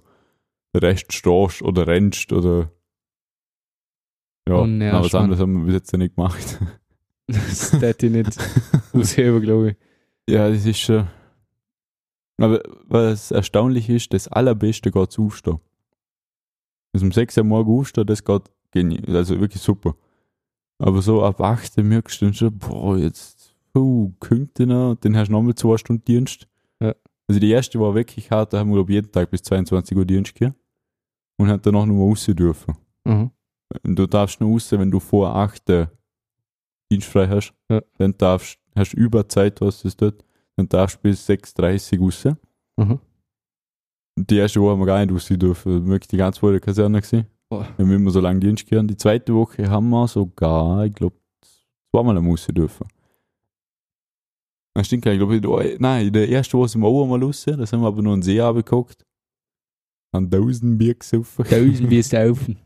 Der 0.73 0.81
Rest 0.81 1.13
stehst 1.13 1.61
oder 1.61 1.87
rennst 1.87 2.33
oder 2.33 2.71
ja, 4.47 4.55
aber 4.55 5.03
was 5.03 5.13
Mann. 5.13 5.23
anderes 5.23 5.41
haben 5.41 5.53
wir 5.59 5.65
bis 5.65 5.73
jetzt 5.73 5.93
nicht 5.93 6.15
gemacht. 6.15 6.59
Das 7.27 7.73
hätte 7.73 8.07
ich 8.07 8.11
nicht 8.13 8.37
ausheben, 8.93 9.41
glaube 9.41 9.71
ich. 9.71 10.33
ja, 10.33 10.49
das 10.49 10.65
ist 10.65 10.79
schon. 10.79 11.07
Aber 12.39 12.61
was 12.85 13.31
erstaunlich 13.31 13.89
ist, 13.89 14.13
das 14.13 14.27
Allerbeste 14.29 14.91
geht 14.91 15.11
zu 15.11 15.25
aufstehen. 15.25 15.59
Also 16.93 17.05
um 17.05 17.11
6 17.11 17.37
Uhr 17.37 17.43
morgen 17.43 17.79
aufstehen, 17.79 18.05
das 18.07 18.23
geht 18.23 18.43
genial, 18.71 19.15
also 19.15 19.39
wirklich 19.41 19.61
super. 19.61 19.95
Aber 20.79 21.01
so 21.01 21.23
ab 21.23 21.41
8 21.41 21.77
Uhr 21.77 21.83
merkst 21.83 22.21
du 22.21 22.25
dann 22.25 22.33
schon, 22.33 22.57
boah, 22.57 22.97
jetzt, 22.97 23.55
puh, 23.73 24.13
könnte 24.19 24.65
noch, 24.65 24.91
und 24.91 25.03
dann 25.03 25.17
hast 25.17 25.27
du 25.27 25.33
nochmal 25.33 25.55
2 25.55 25.77
Stunden 25.77 26.05
Dienst. 26.05 26.47
Ja. 26.79 26.95
Also 27.27 27.39
die 27.39 27.49
erste 27.49 27.79
war 27.79 27.93
wirklich 27.93 28.31
hart, 28.31 28.53
da 28.53 28.59
haben 28.59 28.69
wir 28.69 28.75
glaub 28.75 28.89
ich, 28.89 28.95
jeden 28.95 29.11
Tag 29.11 29.29
bis 29.29 29.43
22 29.43 29.97
Uhr 29.97 30.05
Dienst 30.05 30.33
gehabt. 30.35 30.57
Und 31.39 31.49
hat 31.49 31.65
danach 31.65 31.85
nur 31.85 32.09
raus 32.09 32.25
dürfen. 32.25 32.75
Mhm. 33.03 33.31
Du 33.83 34.07
darfst 34.07 34.39
nur 34.39 34.51
raus, 34.51 34.71
wenn 34.71 34.89
du 34.89 34.99
vor 34.99 35.35
8 35.35 35.69
Uhr 35.69 35.91
dienstfrei 36.89 37.27
hast. 37.27 37.53
Ja. 37.69 37.81
Dann 37.97 38.17
darfst 38.17 38.57
hast 38.75 38.93
Überzeit, 38.93 39.59
was 39.61 39.83
ist 39.83 40.01
dort. 40.01 40.23
Dann 40.55 40.69
darfst 40.69 40.97
du 40.97 41.01
bis 41.01 41.29
6.30 41.29 41.99
Uhr 41.99 42.05
raus. 42.05 42.25
Mhm. 42.77 42.99
Die 44.15 44.37
erste 44.37 44.61
Woche 44.61 44.71
haben 44.71 44.79
wir 44.79 44.85
gar 44.85 45.05
nicht 45.05 45.13
raus 45.13 45.27
dürfen. 45.27 45.87
Wirklich 45.87 46.07
die 46.07 46.17
ganze 46.17 46.41
Woche 46.41 46.51
in 46.51 46.53
der 46.53 46.61
Kaserne 46.61 47.01
gewesen. 47.01 47.27
Boah. 47.49 47.67
Wir 47.77 47.85
haben 47.85 47.93
immer 47.93 48.11
so 48.11 48.19
lange 48.19 48.39
Dienst 48.39 48.67
gehabt. 48.67 48.89
Die 48.89 48.97
zweite 48.97 49.33
Woche 49.33 49.69
haben 49.69 49.89
wir 49.89 50.07
sogar, 50.07 50.85
ich 50.85 50.93
glaube, 50.93 51.15
zweimal 51.91 52.17
am 52.17 52.27
raus 52.29 52.47
dürfen. 52.47 52.87
Das 54.77 54.87
stimmt 54.87 55.03
gar 55.03 55.11
nicht. 55.11 55.21
Ich 55.21 55.27
glaube, 55.41 55.57
in 55.65 55.69
der- 55.69 55.79
nein, 55.79 56.07
in 56.07 56.13
der 56.13 56.29
ersten 56.29 56.57
Woche 56.57 56.69
sind 56.69 56.81
wir 56.81 56.87
auch 56.87 57.03
einmal 57.03 57.23
raus. 57.23 57.43
Das 57.45 57.73
haben 57.73 57.81
wir 57.81 57.87
aber 57.87 58.01
nur 58.01 58.13
einen 58.13 58.21
See 58.21 58.39
abgeguckt. 58.39 59.03
An 60.11 60.29
1000 60.29 60.77
Bier 60.77 60.93
gesoffen. 60.95 61.45
Tausend 61.45 61.89
wie 61.89 62.01
saufen. 62.03 62.57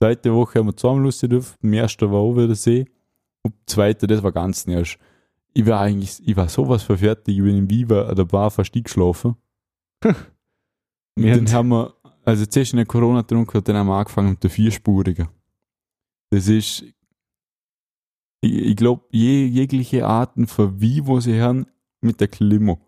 Zweite 0.00 0.32
Woche 0.34 0.58
haben 0.58 0.66
wir 0.66 0.76
zweimal 0.76 1.04
raus 1.06 1.20
dürfen. 1.20 1.56
Im 1.62 1.72
ersten 1.72 2.10
war 2.10 2.18
auch 2.20 2.34
wieder 2.36 2.54
See. 2.54 2.84
Und 3.42 3.54
zweite, 3.66 4.06
das 4.06 4.22
war 4.22 4.30
ganz 4.32 4.66
nervig. 4.66 4.98
Ich 5.54 5.66
war 5.66 5.80
eigentlich, 5.80 6.20
ich 6.26 6.36
war 6.36 6.48
sowas 6.48 6.82
für 6.82 6.96
fertig. 6.98 7.36
Ich 7.38 7.42
bin 7.42 7.56
im 7.56 7.70
Viva 7.70 8.02
an 8.06 8.14
der 8.16 8.24
Bar 8.26 8.50
fast 8.50 8.74
eingeschlafen. 8.76 9.36
Und 10.04 10.16
dann 11.16 11.46
haben- 11.46 11.52
haben 11.52 11.68
wir, 11.70 11.94
also 12.24 12.46
zuerst 12.46 12.72
in 12.74 12.76
der 12.76 12.86
Corona 12.86 13.22
getrunken 13.22 13.56
und 13.56 13.66
dann 13.66 13.76
haben 13.76 13.86
wir 13.88 13.96
angefangen 13.96 14.30
mit 14.30 14.42
der 14.44 14.50
Vierspurigen. 14.50 15.28
Das 16.30 16.46
ist, 16.46 16.84
ich, 18.40 18.52
ich 18.52 18.76
glaube, 18.76 19.04
je, 19.10 19.46
jegliche 19.46 20.06
Arten 20.06 20.46
von 20.46 20.80
Vivo 20.80 21.20
sie 21.20 21.40
haben 21.40 21.66
mit 22.00 22.20
der 22.20 22.28
Limo. 22.38 22.80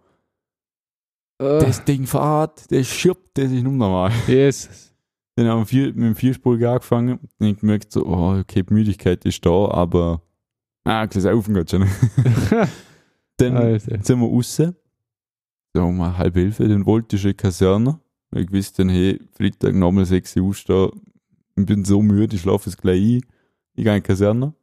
Oh, 1.41 1.59
Das 1.61 1.85
Ding 1.85 2.07
fährt, 2.07 2.71
das 2.71 2.87
schippt, 2.87 3.39
das 3.39 3.51
ist 3.51 3.65
unnormal. 3.65 4.13
Jesus. 4.27 4.93
Dann 5.37 5.49
haben 5.49 5.71
wir 5.71 5.87
mit 5.87 5.97
dem 5.97 6.15
Vierspurigen 6.15 6.69
angefangen. 6.69 7.19
Dann 7.39 7.49
hab 7.49 7.55
ich 7.55 7.61
gemerkt, 7.61 7.93
so, 7.93 8.05
oh, 8.07 8.39
okay, 8.39 8.63
die 8.63 8.75
Müdigkeit 8.75 9.25
ist 9.25 9.45
da, 9.47 9.69
aber, 9.69 10.23
ah, 10.85 11.07
das 11.07 11.23
Saufen 11.23 11.55
geht 11.55 11.71
schon. 11.71 11.87
dann 13.39 13.57
Alter. 13.57 13.99
sind 14.03 14.21
wir 14.21 14.27
raus. 14.29 14.61
So 15.73 15.83
um 15.83 16.19
halb 16.19 16.37
elf, 16.37 16.59
dann 16.59 16.85
wollte 16.85 17.17
ich 17.17 17.25
in 17.25 17.31
die 17.31 17.37
Kaserne. 17.37 18.01
Ich 18.35 18.53
wusste 18.53 18.83
dann, 18.83 18.91
hey, 18.91 19.19
Freitag 19.33 19.75
nochmal 19.75 20.05
6 20.05 20.37
Uhr 20.37 20.49
aufstehen. 20.49 20.91
Ich 21.57 21.65
bin 21.65 21.85
so 21.85 22.03
müde, 22.03 22.37
ich 22.37 22.43
schlafe 22.43 22.69
jetzt 22.69 22.81
gleich 22.81 23.01
ein. 23.01 23.23
Ich 23.75 23.85
gehe 23.85 23.97
in 23.97 24.03
die 24.03 24.07
Kaserne. 24.07 24.55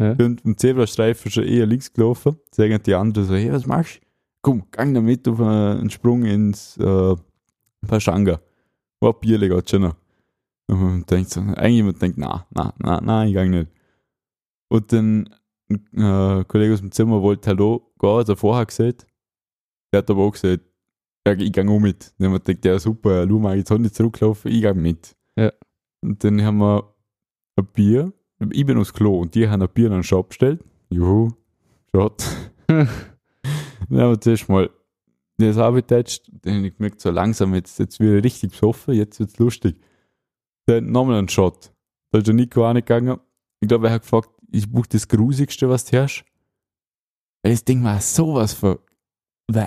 Ja. 0.00 0.14
Bin 0.14 0.40
im 0.44 0.56
Zebrastreifen 0.56 1.30
schon 1.30 1.44
eher 1.44 1.66
links 1.66 1.92
gelaufen. 1.92 2.36
Sagen 2.52 2.82
die 2.82 2.94
anderen 2.94 3.26
so, 3.26 3.34
hey, 3.34 3.52
was 3.52 3.66
machst 3.66 3.96
du? 3.96 4.06
Komm, 4.42 4.70
gang 4.70 4.94
damit 4.94 5.28
auf 5.28 5.38
einen 5.40 5.90
Sprung 5.90 6.24
ins 6.24 6.78
äh, 6.78 7.14
Pashanga. 7.86 8.40
Oh, 9.02 9.12
Bierle 9.12 9.50
geht 9.50 9.68
schon 9.68 9.82
noch. 9.82 9.96
Und 10.68 10.80
man 10.80 11.04
denkt 11.04 11.30
so, 11.30 11.40
eigentlich 11.40 11.74
jemand 11.74 12.00
denkt, 12.00 12.16
na, 12.16 12.46
na, 12.50 12.72
na, 12.78 13.00
na, 13.02 13.26
ich 13.26 13.34
gang 13.34 13.50
nicht. 13.50 13.70
Und 14.70 14.90
dann 14.90 15.28
ein 15.68 16.40
äh, 16.40 16.44
Kollege 16.44 16.72
aus 16.72 16.80
dem 16.80 16.92
Zimmer 16.92 17.20
wollte 17.20 17.50
Hallo 17.50 17.92
gehen, 17.98 18.16
hat 18.16 18.28
er 18.30 18.36
vorher 18.36 18.64
gesagt. 18.64 19.06
Der 19.92 19.98
hat 19.98 20.10
aber 20.10 20.22
auch 20.22 20.32
gesagt, 20.32 20.64
ja, 21.26 21.34
ich 21.34 21.52
gang 21.52 21.68
auch 21.68 21.78
mit. 21.78 22.14
Dann 22.16 22.28
haben 22.28 22.32
wir 22.34 22.40
gedacht, 22.40 22.64
ja 22.64 22.78
super, 22.78 23.26
Lu 23.26 23.38
mag 23.38 23.56
jetzt 23.56 23.70
auch 23.70 23.78
nicht 23.78 23.94
zurücklaufen, 23.94 24.50
ich 24.50 24.62
gang 24.62 24.80
mit. 24.80 25.14
Ja. 25.36 25.52
Und 26.02 26.24
dann 26.24 26.42
haben 26.42 26.58
wir 26.58 26.94
ein 27.56 27.66
Bier, 27.66 28.12
ich 28.50 28.64
bin 28.64 28.78
aufs 28.78 28.92
Klo 28.92 29.20
und 29.20 29.34
die 29.34 29.48
haben 29.48 29.62
ein 29.62 29.68
Bier 29.68 29.86
in 29.86 29.92
einen 29.92 30.02
Shop 30.02 30.28
bestellt. 30.28 30.64
Juhu, 30.90 31.30
Shot. 31.94 32.24
dann 32.66 32.88
haben 33.90 34.10
wir 34.10 34.20
zuerst 34.20 34.48
mal 34.48 34.70
das 35.38 35.58
abgetatscht, 35.58 36.30
dann 36.42 36.56
habe 36.56 36.66
ich 36.66 36.76
gemerkt, 36.76 37.00
so 37.00 37.10
langsam, 37.10 37.54
jetzt, 37.54 37.78
jetzt 37.78 37.98
wird 38.00 38.14
er 38.14 38.24
richtig 38.24 38.50
besoffen, 38.50 38.94
jetzt 38.94 39.20
wird's 39.20 39.38
lustig. 39.38 39.76
Dann 40.66 40.90
nochmal 40.90 41.18
einen 41.18 41.28
Shot. 41.28 41.72
Da 42.10 42.18
ist 42.18 42.26
der 42.26 42.34
Nico 42.34 42.64
angegangen. 42.66 43.18
Ich 43.60 43.68
glaube, 43.68 43.88
er 43.88 43.94
hat 43.94 44.02
gefragt, 44.02 44.30
ich 44.50 44.70
buche 44.70 44.88
das 44.90 45.08
Grusigste, 45.08 45.68
was 45.68 45.84
du 45.84 46.02
hast. 46.02 46.24
Weil 47.42 47.52
Das 47.52 47.64
Ding 47.64 47.82
war 47.84 48.00
sowas 48.00 48.52
von. 48.52 48.78
Bäh. 49.46 49.66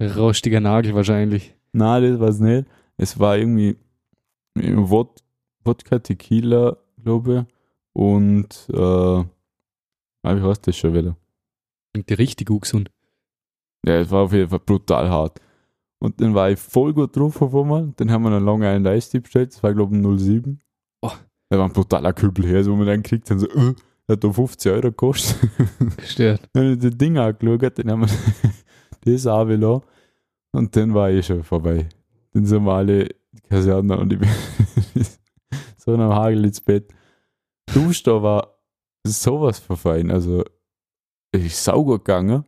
Rostiger 0.00 0.60
Nagel 0.60 0.94
wahrscheinlich. 0.94 1.54
Nein, 1.72 2.02
das 2.02 2.20
war 2.20 2.28
es 2.28 2.38
nicht. 2.38 2.68
Es 2.96 3.18
war 3.18 3.36
irgendwie 3.36 3.76
Wod 4.54 5.22
Wodka, 5.64 5.98
Tequila, 5.98 6.76
glaube 7.02 7.46
ich. 7.48 7.57
Und, 7.92 8.68
äh, 8.72 8.78
ah, 8.78 9.24
wie 10.22 10.42
heißt 10.42 10.66
das 10.66 10.76
schon 10.76 10.94
wieder? 10.94 11.16
Klingt 11.92 12.18
richtig 12.18 12.50
ungesund. 12.50 12.90
Ja, 13.84 13.96
es 13.96 14.10
war 14.10 14.24
auf 14.24 14.32
jeden 14.32 14.48
Fall 14.48 14.60
brutal 14.60 15.08
hart. 15.08 15.40
Und 16.00 16.20
dann 16.20 16.34
war 16.34 16.50
ich 16.50 16.58
voll 16.58 16.92
gut 16.92 17.16
drauf 17.16 17.40
auf 17.42 17.54
einmal. 17.54 17.92
Dann 17.96 18.10
haben 18.10 18.22
wir 18.22 18.30
einen 18.30 18.44
Long 18.44 18.62
Island 18.62 18.86
Ice 18.86 19.10
Tea 19.10 19.20
bestellt. 19.20 19.52
Das 19.52 19.62
war, 19.62 19.74
glaube 19.74 19.96
ich, 19.96 20.02
ein 20.02 20.18
07. 20.18 20.60
Oh. 21.02 21.10
Da 21.48 21.58
war 21.58 21.64
ein 21.64 21.72
brutaler 21.72 22.12
Kübel 22.12 22.46
her, 22.46 22.58
also 22.58 22.72
wo 22.72 22.76
man 22.76 22.86
dann 22.86 23.02
kriegt, 23.02 23.30
dann 23.30 23.38
so, 23.38 23.48
äh, 23.48 23.74
hat 24.08 24.24
da 24.24 24.32
50 24.32 24.72
Euro 24.72 24.82
gekostet. 24.82 25.50
Gestört. 25.96 26.48
Dann 26.52 26.64
habe 26.64 26.74
ich 26.74 26.78
das 26.80 26.98
Ding 26.98 27.18
angeschaut, 27.18 27.78
dann 27.78 27.90
haben 27.90 28.00
wir 28.02 28.08
das 29.14 29.26
auch 29.26 29.82
und 30.52 30.74
dann 30.74 30.94
war 30.94 31.10
ich 31.10 31.26
schon 31.26 31.44
vorbei. 31.44 31.88
Dann 32.32 32.46
sind 32.46 32.64
wir 32.64 32.72
alle 32.72 33.08
Kaserne 33.48 33.98
und 33.98 34.12
ich 34.12 34.18
bin 34.18 34.28
so 35.76 35.92
in 35.92 36.00
einem 36.00 36.14
Hagel 36.14 36.44
ins 36.44 36.60
Bett. 36.60 36.92
Dusch 37.74 38.02
da 38.02 38.22
war 38.22 38.58
sowas 39.06 39.58
verfein. 39.58 40.10
Also, 40.10 40.44
ist 41.32 41.62
saugut 41.62 42.04
gegangen, 42.04 42.44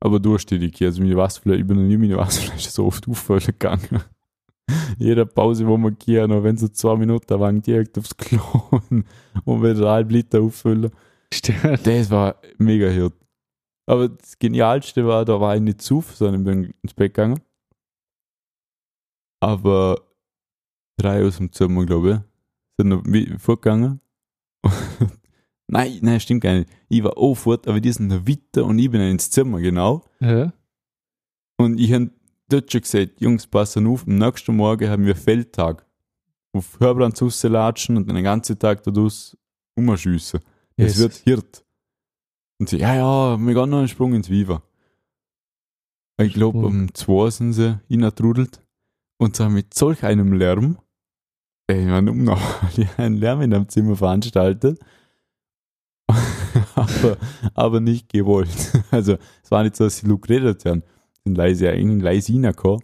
aber 0.00 0.20
durchständig. 0.20 0.80
Also, 0.82 1.02
meine 1.02 1.16
Wasserflasche, 1.16 1.60
ich 1.60 1.66
bin 1.66 1.76
noch 1.76 1.84
nie 1.84 1.96
meine 1.96 2.16
Wasserflasche 2.16 2.70
so 2.70 2.86
oft 2.86 3.08
auffüllen 3.08 3.44
gegangen. 3.46 4.02
Jede 4.98 5.26
Pause, 5.26 5.66
wo 5.66 5.76
wir 5.76 5.90
gehen, 5.92 6.30
noch 6.30 6.42
wenn 6.42 6.56
so 6.56 6.68
zwei 6.68 6.96
Minuten 6.96 7.38
waren, 7.38 7.60
direkt 7.60 7.98
aufs 7.98 8.16
Klo 8.16 8.42
und 9.44 9.62
wieder 9.62 9.90
halb 9.90 10.10
Liter 10.10 10.40
auffüllen. 10.40 10.90
Gestört. 11.30 11.86
Das 11.86 12.10
war 12.10 12.40
mega 12.58 12.88
hart. 12.90 13.14
Aber 13.86 14.08
das 14.08 14.38
Genialste 14.38 15.06
war, 15.06 15.24
da 15.24 15.40
war 15.40 15.56
ich 15.56 15.60
nicht 15.60 15.82
zu, 15.82 16.00
sondern 16.00 16.40
ich 16.40 16.44
bin 16.44 16.74
ins 16.82 16.94
Bett 16.94 17.12
gegangen. 17.14 17.40
Aber 19.40 20.00
drei 20.96 21.24
aus 21.26 21.36
dem 21.36 21.52
Zimmer, 21.52 21.84
glaube 21.84 22.10
ich, 22.12 22.18
sind 22.78 22.88
noch 22.88 23.38
fortgegangen. 23.40 24.00
Nein, 25.68 25.98
nein, 26.02 26.20
stimmt 26.20 26.42
gar 26.42 26.54
nicht. 26.54 26.70
Ich 26.88 27.02
war 27.02 27.16
auch 27.16 27.34
fort, 27.34 27.66
aber 27.68 27.80
die 27.80 27.92
sind 27.92 28.08
noch 28.08 28.26
weiter 28.26 28.64
und 28.64 28.78
ich 28.78 28.90
bin 28.90 29.00
dann 29.00 29.10
ins 29.10 29.30
Zimmer, 29.30 29.60
genau. 29.60 30.04
Ja. 30.20 30.52
Und 31.56 31.78
ich 31.78 31.92
habe 31.92 32.10
dort 32.48 32.70
schon 32.70 32.80
gesagt, 32.80 33.20
Jungs, 33.20 33.46
passen 33.46 33.86
auf, 33.86 34.06
am 34.06 34.16
nächsten 34.16 34.56
Morgen 34.56 34.88
haben 34.88 35.06
wir 35.06 35.16
Feldtag. 35.16 35.86
Auf 36.52 36.78
Hörbrand 36.78 37.20
rauslatschen 37.20 37.96
und 37.96 38.08
den 38.08 38.22
ganzen 38.22 38.58
Tag 38.58 38.82
daraus 38.84 39.36
umschiessen. 39.74 40.40
Es 40.76 40.96
Jesus. 40.96 41.00
wird 41.00 41.14
Hirt. 41.24 41.64
Und 42.60 42.68
sie, 42.68 42.78
ja, 42.78 42.94
ja, 42.94 43.36
wir 43.38 43.54
gehen 43.54 43.70
noch 43.70 43.78
einen 43.78 43.88
Sprung 43.88 44.14
ins 44.14 44.30
Viva. 44.30 44.62
Ich 46.18 46.34
glaube, 46.34 46.58
um 46.58 46.94
zwei 46.94 47.30
sind 47.30 47.54
sie 47.54 47.80
reingetrudelt. 47.90 48.60
Und 49.18 49.34
zwar 49.36 49.50
mit 49.50 49.74
solch 49.74 50.04
einem 50.04 50.32
Lärm. 50.32 50.78
Ey, 51.66 51.86
man, 51.86 52.08
um 52.08 52.24
noch 52.24 52.40
einen 52.98 53.16
Lärm 53.16 53.40
in 53.40 53.54
einem 53.54 53.68
Zimmer 53.68 53.96
veranstaltet. 53.96 54.78
aber, 56.74 57.16
aber 57.54 57.80
nicht 57.80 58.12
gewollt. 58.12 58.72
Also, 58.90 59.16
es 59.42 59.50
war 59.50 59.62
nicht 59.62 59.76
so, 59.76 59.84
dass 59.84 59.98
sie 59.98 60.06
Luke 60.06 60.28
geredet 60.28 60.64
haben. 60.66 60.82
Sind 61.24 61.36
leise, 61.36 61.70
eigentlich 61.70 62.02
leise 62.02 62.32
reingekommen. 62.32 62.82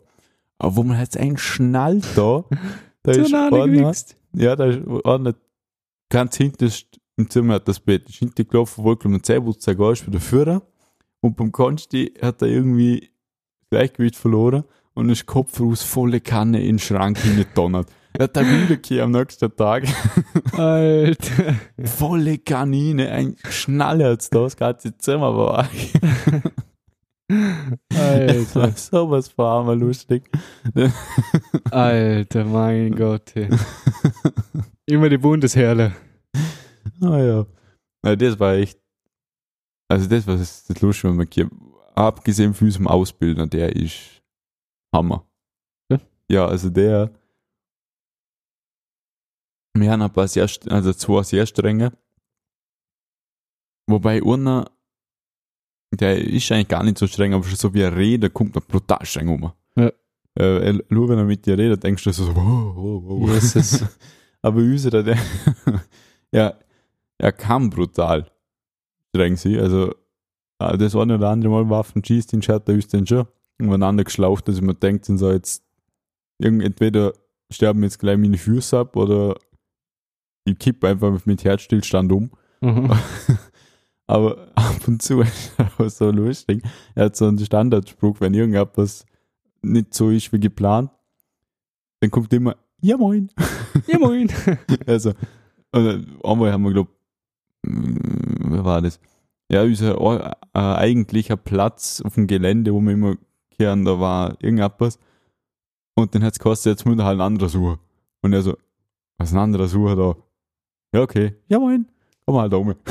Aber 0.58 0.76
wo 0.76 0.82
man 0.82 0.98
jetzt 0.98 1.16
einen 1.16 1.36
schnallt 1.36 2.06
da, 2.16 2.44
da 3.02 3.12
ist 3.12 3.34
einer, 3.34 3.66
gewichst. 3.66 4.16
ja, 4.32 4.56
da 4.56 4.66
ist 4.66 4.80
einer 5.04 5.34
ganz 6.08 6.36
hinten 6.36 6.70
im 7.16 7.28
Zimmer 7.28 7.54
hat 7.54 7.68
das 7.68 7.80
Bett, 7.80 8.08
ist 8.08 8.16
hinten 8.18 8.48
gelaufen, 8.48 8.82
wollte 8.82 9.06
um 9.06 9.22
Zähnputzer 9.22 9.74
gehen, 9.74 9.92
ist 9.92 10.06
wieder 10.06 10.20
führen. 10.20 10.62
Und 11.20 11.36
beim 11.36 11.52
Konsti 11.52 12.14
hat 12.20 12.40
er 12.40 12.48
irgendwie 12.48 13.10
das 13.60 13.70
Gleichgewicht 13.70 14.16
verloren 14.16 14.64
und 14.94 15.10
ist 15.10 15.26
Kopf 15.26 15.60
raus, 15.60 15.82
volle 15.82 16.20
Kanne 16.20 16.60
in 16.60 16.76
den 16.76 16.78
Schrank 16.78 17.18
hineingedonnert. 17.18 17.88
Er 18.12 18.24
hat 18.24 18.36
da 18.36 18.42
wieder 18.42 19.02
am 19.04 19.12
nächsten 19.12 19.54
Tag. 19.56 19.84
Alter. 20.52 21.54
volle 21.84 22.38
Kanine, 22.38 23.10
ein 23.10 23.36
Schnalle 23.48 24.10
hat's 24.10 24.30
da, 24.30 24.40
das 24.40 24.56
ganze 24.56 24.96
Zimmer 24.98 25.36
war 25.36 25.68
Alter. 27.94 28.72
sowas 28.72 29.28
von 29.28 29.44
armer 29.44 29.76
lustig. 29.76 30.28
Alter, 31.70 32.44
mein 32.44 32.94
Gott. 32.96 33.36
Ey. 33.36 33.48
Immer 34.86 35.08
die 35.08 35.18
Bundesheerle. 35.18 35.92
Naja. 36.98 37.46
Ja, 38.04 38.16
das 38.16 38.40
war 38.40 38.54
echt. 38.54 38.80
Also, 39.88 40.08
das 40.08 40.26
war 40.26 40.36
das, 40.36 40.66
das 40.66 40.80
Lustige, 40.80 41.10
wenn 41.10 41.16
man 41.18 41.28
hier, 41.32 41.50
abgesehen 41.94 42.54
von 42.54 42.66
unserem 42.66 42.88
Ausbildner, 42.88 43.46
der 43.46 43.74
ist 43.76 44.22
Hammer. 44.94 45.26
Ja? 45.90 45.98
Ja, 46.28 46.46
also 46.46 46.70
der. 46.70 47.10
Wir 49.76 49.90
haben 49.92 50.02
ein 50.02 50.12
paar 50.12 50.28
sehr, 50.28 50.48
also 50.68 50.92
zwei 50.92 51.22
sehr 51.22 51.46
strenge. 51.46 51.92
Wobei 53.88 54.22
einer, 54.22 54.70
der 55.94 56.18
ist 56.18 56.50
eigentlich 56.52 56.68
gar 56.68 56.82
nicht 56.84 56.98
so 56.98 57.06
streng, 57.06 57.34
aber 57.34 57.44
schon 57.44 57.56
so 57.56 57.74
wie 57.74 57.80
er 57.80 57.96
redet, 57.96 58.32
kommt 58.34 58.56
er 58.56 58.60
brutal 58.62 59.04
streng 59.04 59.28
um. 59.28 59.52
Ja. 59.76 59.88
Äh, 60.38 60.66
er- 60.68 60.84
nur 60.88 61.08
wenn 61.08 61.18
er 61.18 61.24
mit 61.24 61.44
dir 61.46 61.58
redet, 61.58 61.82
denkst 61.82 62.04
du 62.04 62.12
so, 62.12 62.34
wow, 62.34 62.74
wow, 62.76 63.02
wow. 63.04 63.28
Jesus. 63.30 63.84
Aber 64.42 64.58
unserer, 64.58 65.02
der, 65.02 65.18
ja, 66.32 66.54
er 67.18 67.32
kann 67.32 67.68
brutal 67.68 68.30
streng 69.08 69.36
sein. 69.36 69.58
Also, 69.58 69.94
äh, 70.60 70.78
das 70.78 70.94
eine 70.96 71.16
oder 71.16 71.28
andere 71.30 71.50
Mal 71.52 71.68
Waffenschießdienst 71.68 72.48
hat 72.48 72.68
er 72.68 72.74
uns 72.76 72.88
dann 72.88 73.06
schon 73.06 73.26
umeinander 73.60 74.04
geschlaucht, 74.04 74.48
dass 74.48 74.60
mir 74.62 74.74
denkt, 74.74 75.04
sind 75.04 75.18
so 75.18 75.30
jetzt, 75.30 75.62
entweder 76.38 77.12
sterben 77.52 77.82
jetzt 77.82 77.98
gleich 77.98 78.16
meine 78.16 78.38
Füße 78.38 78.78
ab 78.78 78.96
oder 78.96 79.36
ich 80.44 80.58
kippe 80.58 80.88
einfach 80.88 81.24
mit 81.26 81.44
Herzstillstand 81.44 82.12
um. 82.12 82.30
Mhm. 82.60 82.92
Aber 84.06 84.48
ab 84.56 84.88
und 84.88 85.02
zu 85.02 85.20
ist 85.20 85.52
auch 85.58 85.88
so 85.88 86.10
lustig. 86.10 86.64
Er 86.94 87.06
hat 87.06 87.16
so 87.16 87.26
einen 87.26 87.38
Standardspruch, 87.38 88.20
wenn 88.20 88.34
irgendetwas 88.34 89.06
nicht 89.62 89.94
so 89.94 90.10
ist 90.10 90.32
wie 90.32 90.40
geplant, 90.40 90.90
dann 92.00 92.10
kommt 92.10 92.32
immer, 92.32 92.56
ja 92.80 92.96
moin. 92.96 93.30
Ja, 93.86 93.98
moin. 93.98 94.28
Also, 94.86 95.12
einmal 95.72 96.52
haben 96.52 96.64
wir, 96.64 96.72
glaub, 96.72 96.88
mm, 97.62 98.52
wer 98.52 98.64
war 98.64 98.82
das? 98.82 98.98
Ja, 99.50 99.62
unser 99.62 99.96
äh, 100.54 100.58
eigentlicher 100.58 101.36
Platz 101.36 102.02
auf 102.04 102.14
dem 102.14 102.26
Gelände, 102.26 102.74
wo 102.74 102.80
wir 102.80 102.92
immer 102.92 103.14
kehren, 103.50 103.84
da 103.84 104.00
war 104.00 104.36
irgendetwas. 104.42 104.98
Und 105.94 106.14
dann 106.14 106.24
hat 106.24 106.32
es 106.32 106.38
gekostet, 106.38 106.72
jetzt 106.72 106.84
müssen 106.84 106.98
wir 106.98 107.04
halt 107.04 107.18
ein 107.18 107.26
anderer 107.26 107.48
suchen. 107.48 107.78
Und 108.22 108.32
er 108.32 108.42
so, 108.42 108.56
was 109.18 109.28
ist 109.28 109.34
ein 109.34 109.40
anderer 109.40 109.68
Sucher 109.68 109.96
da? 109.96 110.16
Ja, 110.92 111.02
okay. 111.02 111.34
Ja, 111.48 111.58
moin. 111.58 111.86
Komm 112.26 112.34
mal 112.34 112.48
da 112.48 112.56
um. 112.56 112.74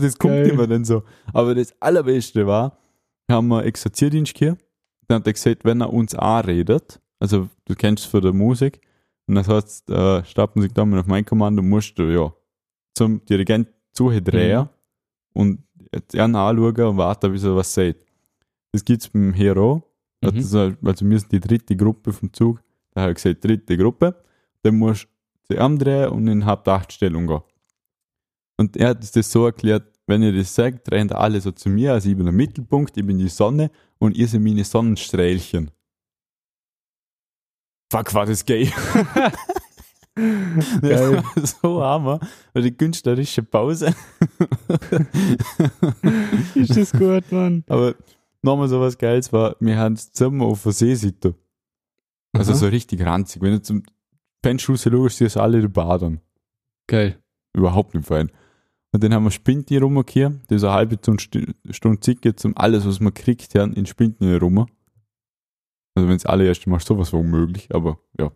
das 0.00 0.18
kommt 0.18 0.34
Geil. 0.34 0.48
immer 0.48 0.66
dann 0.66 0.84
so. 0.84 1.02
Aber 1.32 1.54
das 1.54 1.74
Allerbeste 1.80 2.46
war, 2.46 2.78
haben 3.30 3.48
wir 3.48 3.64
Exerzierdienst 3.64 4.36
hier. 4.38 4.56
Dann 5.06 5.20
hat 5.20 5.26
er 5.26 5.32
gesagt, 5.32 5.64
wenn 5.64 5.80
er 5.80 5.92
uns 5.92 6.14
anredet, 6.14 7.00
also 7.18 7.48
du 7.64 7.74
kennst 7.74 8.04
es 8.04 8.10
von 8.10 8.22
der 8.22 8.32
Musik, 8.32 8.80
und 9.26 9.34
das 9.34 9.48
heißt, 9.48 9.90
äh, 9.90 10.24
Stappenmusik 10.24 10.74
da 10.74 10.82
auf 10.82 11.06
mein 11.06 11.24
Kommando 11.24 11.62
musst 11.62 11.98
du 11.98 12.04
ja 12.04 12.32
zum 12.94 13.24
Dirigent 13.26 13.68
zuhören 13.92 14.24
Mhm. 14.24 14.68
und 15.34 15.58
ihn 16.14 16.20
anschauen 16.20 16.58
und 16.78 16.96
warten, 16.96 17.32
bis 17.32 17.44
er 17.44 17.54
was 17.56 17.72
sagt. 17.74 17.98
Das 18.72 18.84
gibt 18.84 19.02
es 19.02 19.08
beim 19.08 19.32
Hero. 19.34 19.82
Mhm. 20.22 20.28
Also, 20.30 20.72
also 20.82 21.08
wir 21.08 21.18
sind 21.18 21.32
die 21.32 21.40
dritte 21.40 21.76
Gruppe 21.76 22.12
vom 22.12 22.32
Zug. 22.32 22.62
Da 22.94 23.02
habe 23.02 23.12
ich 23.12 23.16
gesagt, 23.16 23.44
dritte 23.44 23.76
Gruppe. 23.76 24.14
Dann 24.62 24.76
musst 24.76 25.04
du 25.04 25.08
sie 25.48 25.58
umdrehen 25.58 26.10
und 26.10 26.28
in 26.28 26.44
Halb-Acht-Stellung 26.44 27.26
gehen. 27.26 27.42
Und 28.56 28.76
er 28.76 28.88
hat 28.90 29.16
das 29.16 29.30
so 29.30 29.46
erklärt, 29.46 29.98
wenn 30.06 30.22
ihr 30.22 30.32
das 30.32 30.54
sagt, 30.54 30.90
rennt 30.90 31.12
alle 31.12 31.40
so 31.40 31.52
zu 31.52 31.68
mir, 31.68 31.92
also 31.92 32.08
ich 32.08 32.16
bin 32.16 32.24
der 32.24 32.32
Mittelpunkt, 32.32 32.96
ich 32.96 33.06
bin 33.06 33.18
die 33.18 33.28
Sonne 33.28 33.70
und 33.98 34.16
ihr 34.16 34.26
seid 34.26 34.40
meine 34.40 34.64
Sonnenstrählchen. 34.64 35.70
Fuck, 37.90 38.14
war 38.14 38.26
das 38.26 38.44
gay. 38.44 38.70
War 40.82 41.22
so 41.46 41.82
hammer. 41.82 42.20
Und 42.52 42.62
die 42.62 42.76
künstlerische 42.76 43.42
Pause. 43.42 43.94
Ist 46.54 46.76
das 46.76 46.92
gut, 46.92 47.30
Mann? 47.30 47.64
Aber 47.68 47.94
nochmal 48.42 48.68
so 48.68 48.80
was 48.80 48.98
Geiles 48.98 49.32
war, 49.32 49.56
wir 49.60 49.76
haben 49.76 49.94
das 49.94 50.12
Zimmer 50.12 50.46
auf 50.46 50.64
der 50.64 50.72
Seesitte. 50.72 51.34
Also 52.32 52.52
Aha. 52.52 52.58
so 52.58 52.66
richtig 52.66 53.04
ranzig. 53.04 53.42
Wenn 53.42 53.52
du 53.52 53.62
zum 53.62 53.82
Fenster 54.56 54.90
schaust, 54.90 55.18
siehst 55.18 55.36
du 55.36 55.40
alle 55.40 55.68
baden. 55.68 56.20
Geil. 56.86 57.18
Überhaupt 57.54 57.94
nicht 57.94 58.06
fein. 58.06 58.30
Und 58.92 59.04
dann 59.04 59.12
haben 59.12 59.24
wir 59.24 59.30
Spinti 59.30 59.76
rumgekehrt, 59.76 60.50
die 60.50 60.58
so 60.58 60.68
eine 60.68 60.76
halbe 60.76 60.96
Stunde, 60.96 61.22
St- 61.22 61.54
Stunde 61.72 62.00
Zicke 62.00 62.34
zum 62.34 62.56
alles, 62.56 62.86
was 62.86 63.00
man 63.00 63.12
kriegt, 63.12 63.54
haben, 63.54 63.74
in 63.74 63.84
Spinti 63.86 64.34
rum. 64.36 64.66
Also 65.94 66.08
wenn 66.08 66.16
es 66.16 66.26
alle 66.26 66.46
erst 66.46 66.66
machst, 66.66 66.86
sowas 66.88 67.12
war 67.12 67.20
unmöglich, 67.20 67.74
aber 67.74 67.98
ja. 68.18 68.32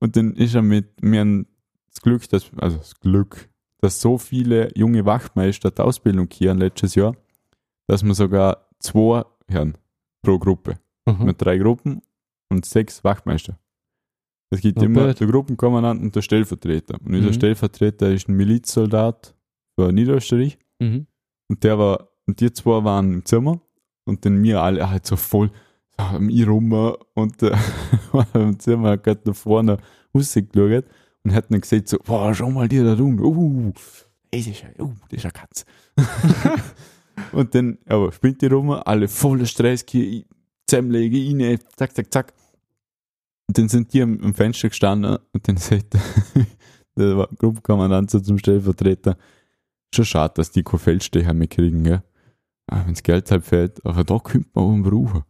Und 0.00 0.16
dann 0.16 0.34
ist 0.34 0.54
er 0.54 0.62
mit, 0.62 1.02
haben 1.02 1.46
das 1.90 2.02
Glück, 2.02 2.28
dass, 2.28 2.50
also 2.56 2.76
das 2.76 3.00
Glück, 3.00 3.48
dass 3.80 4.00
so 4.00 4.18
viele 4.18 4.70
junge 4.76 5.04
Wachmeister 5.04 5.70
die 5.72 5.82
Ausbildung 5.82 6.28
kehren 6.28 6.58
letztes 6.58 6.94
Jahr, 6.94 7.16
dass 7.88 8.04
wir 8.04 8.14
sogar 8.14 8.68
zwei 8.78 9.24
haben 9.50 9.74
pro 10.22 10.38
Gruppe. 10.38 10.78
Mhm. 11.06 11.24
Mit 11.24 11.42
drei 11.42 11.58
Gruppen 11.58 12.02
und 12.48 12.64
sechs 12.64 13.02
Wachmeister. 13.02 13.58
Es 14.50 14.60
gibt 14.60 14.76
Not 14.76 14.84
immer 14.86 15.06
bad. 15.08 15.20
der 15.20 15.26
Gruppenkommandant 15.26 16.00
und 16.02 16.14
der 16.16 16.22
Stellvertreter. 16.22 16.98
Und 17.04 17.12
dieser 17.12 17.28
Mhm. 17.28 17.32
Stellvertreter 17.34 18.10
ist 18.12 18.28
ein 18.28 18.36
Milizsoldat 18.36 19.34
für 19.78 19.92
Niederösterreich. 19.92 20.58
Mhm. 20.78 21.06
Und 21.48 21.64
der 21.64 21.78
war, 21.78 22.08
und 22.26 22.40
die 22.40 22.52
zwei 22.52 22.82
waren 22.84 23.12
im 23.12 23.24
Zimmer 23.24 23.60
und 24.06 24.24
dann 24.24 24.42
wir 24.42 24.62
alle 24.62 24.88
halt 24.88 25.06
so 25.06 25.16
voll 25.16 25.50
so 25.98 26.04
am 26.04 26.30
I 26.30 26.44
rum 26.44 26.72
und 27.14 27.42
äh, 27.42 27.50
im 28.34 28.58
Zimmer 28.58 28.90
hat 28.90 29.04
gerade 29.04 29.20
da 29.24 29.32
vorne 29.32 29.78
rausgeschaut 30.14 30.84
und 30.84 30.84
und 31.24 31.34
hat 31.34 31.50
dann 31.50 31.60
gesagt 31.60 31.88
so, 31.88 31.98
boah, 32.04 32.32
schau 32.34 32.48
mal 32.50 32.68
dir 32.68 32.84
da 32.84 32.94
rum, 32.94 33.20
uh, 33.20 33.72
das 34.30 34.46
ist, 34.46 34.62
ja- 34.62 34.84
uh, 34.84 34.92
das 35.10 35.18
ist 35.18 35.24
eine 35.24 35.32
Katze. 35.32 35.64
und 37.32 37.54
dann, 37.54 37.78
aber 37.86 38.12
spinnt 38.12 38.40
die 38.42 38.46
rum, 38.46 38.70
alle 38.70 39.08
voller 39.08 39.46
Stress, 39.46 39.84
hier, 39.88 40.24
zusammenlegen, 40.66 41.42
rein, 41.42 41.58
zack, 41.76 41.94
zack, 41.94 42.12
zack. 42.12 42.32
Und 43.48 43.58
dann 43.58 43.68
sind 43.68 43.92
die 43.92 44.02
am, 44.02 44.20
am 44.22 44.34
Fenster 44.34 44.68
gestanden 44.68 45.18
und 45.32 45.48
dann 45.48 45.56
sagt 45.56 45.96
der 46.96 47.28
Gruppenkommandant 47.38 48.10
so 48.10 48.20
zum 48.20 48.38
Stellvertreter, 48.38 49.16
schon 49.94 50.04
schade, 50.04 50.34
dass 50.36 50.50
die 50.50 50.62
kein 50.62 50.78
Feldstecher 50.78 51.32
mehr 51.32 51.48
kriegen, 51.48 51.84
gell? 51.84 52.02
Ah, 52.70 52.82
wenn's 52.84 53.02
Geld 53.02 53.30
halt 53.30 53.44
fehlt, 53.44 53.84
aber 53.86 54.04
da 54.04 54.18
könnte 54.18 54.50
man 54.52 54.64
auch 54.64 54.72
einen 54.72 54.82
brauchen. 54.82 55.22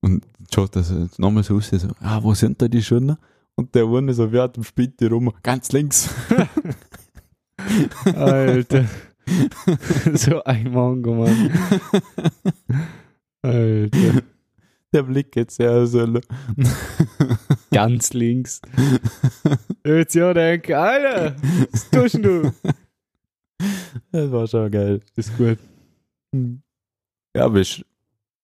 Und 0.00 0.26
schaut 0.52 0.74
das 0.76 0.90
nochmal 1.18 1.42
so 1.42 1.56
aus, 1.56 1.68
so, 1.68 1.88
ah, 2.00 2.22
wo 2.22 2.32
sind 2.32 2.60
da 2.62 2.68
die 2.68 2.82
Schönen? 2.82 3.16
Und 3.54 3.74
der 3.74 3.86
eine 3.86 4.14
so, 4.14 4.32
wer 4.32 4.44
hat 4.44 4.56
am 4.56 4.64
Spitte 4.64 5.10
rum? 5.10 5.32
Ganz 5.42 5.72
links. 5.72 6.08
Alter. 8.14 8.86
so 10.14 10.42
ein 10.44 10.72
Mongo, 10.72 11.14
Mann. 11.14 11.50
Alter. 13.42 14.22
Der 14.94 15.02
Blick 15.02 15.34
jetzt 15.34 15.58
ja 15.58 15.84
so. 15.86 16.06
Ganz 17.72 18.12
links. 18.12 18.62
Jetzt 19.84 20.14
ja 20.14 20.32
denke, 20.32 20.78
Alter, 20.78 21.36
was 21.72 21.90
tust 21.90 22.24
du? 22.24 22.52
Das 24.12 24.30
war 24.30 24.46
schon 24.46 24.70
geil. 24.70 25.00
Das 25.16 25.28
ist 25.28 25.36
gut. 25.36 25.58
Ja, 27.36 27.44
aber 27.44 27.60
es, 27.60 27.84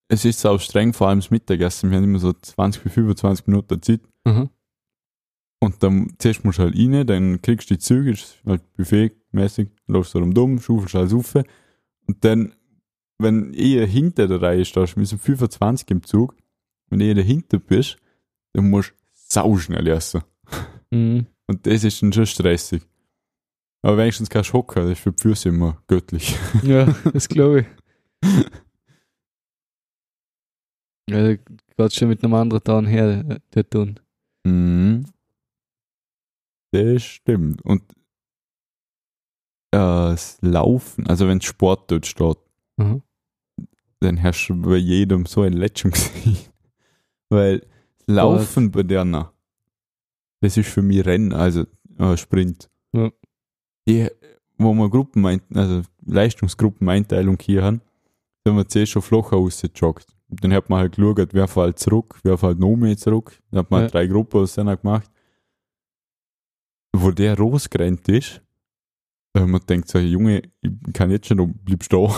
es 0.09 0.25
ist 0.25 0.45
auch 0.45 0.61
streng, 0.61 0.93
vor 0.93 1.09
allem 1.09 1.21
das 1.21 1.31
Mittagessen. 1.31 1.91
Wir 1.91 1.99
haben 1.99 2.05
immer 2.05 2.19
so 2.19 2.33
20 2.33 2.83
bis 2.83 2.93
25 2.95 3.47
Minuten 3.47 3.81
Zeit. 3.81 4.01
Aha. 4.25 4.51
Und 5.61 5.83
dann 5.83 6.15
zuerst 6.19 6.45
musst 6.45 6.59
du 6.59 6.63
halt 6.65 6.77
rein, 6.77 7.07
dann 7.07 7.43
kriegst 7.43 7.71
du 7.71 7.75
die 7.75 7.81
Züge, 7.81 8.13
ist 8.13 8.41
halt 8.47 8.63
buffetmäßig, 8.77 9.69
läufst 9.87 10.15
du 10.15 10.25
dumm, 10.33 10.59
schaufelst 10.59 10.97
alles 10.97 11.15
rauf. 11.15 11.35
Und 12.07 12.25
dann, 12.25 12.55
wenn 13.23 13.53
eher 13.53 13.87
hinter 13.87 14.29
der 14.29 14.43
Reihe 14.43 14.65
stehst, 14.65 14.97
wir 14.97 15.07
sind 15.07 15.21
25 15.21 15.91
im 15.91 16.03
Zug, 16.03 16.35
wenn 16.89 17.01
eher 17.01 17.15
dahinter 17.15 17.59
bist, 17.59 17.97
dann 18.53 18.71
musst 18.71 18.91
du 18.91 18.95
sau 19.13 19.57
schnell 19.57 19.87
essen. 19.89 20.23
Mhm. 20.91 21.27
Und 21.47 21.67
das 21.67 21.85
ist 21.85 22.03
dann 22.03 22.13
schon 22.13 22.27
stressig. 22.27 22.83
Aber 23.83 23.97
wenigstens 23.97 24.29
kein 24.29 24.45
Schocker, 24.45 24.83
das 24.83 24.93
ist 24.93 25.01
für 25.01 25.13
die 25.13 25.23
Füße 25.23 25.49
immer 25.49 25.83
göttlich. 25.87 26.37
Ja, 26.63 26.87
das 27.13 27.29
glaube 27.29 27.61
ich. 27.61 27.67
Ja, 31.09 31.35
geht 31.35 31.93
schon 31.93 32.07
mit 32.07 32.23
einem 32.23 32.35
anderen 32.35 32.63
Ton 32.63 32.87
her, 32.87 33.41
der 33.53 33.69
tun. 33.69 33.99
Mhm. 34.45 35.07
Das 36.71 37.03
stimmt. 37.03 37.63
Und 37.63 37.83
äh, 39.73 39.79
das 39.79 40.39
Laufen, 40.41 41.09
also 41.09 41.27
wenn 41.27 41.41
Sport 41.41 41.91
dort 41.91 42.07
steht, 42.07 42.37
Aha. 42.77 43.01
Dann 44.01 44.23
hast 44.23 44.47
du 44.49 44.61
bei 44.61 44.77
jedem 44.77 45.27
so 45.27 45.43
ein 45.43 45.53
Lätschung 45.53 45.91
gesehen. 45.93 46.37
Weil 47.29 47.67
Laufen 48.07 48.71
bei 48.71 48.83
denen, 48.83 49.25
das 50.41 50.57
ist 50.57 50.69
für 50.69 50.83
mich 50.83 51.05
Rennen, 51.07 51.33
also 51.33 51.65
äh, 51.99 52.17
Sprint. 52.17 52.69
Ja. 52.93 53.11
Die, 53.87 54.09
wo 54.59 54.75
wir 54.75 54.91
Gruppen, 54.91 55.25
also 55.55 55.83
Leistungsgruppeneinteilung 56.05 57.39
hier 57.41 57.63
haben, 57.63 57.81
wenn 58.45 58.57
man 58.57 58.69
zuerst 58.69 58.93
schon 58.93 59.03
flacher 59.03 59.37
rausgejoggt. 59.37 60.07
Und 60.29 60.43
Dann 60.45 60.53
hat 60.53 60.69
man 60.71 60.81
halt 60.81 60.97
geschaut, 60.97 61.29
wer 61.35 61.47
fällt 61.49 61.79
zurück, 61.79 62.19
wer 62.23 62.37
fällt 62.39 62.59
noch 62.59 62.77
mehr 62.77 62.97
zurück. 62.97 63.39
Dann 63.51 63.61
hat 63.61 63.71
man 63.71 63.83
Ja. 63.83 63.89
drei 63.89 64.07
Gruppen 64.07 64.41
aus 64.41 64.55
denen 64.55 64.77
gemacht. 64.81 65.11
Wo 66.93 67.11
der 67.13 67.37
losgerannt 67.37 68.09
ist, 68.09 68.43
da 69.33 69.43
haben 69.43 69.53
wir 69.53 69.61
gedacht, 69.61 69.89
so, 69.89 69.99
Junge, 69.99 70.43
ich 70.61 70.71
kann 70.93 71.11
jetzt 71.11 71.29
schon 71.29 71.37
noch, 71.37 71.49
bleib 71.65 71.85
stehen. 71.85 72.11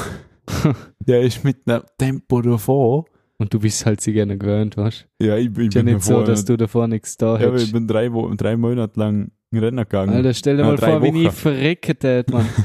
der 1.01 1.23
ist 1.23 1.45
mit 1.45 1.67
einem 1.69 1.83
Tempo 1.99 2.41
davor. 2.43 3.05
Und 3.39 3.53
du 3.53 3.59
bist 3.59 3.85
halt 3.87 4.01
sie 4.01 4.13
gerne 4.13 4.39
gewöhnt, 4.39 4.77
weißt 4.77 5.09
Ja, 5.21 5.37
ich, 5.37 5.47
ich 5.51 5.59
Ist 5.69 5.75
ja 5.75 5.83
bin 5.83 5.95
nicht 5.95 6.05
so, 6.05 6.23
dass 6.23 6.45
du 6.45 6.57
davor 6.57 6.87
nichts 6.87 7.17
da 7.17 7.39
ja, 7.41 7.47
aber 7.49 7.57
ich 7.57 7.63
hättest. 7.63 7.73
bin 7.73 7.89
drei, 7.89 8.13
Wo 8.13 8.33
drei 8.35 8.57
Monate 8.57 9.01
lang 9.01 9.33
Rennen 9.53 9.77
gegangen. 9.79 10.15
Alter, 10.15 10.33
stell 10.33 10.57
dir 10.57 10.63
Ja, 10.63 10.69
mal 10.69 10.79
vor, 10.79 11.03
wie 11.03 11.09
ich 11.23 11.27
Wochen. 11.27 11.33
verrecken 11.35 11.99
tät, 11.99 12.31
Mann. 12.31 12.47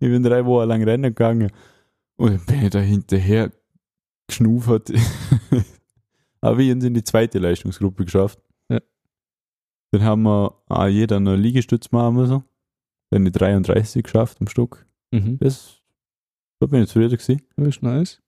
Ich 0.00 0.08
bin 0.08 0.22
drei 0.24 0.44
Wochen 0.44 0.68
lang 0.68 0.82
Rennen 0.82 1.02
gegangen 1.14 1.50
und 2.16 2.30
dann 2.32 2.44
bin 2.46 2.64
ich 2.64 2.70
da 2.70 2.80
hinterher 2.80 3.52
geschnuffert. 4.26 4.90
Aber 6.40 6.58
wir 6.58 6.70
haben 6.72 6.78
es 6.78 6.84
in 6.84 6.94
die 6.94 7.04
zweite 7.04 7.38
Leistungsgruppe 7.38 8.04
geschafft. 8.04 8.40
Ja. 8.68 8.80
Dann 9.92 10.02
haben 10.02 10.22
wir 10.22 10.54
auch 10.68 10.86
jeder 10.88 11.16
einen 11.18 11.40
Liegestütz 11.40 11.92
machen 11.92 12.16
müssen. 12.16 12.42
Dann 13.10 13.24
die 13.24 13.30
33 13.30 14.02
geschafft 14.02 14.38
am 14.40 14.48
Stück. 14.48 14.86
Mhm. 15.12 15.38
Das, 15.38 15.81
da 16.62 16.66
bin 16.66 16.82
ich 16.82 16.88
zufrieden 16.88 17.18
gewesen. 17.18 17.42
Das 17.56 17.68
ist 17.68 17.82
nice. 17.82 18.22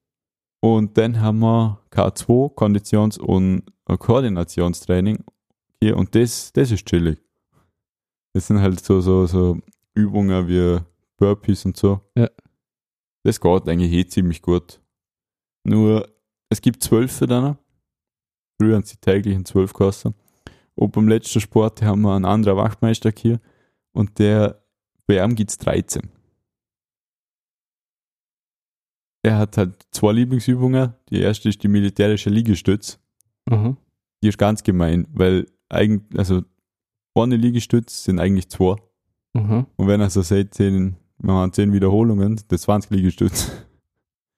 Und 0.60 0.98
dann 0.98 1.20
haben 1.20 1.38
wir 1.38 1.80
K2, 1.90 2.52
Konditions- 2.54 3.18
und 3.18 3.62
Koordinationstraining. 3.86 5.22
Hier, 5.80 5.96
und 5.96 6.14
das, 6.14 6.52
das 6.52 6.72
ist 6.72 6.84
chillig. 6.84 7.20
Das 8.32 8.48
sind 8.48 8.60
halt 8.60 8.80
so, 8.80 9.00
so, 9.00 9.26
so 9.26 9.58
Übungen 9.94 10.48
wie 10.48 10.80
Burpees 11.16 11.64
und 11.64 11.76
so. 11.76 12.00
Ja. 12.16 12.28
Das 13.22 13.40
geht 13.40 13.68
eigentlich 13.68 13.92
eh 13.92 14.06
ziemlich 14.06 14.42
gut. 14.42 14.80
Nur, 15.62 16.08
es 16.48 16.60
gibt 16.60 16.82
zwölf 16.82 17.16
dann. 17.20 17.56
Früher 18.58 18.74
haben 18.74 18.84
sie 18.84 18.96
täglich 18.96 19.44
zwölf 19.44 19.72
gekostet. 19.72 20.14
Und 20.74 20.90
beim 20.90 21.06
letzten 21.06 21.40
Sport 21.40 21.82
haben 21.82 22.02
wir 22.02 22.16
einen 22.16 22.24
anderen 22.24 22.58
Wachtmeister 22.58 23.12
hier. 23.16 23.40
Und 23.92 24.18
der, 24.18 24.60
bei 25.06 25.22
ihm 25.22 25.36
gibt 25.36 25.50
es 25.50 25.58
13. 25.58 26.13
Er 29.24 29.38
hat 29.38 29.56
halt 29.56 29.86
zwei 29.90 30.12
Lieblingsübungen. 30.12 30.92
Die 31.08 31.20
erste 31.20 31.48
ist 31.48 31.62
die 31.62 31.68
militärische 31.68 32.28
Liegestütz. 32.28 32.98
Aha. 33.50 33.74
Die 34.22 34.28
ist 34.28 34.36
ganz 34.36 34.62
gemein, 34.62 35.06
weil 35.14 35.46
eigentlich, 35.70 36.18
also 36.18 36.42
ohne 37.14 37.36
Liegestütz 37.36 38.04
sind 38.04 38.18
eigentlich 38.18 38.50
zwei. 38.50 38.76
Aha. 39.32 39.66
Und 39.76 39.86
wenn 39.86 40.02
er 40.02 40.10
so 40.10 40.20
sagt, 40.20 40.54
zehn, 40.54 40.96
wir 41.18 41.32
haben 41.32 41.54
zehn 41.54 41.72
Wiederholungen, 41.72 42.38
das 42.48 42.62
20 42.62 42.90
Liegestütz. 42.90 43.50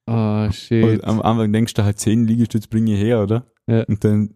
Oh, 0.09 0.49
shit. 0.51 0.85
Und 0.85 1.03
am 1.03 1.21
Anfang 1.21 1.51
denkst 1.51 1.73
du 1.73 1.83
halt, 1.83 1.99
zehn 1.99 2.25
Liegestütz 2.25 2.65
bringe 2.67 2.93
ich 2.93 3.01
her, 3.01 3.21
oder? 3.21 3.45
Ja. 3.67 3.83
Und 3.83 4.01
dann, 4.05 4.35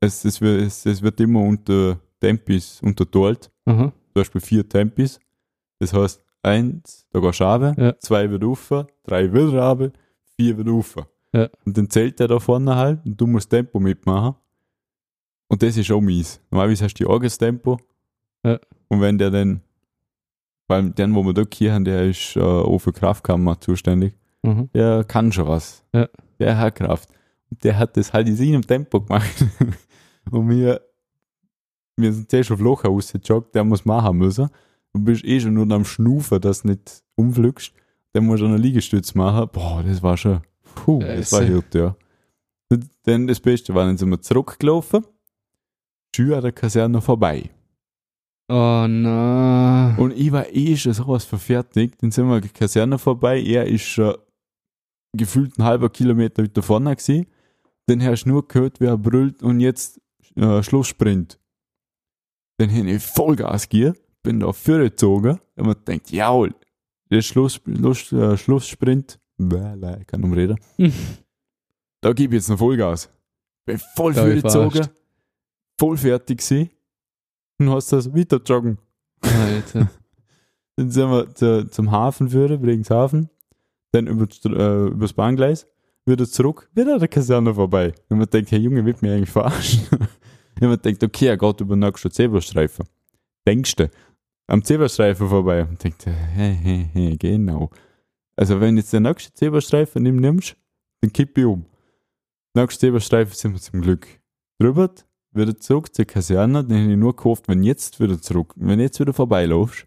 es, 0.00 0.24
es, 0.24 0.40
wird, 0.40 0.62
es, 0.62 0.86
es 0.86 1.02
wird 1.02 1.20
immer 1.20 1.42
unter 1.42 2.00
Tempis 2.20 2.80
unterteilt. 2.82 3.50
Aha. 3.66 3.92
Zum 3.92 4.14
Beispiel 4.14 4.40
vier 4.40 4.66
Tempis. 4.66 5.20
Das 5.78 5.92
heißt, 5.92 6.24
eins, 6.42 7.06
da 7.12 7.20
gehst 7.20 7.40
du 7.40 7.44
runter, 7.44 7.74
Ja. 7.78 7.98
zwei 7.98 8.30
wird 8.30 8.44
rauf, 8.44 8.72
drei 9.04 9.32
wird 9.32 9.52
runter, 9.52 9.92
vier 10.36 10.56
wird 10.56 10.68
rauf. 10.68 10.96
Ja. 11.32 11.48
Und 11.64 11.76
dann 11.78 11.88
zählt 11.90 12.18
der 12.18 12.28
da 12.28 12.38
vorne 12.40 12.74
halt 12.76 13.04
und 13.04 13.20
du 13.20 13.26
musst 13.26 13.50
Tempo 13.50 13.78
mitmachen. 13.78 14.34
Und 15.48 15.62
das 15.62 15.76
ist 15.76 15.90
auch 15.90 16.00
mies. 16.00 16.40
Normalerweise 16.50 16.84
hast 16.84 16.94
du 16.94 17.04
die 17.04 17.10
eigenes 17.10 17.38
Tempo. 17.38 17.78
Ja. 18.44 18.58
Und 18.88 19.00
wenn 19.00 19.18
der 19.18 19.30
dann, 19.30 19.60
weil 20.68 20.90
den, 20.90 21.14
wo 21.14 21.22
wir 21.24 21.34
da 21.34 21.44
hier 21.52 21.72
haben, 21.74 21.84
der 21.84 22.06
ist 22.08 22.36
äh, 22.36 22.40
auch 22.40 22.78
für 22.78 22.92
Kraftkammer 22.92 23.60
zuständig, 23.60 24.14
Aha. 24.42 24.68
der 24.74 25.04
kann 25.04 25.30
schon 25.32 25.46
was. 25.48 25.84
Ja. 25.92 26.08
Der 26.38 26.56
hat 26.58 26.76
Kraft. 26.76 27.08
Und 27.50 27.62
der 27.64 27.76
hat 27.78 27.96
das 27.96 28.12
halt 28.12 28.28
in 28.28 28.36
seinem 28.36 28.62
Tempo 28.66 29.00
gemacht. 29.00 29.44
und 30.30 30.48
wir, 30.48 30.80
wir 31.96 32.12
sind 32.12 32.30
zuerst 32.30 32.50
auf 32.52 32.60
Loch 32.60 32.84
rausgejoggt, 32.84 33.54
der 33.54 33.64
muss 33.64 33.84
machen 33.84 34.16
müssen. 34.18 34.48
Du 34.92 35.04
bist 35.04 35.24
eh 35.24 35.40
schon 35.40 35.54
nur 35.54 35.70
am 35.70 35.84
Schnufen, 35.84 36.40
dass 36.40 36.62
du 36.62 36.68
nicht 36.68 37.02
umflügst. 37.14 37.72
Der 38.14 38.22
muss 38.22 38.42
einen 38.42 38.58
Liegestütz 38.58 39.14
machen. 39.14 39.48
Boah, 39.52 39.82
das 39.84 40.02
war 40.02 40.16
schon, 40.16 40.40
puh, 40.74 41.00
das 41.00 41.32
war 41.32 41.46
hart, 41.46 41.74
ja. 41.74 41.96
Und 42.70 42.88
dann 43.04 43.26
das 43.26 43.40
Beste 43.40 43.74
war, 43.74 43.84
dann 43.84 43.96
sind 43.96 44.10
wir 44.10 44.20
zurückgelaufen. 44.20 45.04
Schü 46.14 46.34
an 46.34 46.42
der 46.42 46.52
Kaserne 46.52 47.00
vorbei. 47.00 47.50
Oh 48.48 48.86
na. 48.88 49.94
Und 49.96 50.12
ich 50.16 50.32
war 50.32 50.52
eh 50.52 50.76
schon 50.76 50.92
sowas 50.92 51.24
verfertigt. 51.24 52.02
Dann 52.02 52.10
sind 52.10 52.26
wir 52.26 52.34
an 52.34 52.42
der 52.42 52.50
Kaserne 52.50 52.98
vorbei. 52.98 53.40
Er 53.40 53.66
ist 53.66 53.84
schon 53.84 54.16
gefühlt 55.16 55.56
ein 55.58 55.64
halber 55.64 55.88
Kilometer 55.88 56.42
weiter 56.42 56.62
vorne 56.62 56.96
gewesen. 56.96 57.26
Dann 57.86 58.02
hast 58.02 58.24
du 58.24 58.30
nur 58.30 58.46
gehört, 58.46 58.80
wie 58.80 58.86
er 58.86 58.98
brüllt 58.98 59.42
und 59.42 59.60
jetzt 59.60 60.00
äh, 60.36 60.62
Schlusssprint. 60.62 61.38
Dann 62.58 62.70
habe 62.70 62.90
ich 62.90 63.02
Vollgas 63.02 63.68
gegeben, 63.68 63.96
bin 64.22 64.40
da 64.40 64.52
vorgezogen 64.52 65.38
und 65.56 65.66
man 65.66 65.76
denkt, 65.86 66.10
jawohl, 66.10 66.54
der 67.10 67.22
Schluss, 67.22 67.60
Schluss, 67.64 68.12
äh, 68.12 68.36
Schlusssprint, 68.36 69.18
bäh, 69.36 70.04
kann 70.06 70.24
umreden, 70.24 70.58
da 72.00 72.12
gebe 72.12 72.36
ich 72.36 72.42
jetzt 72.42 72.48
noch 72.48 72.58
Vollgas. 72.58 73.08
Bin 73.66 73.78
voll 73.94 74.14
vorgezogen, 74.14 74.70
verarscht. 74.70 74.90
voll 75.78 75.96
fertig 75.96 76.38
gewesen 76.38 76.70
und 77.58 77.70
hast 77.70 77.92
das 77.92 78.14
weiter 78.14 78.40
joggen. 78.44 78.78
Alter. 79.22 79.90
Dann 80.76 80.90
sind 80.90 81.10
wir 81.10 81.34
zu, 81.34 81.68
zum 81.68 81.90
Hafen 81.90 82.30
führen, 82.30 82.60
Bregentshafen. 82.60 83.28
Dann 83.92 84.06
über, 84.06 84.26
äh, 84.46 84.86
übers 84.88 85.12
Bahngleis, 85.12 85.66
wieder 86.06 86.26
zurück, 86.26 86.70
wieder 86.74 86.94
an 86.94 87.00
der 87.00 87.08
Kaserne 87.08 87.54
vorbei. 87.54 87.92
Und 88.08 88.18
man 88.18 88.30
denkt, 88.30 88.50
hey 88.50 88.60
Junge, 88.60 88.84
wird 88.86 89.02
mir 89.02 89.14
eigentlich 89.14 89.30
verarschen. 89.30 89.86
Und 90.60 90.68
man 90.68 90.80
denkt, 90.80 91.02
okay, 91.02 91.26
er 91.26 91.36
geht 91.36 91.60
über 91.60 91.74
den 91.74 91.80
nächsten 91.80 92.10
Zebrastreifen. 92.10 92.86
längste, 93.46 93.90
am 94.50 94.64
Zebrastreifen 94.64 95.28
vorbei 95.28 95.64
und 95.64 95.82
denkt, 95.82 96.06
hey, 96.06 96.58
hey, 96.60 96.90
hey, 96.92 97.16
genau. 97.16 97.70
Also 98.34 98.60
wenn 98.60 98.76
jetzt 98.76 98.92
der 98.92 98.98
nächste 98.98 99.32
Zebrastreifen 99.32 100.02
nimm, 100.02 100.16
nimmst, 100.16 100.56
dann 101.00 101.12
kippe 101.12 101.40
ich 101.40 101.46
um. 101.46 101.64
Nächste 102.54 102.80
Zebrastreifen 102.80 103.34
sind 103.34 103.52
wir 103.52 103.60
zum 103.60 103.80
Glück 103.80 104.08
drüber, 104.58 104.90
wieder 105.30 105.56
zurück 105.56 105.94
zur 105.94 106.04
Kaserne, 106.04 106.64
dann 106.64 106.78
hätte 106.78 106.90
ich 106.92 106.98
nur 106.98 107.14
gehofft, 107.14 107.46
wenn 107.46 107.62
jetzt 107.62 108.00
wieder 108.00 108.20
zurück, 108.20 108.52
wenn 108.56 108.80
jetzt 108.80 108.98
wieder 108.98 109.12
vorbeilaufst, 109.12 109.86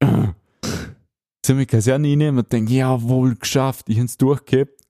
sind 0.02 1.58
wir 1.58 1.66
Kaserne 1.66 2.08
rein 2.08 2.36
und 2.36 2.52
denke, 2.52 2.72
jawohl, 2.72 3.36
geschafft, 3.36 3.88
ich 3.88 4.00
hab's 4.00 4.16
durchgehabt. 4.16 4.82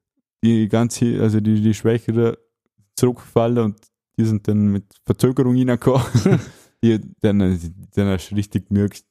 Die 0.42 0.68
ganze, 0.68 1.20
also 1.20 1.38
die, 1.38 1.60
die 1.60 1.74
Schwächere 1.74 2.38
zurückgefallen 2.96 3.58
und 3.58 3.78
die 4.16 4.24
sind 4.24 4.48
dann 4.48 4.72
mit 4.72 4.84
Verzögerung 5.04 5.54
reingekommen. 5.54 6.06
die, 6.82 7.00
dann, 7.20 7.38
dann 7.94 8.06
hast 8.08 8.30
du 8.30 8.34
richtig 8.34 8.68
gemerkt, 8.68 9.04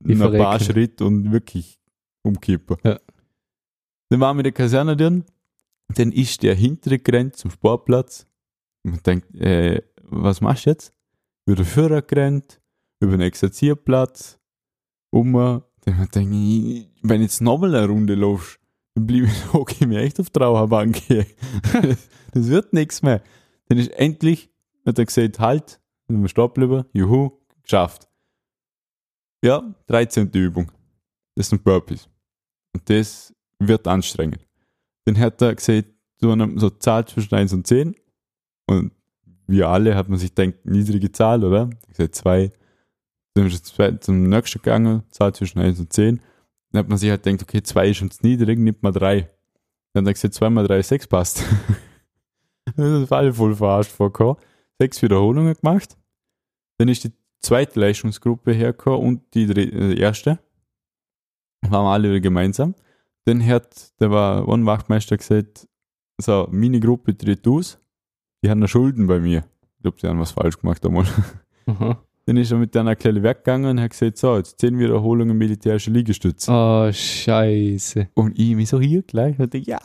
Die 0.00 0.12
ein 0.14 0.18
paar. 0.18 0.60
Schritte 0.60 1.04
und 1.04 1.32
wirklich 1.32 1.78
umkippen. 2.22 2.76
Ja. 2.84 3.00
Dann 4.10 4.20
waren 4.20 4.36
wir 4.36 4.40
in 4.40 4.44
der 4.44 4.52
Kaserne 4.52 4.96
drin, 4.96 5.24
dann 5.94 6.12
ist 6.12 6.42
der 6.42 6.54
hintere 6.54 6.98
gerannt 6.98 7.36
zum 7.36 7.50
Sportplatz 7.50 8.26
und 8.84 9.06
denkt, 9.06 9.34
äh, 9.36 9.82
was 10.02 10.40
machst 10.40 10.66
du 10.66 10.70
jetzt? 10.70 10.92
Über 11.46 11.56
den 11.56 11.64
Führer 11.64 12.02
gerannt, 12.02 12.60
über 13.00 13.12
den 13.12 13.22
Exerzierplatz, 13.22 14.38
um, 15.10 15.32
dann 15.32 16.08
denke 16.14 16.36
ich, 16.36 16.88
wenn 17.02 17.22
jetzt 17.22 17.40
nochmal 17.40 17.74
eine 17.74 17.88
Runde 17.88 18.14
läufst, 18.14 18.60
dann 18.94 19.06
blieb 19.06 19.26
ich, 19.26 19.32
okay, 19.54 19.86
mir 19.86 20.00
echt 20.00 20.20
auf 20.20 20.30
die 20.30 20.38
Trauerbank 20.38 20.96
hier. 20.96 21.26
das 22.32 22.48
wird 22.48 22.72
nichts 22.72 23.02
mehr. 23.02 23.22
Dann 23.68 23.78
ist 23.78 23.90
endlich, 23.92 24.50
hat 24.84 24.98
er 24.98 25.04
gesagt, 25.04 25.38
halt, 25.38 25.80
sind 26.10 26.22
wir 26.22 26.28
stehen 26.28 26.46
geblieben, 26.46 26.84
juhu, 26.92 27.30
geschafft. 27.62 28.08
Ja, 29.42 29.74
13. 29.86 30.30
Übung. 30.32 30.70
Das 31.34 31.48
sind 31.48 31.64
Burpees. 31.64 32.08
Und 32.74 32.88
das 32.88 33.34
wird 33.58 33.86
anstrengend. 33.86 34.46
Dann 35.04 35.18
hat 35.18 35.40
er 35.40 35.54
gesagt, 35.54 35.88
so 36.18 36.32
eine 36.32 36.78
Zahl 36.78 37.06
zwischen 37.06 37.34
1 37.34 37.52
und 37.52 37.66
10. 37.66 37.94
Und 38.66 38.92
wir 39.46 39.68
alle 39.68 39.96
hat 39.96 40.08
man 40.08 40.18
sich 40.18 40.34
gedacht, 40.34 40.64
niedrige 40.64 41.10
Zahl, 41.10 41.42
oder? 41.44 41.70
Ich 41.88 41.96
gesagt, 41.96 42.14
2. 42.16 42.52
Dann 43.34 43.46
ist 43.46 43.78
es 43.78 44.00
zum 44.00 44.24
nächsten 44.24 44.58
gegangen, 44.58 45.02
Zahl 45.10 45.34
zwischen 45.34 45.60
1 45.60 45.80
und 45.80 45.92
10. 45.92 46.20
Dann 46.72 46.80
hat 46.80 46.88
man 46.88 46.98
sich 46.98 47.10
halt 47.10 47.22
gedacht, 47.22 47.42
okay, 47.42 47.62
2 47.62 47.88
ist 47.88 47.96
schon 47.96 48.10
zu 48.10 48.20
niedrig, 48.22 48.58
nimmt 48.58 48.82
man 48.82 48.92
3. 48.92 49.30
Dann 49.92 50.04
hat 50.04 50.10
er 50.10 50.12
gesagt, 50.12 50.34
2 50.34 50.50
mal 50.50 50.66
3 50.66 50.78
ist 50.80 50.88
6 50.88 51.06
passt. 51.06 51.44
das 52.76 53.02
ist 53.02 53.12
alle 53.12 53.32
voll 53.32 53.54
verarscht 53.54 53.90
vorgekommen. 53.90 54.36
Sechs 54.78 55.02
Wiederholungen 55.02 55.54
gemacht. 55.54 55.96
Dann 56.80 56.88
ist 56.88 57.04
die 57.04 57.12
zweite 57.42 57.78
Leistungsgruppe 57.78 58.52
hergekommen 58.52 59.00
und 59.06 59.34
die 59.34 59.46
dr- 59.46 59.58
äh, 59.70 59.98
erste. 60.00 60.38
Waren 61.68 61.84
wir 61.84 61.90
alle 61.92 62.08
wieder 62.08 62.20
gemeinsam. 62.20 62.74
Dann 63.26 63.44
hat, 63.46 63.92
der 64.00 64.10
war 64.10 64.48
ein 64.48 64.64
Wachtmeister 64.64 65.18
gesagt, 65.18 65.68
so, 66.18 66.48
meine 66.50 66.80
Gruppe 66.80 67.14
tritt 67.16 67.46
aus, 67.46 67.78
die 68.42 68.48
haben 68.48 68.60
noch 68.60 68.68
Schulden 68.68 69.06
bei 69.06 69.20
mir. 69.20 69.44
Ich 69.76 69.82
glaube, 69.82 69.98
die 70.00 70.06
haben 70.06 70.18
was 70.20 70.30
falsch 70.32 70.58
gemacht 70.58 70.82
damals. 70.84 71.08
Aha. 71.66 72.02
Dann 72.26 72.36
ist 72.36 72.50
er 72.52 72.58
mit 72.58 72.74
einer 72.76 72.96
Kleine 72.96 73.22
weggegangen 73.22 73.70
und 73.72 73.80
hat 73.80 73.90
gesagt, 73.90 74.16
so, 74.18 74.36
jetzt 74.36 74.58
10 74.60 74.78
Wiederholungen 74.78 75.36
militärische 75.36 75.90
Liegestütze. 75.90 76.50
Oh, 76.50 76.90
scheiße. 76.90 78.08
Und 78.14 78.38
ich 78.38 78.54
mich 78.54 78.68
so 78.70 78.80
hier 78.80 79.02
gleich 79.02 79.38
und 79.38 79.52
dachte, 79.54 79.58
ja, 79.58 79.80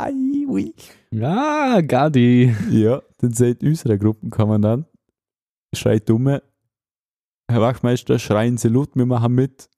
ui. 0.47 0.73
Ah, 1.21 1.81
Gadi. 1.81 2.53
Ja, 2.71 3.01
dann 3.17 3.33
sagt 3.33 3.63
unser 3.63 3.97
Gruppenkommandant, 3.97 4.85
schreit 5.73 6.07
dumme, 6.09 6.41
Herr 7.47 7.61
Wachtmeister, 7.61 8.17
schreien 8.19 8.57
Sie 8.57 8.69
laut, 8.69 8.95
wir 8.95 9.05
machen 9.05 9.33
mit. 9.33 9.69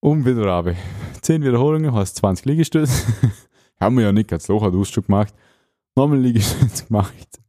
Und 0.00 0.24
wieder 0.24 0.46
runter. 0.46 0.76
10 1.22 1.42
Wiederholungen, 1.42 1.94
hast 1.94 2.16
20 2.16 2.46
Liegestütze. 2.46 3.06
Haben 3.80 3.96
wir 3.96 4.04
ja 4.04 4.12
nicht, 4.12 4.28
ganz 4.28 4.48
locker, 4.48 4.72
schon 4.84 5.04
gemacht. 5.04 5.34
Nochmal 5.94 6.18
Liegestütze 6.18 6.86
gemacht. 6.86 7.40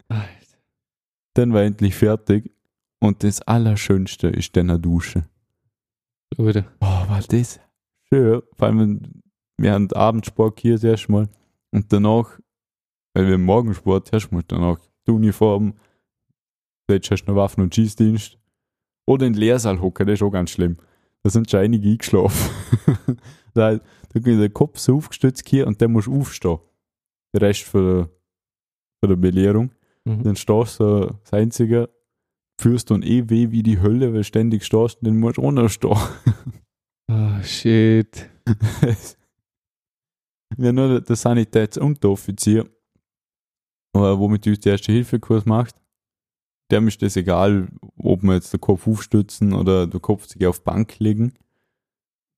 Dann 1.33 1.53
war 1.53 1.63
endlich 1.63 1.95
fertig. 1.95 2.51
Und 2.99 3.23
das 3.23 3.41
Allerschönste 3.41 4.27
ist 4.27 4.55
dann 4.55 4.69
eine 4.69 4.79
Dusche. 4.79 5.27
Oder? 6.37 6.61
Boah, 6.79 7.05
war 7.09 7.21
das 7.21 7.59
schön. 8.09 8.41
Vor 8.55 8.67
allem, 8.67 9.23
wir 9.57 9.73
haben 9.73 9.91
Abendsport 9.91 10.59
hier 10.59 10.73
das 10.73 10.83
erste 10.83 11.11
Mal. 11.11 11.29
Und 11.71 11.91
danach, 11.91 12.39
weil 13.13 13.27
wir 13.27 13.37
Morgensport 13.37 14.11
du 14.11 14.55
danach 14.55 14.79
die 15.07 15.11
Uniform, 15.11 15.73
vielleicht 16.87 17.09
hast 17.11 17.23
du 17.25 17.31
noch 17.31 17.37
Waffen- 17.37 17.61
und 17.61 17.73
Schießdienst. 17.75 18.37
Oder 19.07 19.25
in 19.27 19.33
den 19.33 19.39
Lehrsaal 19.39 19.81
hocken, 19.81 20.07
das 20.07 20.15
ist 20.19 20.23
auch 20.23 20.31
ganz 20.31 20.51
schlimm. 20.51 20.77
Da 21.23 21.29
sind 21.29 21.49
schon 21.49 21.59
einige 21.61 21.89
eingeschlafen. 21.89 22.49
da, 23.53 23.75
da 23.77 24.19
geht 24.19 24.39
der 24.39 24.49
Kopf 24.49 24.77
so 24.79 24.97
aufgestützt 24.97 25.47
hier 25.47 25.67
und 25.67 25.81
dann 25.81 25.91
musst 25.91 26.07
du 26.07 26.19
aufstehen. 26.19 26.59
Der 27.33 27.41
Rest 27.41 27.63
von 27.63 27.83
der, 27.85 28.09
von 29.01 29.09
der 29.09 29.15
Belehrung. 29.15 29.71
Mhm. 30.05 30.23
Dann 30.23 30.35
stehst 30.35 30.79
du 30.79 31.17
das 31.23 31.33
Einzige, 31.33 31.89
führst 32.61 32.89
du 32.89 32.95
eh 32.97 33.29
weh 33.29 33.51
wie 33.51 33.63
die 33.63 33.79
Hölle, 33.81 34.07
weil 34.11 34.19
du 34.19 34.23
ständig 34.23 34.63
stehst 34.65 34.97
und 35.01 35.07
dann 35.07 35.19
musst 35.19 35.37
du 35.37 35.43
auch 35.43 35.51
noch 35.51 35.69
stehen. 35.69 35.97
Oh, 37.11 37.41
shit. 37.43 38.29
Haben 40.57 40.75
nur 40.75 40.87
der- 40.87 41.01
der 41.01 41.15
Sanitäts- 41.15 41.77
und 41.79 42.03
der 42.03 42.11
Offizier, 42.11 42.61
äh, 43.95 43.99
womit 43.99 44.45
uns 44.47 44.59
der 44.59 44.73
Erste-Hilfe-Kurs 44.73 45.45
macht. 45.45 45.75
Dem 46.73 46.87
ist 46.87 47.03
das 47.03 47.15
egal, 47.15 47.67
ob 47.97 48.23
wir 48.23 48.33
jetzt 48.33 48.51
den 48.51 48.59
Kopf 48.59 48.87
aufstützen 48.87 49.53
oder 49.53 49.85
den 49.85 50.01
Kopf 50.01 50.25
sich 50.25 50.43
auf 50.47 50.57
die 50.57 50.63
Bank 50.63 50.97
legen. 50.97 51.33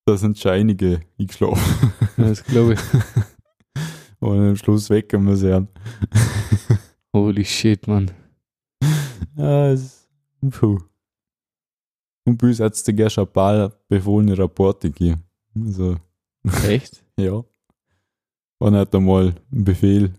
Da 0.05 0.17
sind 0.17 0.37
schon 0.37 0.51
einige 0.51 0.99
eingeschlafen. 1.17 1.93
Das 2.17 2.43
glaube 2.43 2.73
ich. 2.73 2.79
Und 4.19 4.49
am 4.49 4.55
Schluss 4.57 4.89
wecken 4.89 5.25
wir 5.25 5.37
sie 5.37 5.53
an. 5.53 5.69
Holy 7.13 7.45
shit, 7.45 7.87
Mann. 7.87 8.11
Ja, 9.37 9.69
es 9.69 10.05
puh. 10.49 10.79
Und 12.25 12.37
bei 12.37 12.47
uns 12.47 12.59
hat 12.59 12.73
es 12.73 12.83
der 12.83 12.93
Gerst 12.93 13.17
ein 13.17 13.27
paar 13.27 13.71
befohlene 13.87 14.37
Rapporte 14.37 14.91
gegeben. 14.91 15.23
Also, 15.55 15.95
Echt? 16.67 17.05
ja. 17.17 17.41
Und 18.57 18.75
hat 18.75 18.93
einmal 18.93 19.33
einen 19.49 19.63
Befehl 19.63 20.13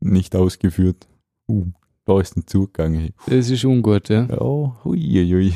nicht 0.00 0.34
ausgeführt. 0.34 1.06
Uh, 1.48 1.70
da 2.04 2.20
ist 2.20 2.36
ein 2.36 2.46
Zugang. 2.46 2.94
Hey. 2.94 3.12
Das 3.26 3.50
ist 3.50 3.64
ungut, 3.64 4.08
ja. 4.08 4.26
Ja, 4.26 4.84
huiuiui. 4.84 5.54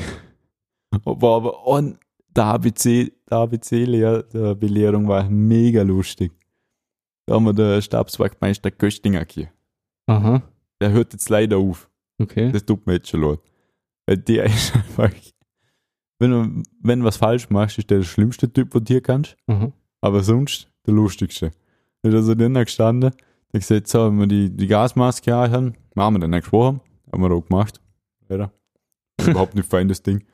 Aber, 1.04 1.36
aber 1.36 1.66
und 1.66 1.98
der 2.34 2.44
ABC, 2.44 3.12
der 3.30 3.38
ABC-Lehr, 3.38 4.22
der 4.22 4.54
Belehrung 4.54 5.08
war 5.08 5.28
mega 5.28 5.82
lustig. 5.82 6.32
Da 7.26 7.34
haben 7.34 7.44
wir 7.44 7.52
der 7.52 7.82
Stabswachtmeister 7.82 8.70
Köstinger 8.70 9.24
hier. 9.28 9.50
Aha. 10.06 10.42
Der 10.80 10.92
hört 10.92 11.12
jetzt 11.12 11.28
leider 11.28 11.58
auf. 11.58 11.90
Okay. 12.18 12.50
Das 12.50 12.64
tut 12.64 12.86
mir 12.86 12.94
jetzt 12.94 13.08
schon 13.10 13.22
leid. 13.22 13.40
Weil 14.06 14.16
der 14.18 14.44
ist 14.46 14.74
einfach, 14.74 15.10
wenn 16.18 16.30
du, 16.30 16.62
wenn 16.80 17.04
was 17.04 17.18
falsch 17.18 17.50
machst, 17.50 17.78
ist 17.78 17.90
der 17.90 17.98
der 17.98 18.04
schlimmste 18.04 18.50
Typ, 18.50 18.70
den 18.70 18.84
du 18.84 18.92
hier 18.92 19.02
kannst. 19.02 19.36
Aha. 19.46 19.72
Aber 20.00 20.22
sonst 20.22 20.70
der 20.86 20.94
lustigste. 20.94 21.52
Da 22.02 22.08
ist 22.08 22.14
also 22.14 22.34
drinnen 22.34 22.64
gestanden, 22.64 23.12
der 23.52 23.60
gesagt, 23.60 23.88
so, 23.88 24.06
wenn 24.06 24.18
wir 24.18 24.26
die, 24.26 24.50
die 24.50 24.66
Gasmaske 24.66 25.34
haben, 25.34 25.74
machen 25.94 26.14
wir 26.14 26.20
dann 26.20 26.30
nächste 26.30 26.52
Woche. 26.52 26.80
Haben 27.12 27.22
wir 27.22 27.30
auch 27.30 27.44
gemacht. 27.44 27.80
Leider. 28.28 28.52
Überhaupt 29.26 29.54
nicht 29.54 29.68
fein, 29.68 29.88
das 29.88 30.02
Ding. 30.02 30.24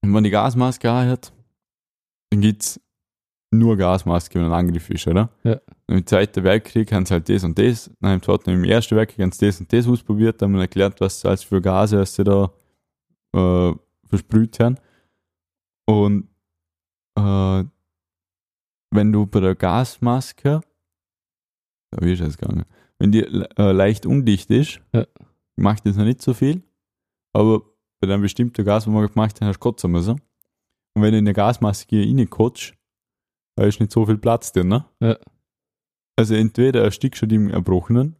Wenn 0.00 0.10
man 0.10 0.24
die 0.24 0.30
Gasmaske 0.30 0.90
hat, 0.90 1.32
dann 2.30 2.40
gibt's 2.40 2.80
nur 3.52 3.76
Gasmaske, 3.76 4.38
wenn 4.38 4.46
ein 4.46 4.52
Angriff 4.52 4.88
ist, 4.88 5.06
oder? 5.06 5.28
Ja. 5.44 5.60
Im 5.86 6.06
Zweiten 6.06 6.42
Weltkrieg 6.42 6.90
haben 6.90 7.04
sie 7.04 7.12
halt 7.12 7.28
das 7.28 7.44
und 7.44 7.58
das, 7.58 7.90
nein, 8.00 8.14
im 8.14 8.22
Zweiten, 8.22 8.50
im 8.50 8.64
Ersten 8.64 8.96
Weltkrieg 8.96 9.22
haben 9.22 9.32
sie 9.32 9.46
das 9.46 9.60
und 9.60 9.70
das 9.72 9.86
ausprobiert, 9.86 10.40
haben 10.40 10.54
wir 10.54 10.62
erklärt, 10.62 11.00
was 11.00 11.24
als 11.26 11.44
für 11.44 11.60
Gase 11.60 11.98
was 11.98 12.14
sie 12.14 12.24
da 12.24 12.50
äh, 13.34 13.74
versprüht 14.06 14.58
haben. 14.58 14.78
Und 15.86 16.28
äh, 17.18 17.64
wenn 18.90 19.12
du 19.12 19.26
bei 19.26 19.40
der 19.40 19.54
Gasmaske, 19.54 20.62
da 21.92 22.04
wie 22.04 22.12
ist 22.14 22.20
das 22.22 22.36
gegangen, 22.36 22.64
wenn 22.98 23.12
die 23.12 23.22
äh, 23.22 23.72
leicht 23.72 24.04
undicht 24.06 24.50
ist, 24.50 24.80
Ja. 24.92 25.06
macht 25.56 25.86
das 25.86 25.96
noch 25.96 26.04
nicht 26.04 26.20
so 26.22 26.34
viel, 26.34 26.62
aber 27.32 27.62
bei 28.00 28.08
einem 28.12 28.22
bestimmten 28.22 28.64
Gas, 28.64 28.86
wo 28.86 28.90
wir 28.92 29.08
gemacht 29.08 29.40
haben, 29.40 29.46
hast 29.48 29.56
du 29.56 29.60
kotzen 29.60 29.90
müssen. 29.92 30.20
Und 30.94 31.02
wenn 31.02 31.12
du 31.12 31.18
in 31.18 31.24
eine 31.26 31.32
Gasmaske 31.34 32.00
reinkotzt, 32.00 32.74
da 33.56 33.64
ist 33.64 33.78
nicht 33.80 33.92
so 33.92 34.04
viel 34.04 34.18
Platz 34.18 34.50
drin, 34.52 34.68
ne? 34.68 34.84
Ja. 35.00 35.16
Also 36.16 36.34
entweder 36.34 36.82
erstickst 36.82 37.22
du 37.22 37.26
im 37.34 37.48
Erbrochenen, 37.50 38.16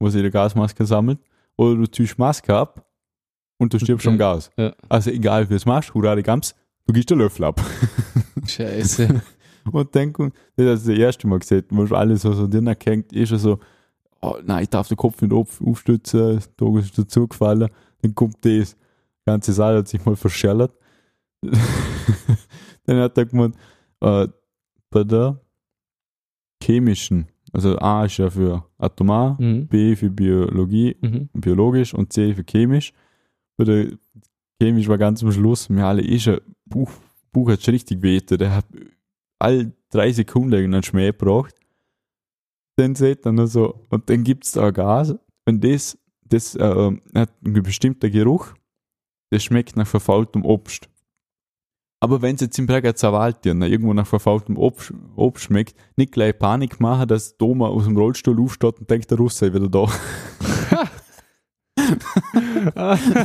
wo 0.00 0.08
sich 0.08 0.22
die 0.22 0.30
Gasmaske 0.30 0.84
sammelt, 0.86 1.18
oder 1.56 1.76
du 1.76 1.86
ziehst 1.86 2.18
Maske 2.18 2.54
ab 2.54 2.90
und 3.58 3.72
du 3.72 3.78
stirbst 3.78 4.06
Okay. 4.06 4.14
am 4.14 4.18
Gas. 4.18 4.50
Ja. 4.56 4.74
Also 4.88 5.10
egal 5.10 5.44
wie 5.44 5.50
du 5.50 5.54
es 5.56 5.66
machst, 5.66 5.92
hurra 5.94 6.16
die 6.16 6.22
Gams, 6.22 6.54
du 6.86 6.92
gibst 6.92 7.10
den 7.10 7.18
Löffel 7.18 7.44
ab. 7.44 7.60
Scheiße. 8.46 9.22
Und 9.72 9.94
denken, 9.94 10.32
das 10.56 10.84
du 10.84 10.90
das 10.92 10.98
erste 10.98 11.26
Mal 11.26 11.38
gesehen, 11.38 11.64
wo 11.70 11.86
schon 11.86 11.96
alles 11.96 12.22
so, 12.22 12.32
so 12.32 12.46
drin 12.46 12.72
hängt, 12.84 13.12
ist 13.12 13.28
schon 13.30 13.38
so, 13.38 13.58
oh 14.22 14.36
nein, 14.44 14.64
ich 14.64 14.70
darf 14.70 14.88
den 14.88 14.96
Kopf 14.96 15.20
nicht 15.22 15.32
auf, 15.32 15.60
aufstützen, 15.60 16.40
da 16.56 16.78
ist 16.78 16.98
dazu 16.98 17.26
gefallen, 17.28 17.68
dann 18.02 18.14
kommt 18.14 18.36
das. 18.44 18.76
ganze 19.24 19.52
Saal 19.52 19.78
hat 19.78 19.88
sich 19.88 20.04
mal 20.04 20.16
verschellert. 20.16 20.72
dann 22.84 22.98
hat 22.98 23.18
er 23.18 23.26
gemeint, 23.26 23.56
äh, 24.00 24.28
bei 24.90 25.04
der 25.04 25.40
chemischen, 26.62 27.26
also 27.52 27.78
A 27.78 28.04
ist 28.04 28.16
ja 28.18 28.30
für 28.30 28.64
atomar, 28.78 29.36
Mhm. 29.40 29.66
B 29.68 29.96
für 29.96 30.10
Biologie, 30.10 30.96
Mhm. 31.00 31.28
biologisch 31.34 31.94
und 31.94 32.12
C 32.12 32.34
für 32.34 32.44
chemisch. 32.44 32.92
Bei 33.56 33.64
der 33.64 33.86
chemisch 34.60 34.88
war 34.88 34.98
ganz 34.98 35.22
am 35.22 35.32
Schluss, 35.32 35.68
mir 35.68 35.86
alle 35.86 36.02
eh 36.02 36.18
schon, 36.18 36.40
Buch, 36.64 36.90
Buch 37.32 37.50
hat 37.50 37.62
schon 37.62 37.72
richtig 37.72 38.02
wehte, 38.02 38.36
der 38.38 38.54
hat 38.56 38.66
all 39.38 39.72
drei 39.90 40.12
Sekunden 40.12 40.54
einen 40.54 40.82
Schmäh 40.82 41.06
gebraucht. 41.06 41.54
Dann 42.76 42.94
seht 42.94 43.24
er 43.24 43.32
nur 43.32 43.46
so, 43.46 43.86
und 43.88 44.10
dann 44.10 44.24
gibt 44.24 44.44
es 44.44 44.52
da 44.52 44.70
Gas, 44.70 45.14
und 45.46 45.64
das, 45.64 45.98
das 46.22 46.54
äh, 46.56 46.92
hat 47.14 47.32
einen 47.44 47.62
bestimmten 47.62 48.10
Geruch, 48.10 48.48
das 49.30 49.44
schmeckt 49.44 49.76
nach 49.76 49.86
verfaultem 49.86 50.44
Obst. 50.44 50.88
Aber 52.00 52.20
wenn 52.20 52.34
es 52.34 52.42
jetzt 52.42 52.58
im 52.58 52.66
Berger 52.66 52.94
Zawaltier 52.94 53.54
irgendwo 53.54 53.94
nach 53.94 54.06
verfaultem 54.06 54.58
Obst, 54.58 54.92
Obst 55.16 55.44
schmeckt, 55.44 55.74
nicht 55.96 56.12
gleich 56.12 56.38
Panik 56.38 56.78
machen, 56.78 57.08
dass 57.08 57.38
Doma 57.38 57.68
aus 57.68 57.84
dem 57.84 57.96
Rollstuhl 57.96 58.38
aufsteht 58.40 58.78
und 58.78 58.90
denkt, 58.90 59.10
der 59.10 59.16
Russe 59.18 59.46
sei 59.46 59.54
wieder 59.54 59.68
da. 59.68 59.86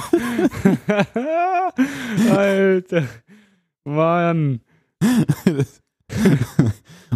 Alter. 2.30 3.08
Mann. 3.84 4.62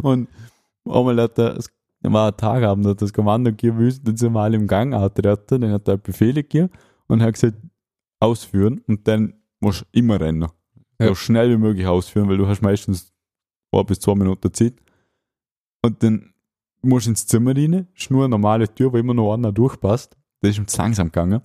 und 0.02 0.28
einmal 0.86 1.22
hat 1.22 1.38
er, 1.40 1.58
es 1.58 1.70
war 2.02 2.32
ein 2.32 2.38
Tagabend, 2.38 2.86
hat 2.86 3.02
das 3.02 3.14
Kommando 3.14 3.52
gegeben 3.52 3.78
müssen, 3.78 4.04
dann 4.04 4.18
sind 4.18 4.34
wir 4.34 4.42
alle 4.42 4.56
im 4.56 4.68
Gang 4.68 4.94
antreten, 4.94 5.62
dann 5.62 5.72
hat 5.72 5.88
er 5.88 5.98
Befehle 5.98 6.44
gegeben 6.44 6.70
und 7.08 7.22
hat 7.22 7.34
gesagt, 7.34 7.58
ausführen 8.20 8.82
und 8.88 9.08
dann 9.08 9.34
musst 9.60 9.82
du 9.82 9.86
immer 9.92 10.20
rennen. 10.20 10.48
Ja. 11.00 11.08
So 11.08 11.16
schnell 11.16 11.52
wie 11.52 11.58
möglich 11.58 11.88
ausführen, 11.88 12.30
weil 12.30 12.38
du 12.38 12.48
hast 12.48 12.62
meistens 12.62 13.14
ein 13.72 13.86
bis 13.86 14.00
zwei 14.00 14.16
Minuten 14.16 14.54
Zeit. 14.54 14.76
Und 15.82 16.02
dann 16.02 16.34
musst 16.82 17.08
du 17.08 17.12
ins 17.12 17.28
Zimmer 17.28 17.56
rein, 17.56 17.88
ist 17.96 18.12
nur 18.12 18.24
eine 18.24 18.30
normale 18.30 18.74
Tür, 18.74 18.94
wo 18.94 18.98
immer 18.98 19.14
noch 19.14 19.34
einer 19.34 19.52
durchpasst. 19.52 20.16
Das 20.42 20.52
ist 20.52 20.58
ihm 20.58 20.68
zu 20.68 20.78
langsam 20.78 21.08
gegangen. 21.08 21.42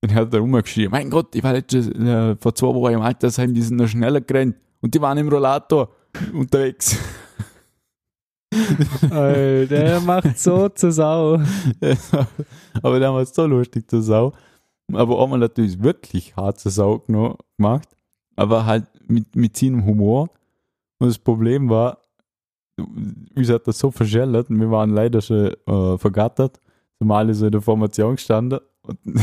Dann 0.00 0.14
hat 0.14 0.32
er 0.32 0.40
rumgeschrien, 0.40 0.90
mein 0.90 1.10
Gott, 1.10 1.34
ich 1.34 1.42
war 1.42 1.52
letztes, 1.52 1.88
äh, 1.88 2.36
vor 2.36 2.54
zwei 2.54 2.68
Wochen 2.68 2.94
im 2.94 3.00
Altersheim, 3.00 3.54
die 3.54 3.62
sind 3.62 3.76
noch 3.76 3.88
schneller 3.88 4.20
gerannt 4.20 4.56
und 4.80 4.94
die 4.94 5.00
waren 5.00 5.18
im 5.18 5.28
Rollator 5.28 5.90
unterwegs. 6.32 6.98
Alter, 9.10 9.66
der 9.66 10.00
macht 10.00 10.38
so 10.38 10.68
zur 10.70 10.92
Sau. 10.92 11.34
aber 12.82 12.98
der 12.98 13.12
war 13.12 13.24
so 13.26 13.46
lustig 13.46 13.90
zur 13.90 14.02
Sau. 14.02 14.32
Aber 14.92 15.22
einmal 15.22 15.40
natürlich 15.40 15.82
wirklich 15.82 16.36
hart 16.36 16.60
zur 16.60 16.70
Sau 16.72 16.98
gemacht, 16.98 17.88
aber 18.36 18.66
halt 18.66 18.86
mit, 19.08 19.34
mit 19.34 19.56
seinem 19.56 19.84
Humor. 19.84 20.30
Und 20.98 21.08
das 21.08 21.18
Problem 21.18 21.68
war, 21.68 21.98
wie 22.76 23.40
gesagt, 23.40 23.66
das 23.66 23.78
so 23.78 23.90
verschellert 23.90 24.50
und 24.50 24.60
wir 24.60 24.70
waren 24.70 24.90
leider 24.90 25.20
schon 25.20 25.52
äh, 25.66 25.98
vergattert, 25.98 26.60
sind 26.98 27.08
wir 27.08 27.16
alle 27.16 27.34
so 27.34 27.46
in 27.46 27.52
der 27.52 27.62
Formation 27.62 28.16
gestanden 28.16 28.60
und 28.82 28.98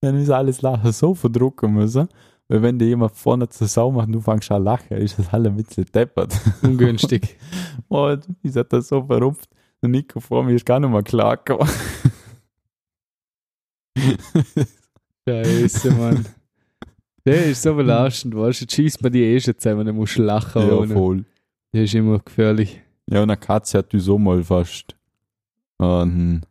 dann 0.00 0.18
ist 0.18 0.30
alles 0.30 0.62
lachen 0.62 0.92
so 0.92 1.14
verdrucken 1.14 1.72
müssen, 1.74 2.08
weil 2.48 2.62
wenn 2.62 2.78
dir 2.78 2.86
jemand 2.86 3.16
vorne 3.16 3.48
zur 3.48 3.66
Sau 3.66 3.90
macht 3.90 4.06
und 4.06 4.12
du 4.12 4.20
fängst 4.20 4.50
an 4.52 4.62
lachen, 4.62 4.96
ist 4.98 5.18
das 5.18 5.32
alle 5.32 5.48
ein 5.48 5.56
bisschen 5.56 5.86
deppert. 5.86 6.38
Ungünstig. 6.62 7.36
Und 7.88 8.28
ich 8.42 8.54
hat 8.54 8.72
das 8.72 8.88
so 8.88 9.02
verrupft. 9.04 9.48
Der 9.82 9.88
Nico 9.88 10.20
vor 10.20 10.44
mir 10.44 10.54
ist 10.54 10.64
gar 10.64 10.80
nicht 10.80 10.90
mehr 10.90 11.02
klar 11.02 11.36
gekommen. 11.36 11.68
Scheiße, 15.28 15.90
Mann. 15.92 16.24
Der 17.24 17.46
ist 17.46 17.62
so 17.62 17.74
belastend, 17.74 18.36
weißt 18.36 18.60
du, 18.60 18.64
jetzt 18.64 18.74
schießt 18.74 19.02
man 19.02 19.12
die 19.12 19.22
eh 19.24 19.40
schon 19.40 19.58
zusammen, 19.58 19.84
dann 19.84 19.96
musst 19.96 20.16
du 20.16 20.22
lachen. 20.22 20.62
ja, 20.62 20.74
ohne. 20.74 20.94
voll. 20.94 21.24
Der 21.72 21.82
ist 21.82 21.94
immer 21.94 22.20
gefährlich. 22.20 22.80
Ja, 23.08 23.22
und 23.22 23.30
eine 23.30 23.36
Katze 23.36 23.78
hat 23.78 23.88
so 23.92 24.18
mal 24.18 24.44
fast 24.44 24.96
äh, 25.80 25.84
einen, 25.84 26.46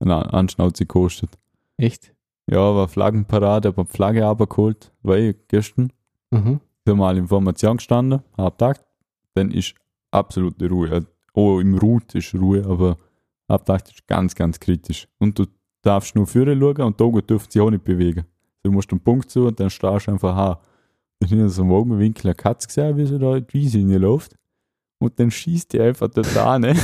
einen 0.00 0.10
Anschnauze 0.10 0.84
gekostet. 0.84 1.30
Echt? 1.76 2.13
Ja, 2.50 2.74
war 2.74 2.88
Flaggenparade, 2.88 3.68
hab 3.68 3.78
eine 3.78 3.86
Flagge 3.86 4.26
abgeholt, 4.26 4.92
eh 5.06 5.34
gestern. 5.48 5.92
Mhm. 6.30 6.60
Sind 6.86 6.98
mal 6.98 7.16
in 7.16 7.26
Formation 7.26 7.78
gestanden, 7.78 8.20
hab 8.36 8.58
gedacht, 8.58 8.84
dann 9.34 9.50
ist 9.50 9.74
absolute 10.10 10.68
Ruhe. 10.68 11.06
Oh, 11.32 11.58
im 11.60 11.78
Route 11.78 12.18
ist 12.18 12.34
Ruhe, 12.34 12.64
aber 12.66 12.98
hab 13.48 13.64
gedacht, 13.64 13.88
ist 13.90 14.06
ganz, 14.06 14.34
ganz 14.34 14.60
kritisch. 14.60 15.08
Und 15.18 15.38
du 15.38 15.46
darfst 15.82 16.14
nur 16.14 16.26
führen 16.26 16.60
schauen 16.60 16.82
und 16.82 17.00
da 17.00 17.06
dürfen 17.20 17.50
sie 17.50 17.60
auch 17.60 17.70
nicht 17.70 17.84
bewegen. 17.84 18.24
Du 18.62 18.70
musst 18.70 18.90
einen 18.90 19.00
Punkt 19.00 19.30
zu 19.30 19.46
und 19.46 19.58
dann 19.58 19.70
stehst 19.70 20.06
du 20.06 20.12
einfach 20.12 20.36
an. 20.36 20.56
Dann 21.20 21.28
ist 21.28 21.32
in 21.32 21.48
so 21.48 21.62
einem 21.62 21.72
Augenwinkel 21.72 22.28
eine 22.28 22.34
Katze 22.34 22.66
gesehen, 22.66 22.96
wie 22.96 23.06
sie 23.06 23.18
da 23.18 23.36
in 23.36 23.46
die 23.46 23.54
Wiese 23.54 23.80
läuft. 23.80 24.36
Und 24.98 25.18
dann 25.18 25.30
schießt 25.30 25.72
die 25.72 25.80
einfach 25.80 26.08
dort 26.08 26.36
an. 26.36 26.66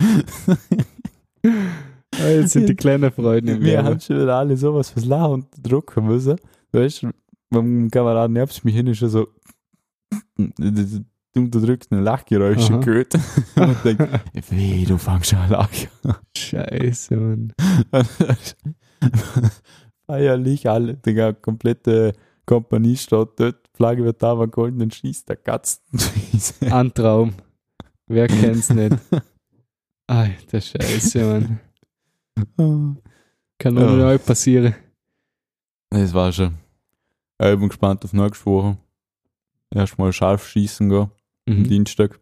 Ah, 2.20 2.28
Jetzt 2.28 2.52
sind 2.52 2.68
die 2.68 2.74
kleinen 2.74 3.10
Freunde 3.10 3.52
im 3.52 3.60
Wir 3.60 3.76
Leben. 3.76 3.84
haben 3.84 4.00
schon 4.00 4.20
wieder 4.20 4.36
alle 4.36 4.56
sowas 4.56 4.90
fürs 4.90 5.06
Lachen 5.06 5.32
unterdrücken 5.32 6.06
müssen. 6.06 6.36
Weißt 6.72 7.02
du, 7.02 7.10
beim 7.50 7.90
Kameraden 7.90 8.32
nebst 8.34 8.64
mich 8.64 8.74
hin 8.74 8.86
ist 8.86 8.98
schon 8.98 9.08
so 9.10 9.28
du 11.32 11.40
unterdrückst 11.40 11.92
ein 11.92 12.02
Lachgeräusch 12.02 12.68
gehört. 12.68 13.14
und 13.56 13.84
denk, 13.84 14.00
weh, 14.50 14.84
du 14.84 14.98
fängst 14.98 15.34
an 15.34 15.50
lachen. 15.50 15.88
Scheiße, 16.36 17.16
Mann. 17.16 17.52
Feierlich 20.06 20.68
alle, 20.68 20.94
die 20.94 21.32
komplette 21.40 22.12
Kompanie 22.46 22.96
steht 22.96 23.28
dort, 23.36 23.68
Flagge 23.74 24.04
wird 24.04 24.22
da 24.22 24.32
und 24.32 24.78
dann 24.78 24.90
schießt 24.90 25.28
der 25.28 25.36
Katzen. 25.36 25.82
Ein 26.70 26.92
Traum. 26.92 27.34
Wer 28.06 28.26
kennt's 28.26 28.70
nicht? 28.70 28.96
Alter 30.08 30.60
Scheiße, 30.60 31.24
Mann. 31.24 31.60
Kann 32.36 33.74
nur 33.74 33.82
Ja. 33.90 33.96
neu 33.96 34.18
passieren. 34.18 34.74
Das 35.90 36.14
war 36.14 36.32
schon. 36.32 36.54
Ich 37.42 37.58
bin 37.58 37.68
gespannt 37.68 38.04
auf 38.04 38.12
nächste 38.12 38.46
Woche. 38.46 38.76
Erstmal 39.70 40.12
scharf 40.12 40.46
schießen 40.48 40.88
gehen. 40.88 41.10
am 41.48 41.58
Mhm. 41.58 41.64
Dienstag. 41.64 42.20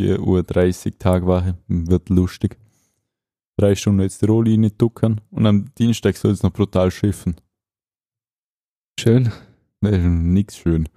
4.30 0.00 0.92
Uhr 0.92 0.98
Tagwache. 0.98 1.56
Wird 1.68 2.08
lustig. 2.10 2.58
Drei 3.58 3.74
Stunden 3.74 4.02
jetzt 4.02 4.20
die 4.20 4.26
Rohlinie 4.26 4.70
ducken 4.70 5.20
und 5.30 5.46
am 5.46 5.72
Dienstag 5.76 6.16
soll 6.16 6.32
es 6.32 6.42
noch 6.42 6.52
brutal 6.52 6.90
schiffen. 6.90 7.36
Schön. 9.00 9.32
Das 9.80 9.92
ist 9.92 10.04
nix 10.04 10.56
schön. 10.58 10.88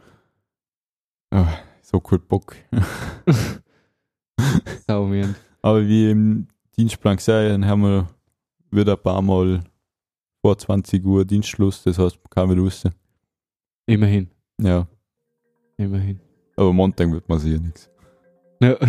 Ah, 1.32 1.54
so 1.82 2.02
cool 2.12 2.20
Bock. 2.20 2.56
Aber 5.62 5.88
wie 5.88 6.10
im 6.12 6.48
Dienstplan 6.78 7.18
gesagt, 7.18 7.50
dann 7.50 7.66
haben 7.66 7.82
wir 7.84 8.08
wieder 8.72 8.94
ein 8.98 9.02
paar 9.04 9.22
Mal 9.22 9.62
vor 10.42 10.58
20 10.58 11.06
Uhr 11.06 11.26
Dienstschluss, 11.26 11.84
das 11.84 11.98
heißt, 12.00 12.16
man 12.18 12.30
kann 12.30 12.50
wieder 12.50 12.62
raus. 12.62 12.84
Immerhin. 13.86 14.30
Ja, 14.62 14.88
Immerhin. 15.78 16.20
aber 16.56 16.72
Montag 16.74 17.12
wird 17.12 17.28
man 17.28 17.40
sicher 17.40 17.60
nichts. 17.60 17.90
Ja. 18.62 18.78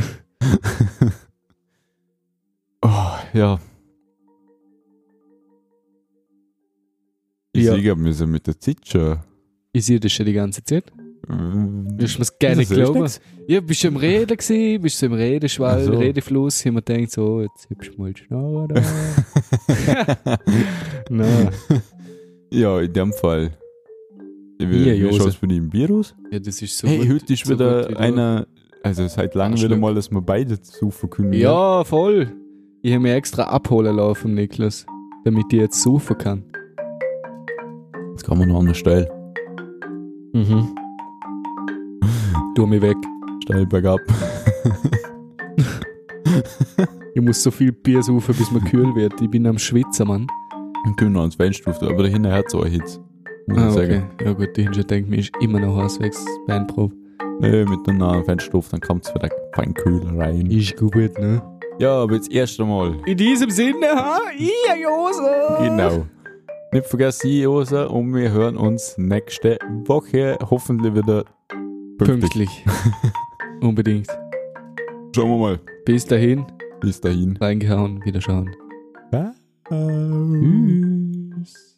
Oh, 2.83 3.13
ja. 3.35 3.61
Ich 7.53 7.65
Ja. 7.65 7.75
sehe, 7.75 7.97
wir 7.97 8.13
sind 8.15 8.31
mit 8.31 8.47
der 8.47 8.59
Zeit 8.59 8.79
schon. 8.87 9.19
Ich 9.73 9.85
sehe 9.85 10.01
das 10.01 10.13
schon 10.13 10.27
die 10.27 10.33
ganze 10.33 10.63
Zeit. 10.65 10.91
äh, 11.29 11.33
Wirst 11.33 12.15
du 12.15 12.19
mir's 12.21 12.39
gerne 12.39 12.65
glauben? 12.65 13.07
Ja, 13.47 13.61
bist 13.61 13.83
du 13.85 13.89
im 13.89 13.97
Reden 13.97 14.37
gewesen, 14.37 14.81
bist 14.83 15.03
du 15.03 15.07
im 15.07 15.13
Redeschwall, 15.13 15.85
so. 15.85 15.93
Redefluss, 15.93 16.65
haben 16.65 16.75
wir 16.77 16.83
gedacht, 16.83 17.11
so, 17.13 17.43
jetzt 17.43 17.69
hübsch 17.69 17.97
mal 17.99 18.13
die 18.13 18.23
Schnarre 18.23 18.69
Nein. 21.11 21.51
ja, 22.51 22.81
in 22.81 22.93
dem 22.93 23.13
Fall. 23.13 23.51
Wie, 24.59 24.67
Hier, 24.85 24.95
wie 24.95 24.99
Josef. 24.99 25.23
schaut's 25.23 25.37
bei 25.37 25.47
dir 25.47 25.57
im 25.57 25.73
Virus? 25.73 26.15
Ja, 26.31 26.39
das 26.39 26.61
ist 26.61 26.77
so 26.77 26.87
hey, 26.87 26.99
gut- 26.99 27.23
heute 27.23 27.33
ist 27.33 27.47
so 27.47 27.55
wieder 27.55 27.81
gut 27.83 27.91
wie 27.91 27.95
du. 27.95 28.01
einer, 28.01 28.47
also 28.83 29.07
seit 29.09 29.35
langem 29.35 29.61
wieder 29.61 29.77
mal, 29.77 29.95
dass 29.95 30.11
wir 30.11 30.21
beide 30.21 30.59
saufen 30.63 31.09
können. 31.11 31.33
Ja, 31.33 31.83
voll. 31.85 32.31
Ich 32.83 32.93
habe 32.93 33.03
mir 33.03 33.15
extra 33.15 33.45
abholen 33.45 33.97
laufen, 33.97 34.35
Niklas, 34.35 34.87
damit 35.25 35.47
ich 35.53 35.61
jetzt 35.61 35.83
saufen 35.83 36.17
kann. 36.19 36.45
Jetzt 38.13 38.25
kann 38.27 38.39
man 38.39 38.49
noch 38.49 38.61
an 38.61 38.67
der 38.67 38.75
Steil. 38.75 39.11
Mhm. 40.33 40.75
Tu 42.55 42.67
mich 42.67 42.83
weg. 42.83 42.97
Steil 43.45 43.65
bergab. 43.67 44.01
Ich 47.15 47.23
muss 47.23 47.43
so 47.43 47.51
viel 47.51 47.73
Bier 47.73 48.03
saufen, 48.03 48.35
bis 48.37 48.51
mir 48.53 48.61
kühl 48.61 48.95
wird. 48.95 49.21
Ich 49.21 49.31
bin 49.31 49.47
am 49.47 49.59
Schwitzen, 49.59 50.07
Mann. 50.09 50.27
Dann 50.85 50.97
können 50.97 51.13
wir 51.15 51.27
noch 51.27 51.37
ans 51.39 51.67
rufen, 51.67 51.89
aber 51.89 52.05
dahinter 52.05 52.33
hat 52.33 52.47
es 52.47 52.55
auch 52.55 52.65
Hitze. 52.65 53.01
Muss 53.47 53.59
Ah, 53.59 53.69
ich 53.69 53.75
okay. 53.77 53.87
sagen. 53.97 54.11
Ja 54.25 54.33
gut, 54.33 54.57
die 54.57 54.63
Hinter 54.63 54.85
denkt 54.85 55.11
mir, 55.11 55.19
ist 55.19 55.33
immer 55.41 55.59
noch 55.61 55.77
heiß 55.77 56.01
wegen 56.01 56.15
Bandprobe. 56.47 56.95
Nee, 57.41 57.65
mit 57.65 57.89
einem 57.89 58.25
Fenster 58.25 58.61
dann 58.71 58.81
kommt 58.81 59.07
es 59.07 59.15
wieder 59.15 59.29
fein 59.55 59.75
kühl 59.75 60.03
rein. 60.19 60.47
Ist 60.51 60.77
gut, 60.77 60.95
ne? 61.19 61.43
Ja, 61.79 62.03
aber 62.03 62.15
jetzt 62.15 62.31
erst 62.31 62.61
einmal. 62.61 62.95
In 63.07 63.17
diesem 63.17 63.51
Sinne, 63.51 63.87
ha? 63.95 64.19
Ja, 64.39 64.75
Jose! 64.77 65.65
Genau. 65.69 66.07
Nicht 66.73 66.87
vergessen, 66.87 67.29
einlosen 67.31 67.87
und 67.89 68.15
wir 68.15 68.31
hören 68.31 68.57
uns 68.57 68.97
nächste 68.99 69.59
Woche 69.87 70.39
hoffentlich 70.49 70.95
wieder 70.95 71.25
pünktlich. 71.99 72.21
Pünktlich. 72.21 72.65
Unbedingt. 73.63 74.07
Schauen 75.17 75.31
wir 75.31 75.39
mal. 75.39 75.61
Bis 75.85 76.05
dahin, 76.05 76.45
Bis 76.81 77.01
dahin. 77.01 77.37
reingehauen, 77.37 78.05
wieder 78.05 78.21
schauen. 78.21 78.55
Ciao. 79.11 79.33
Tschüss. 79.69 81.70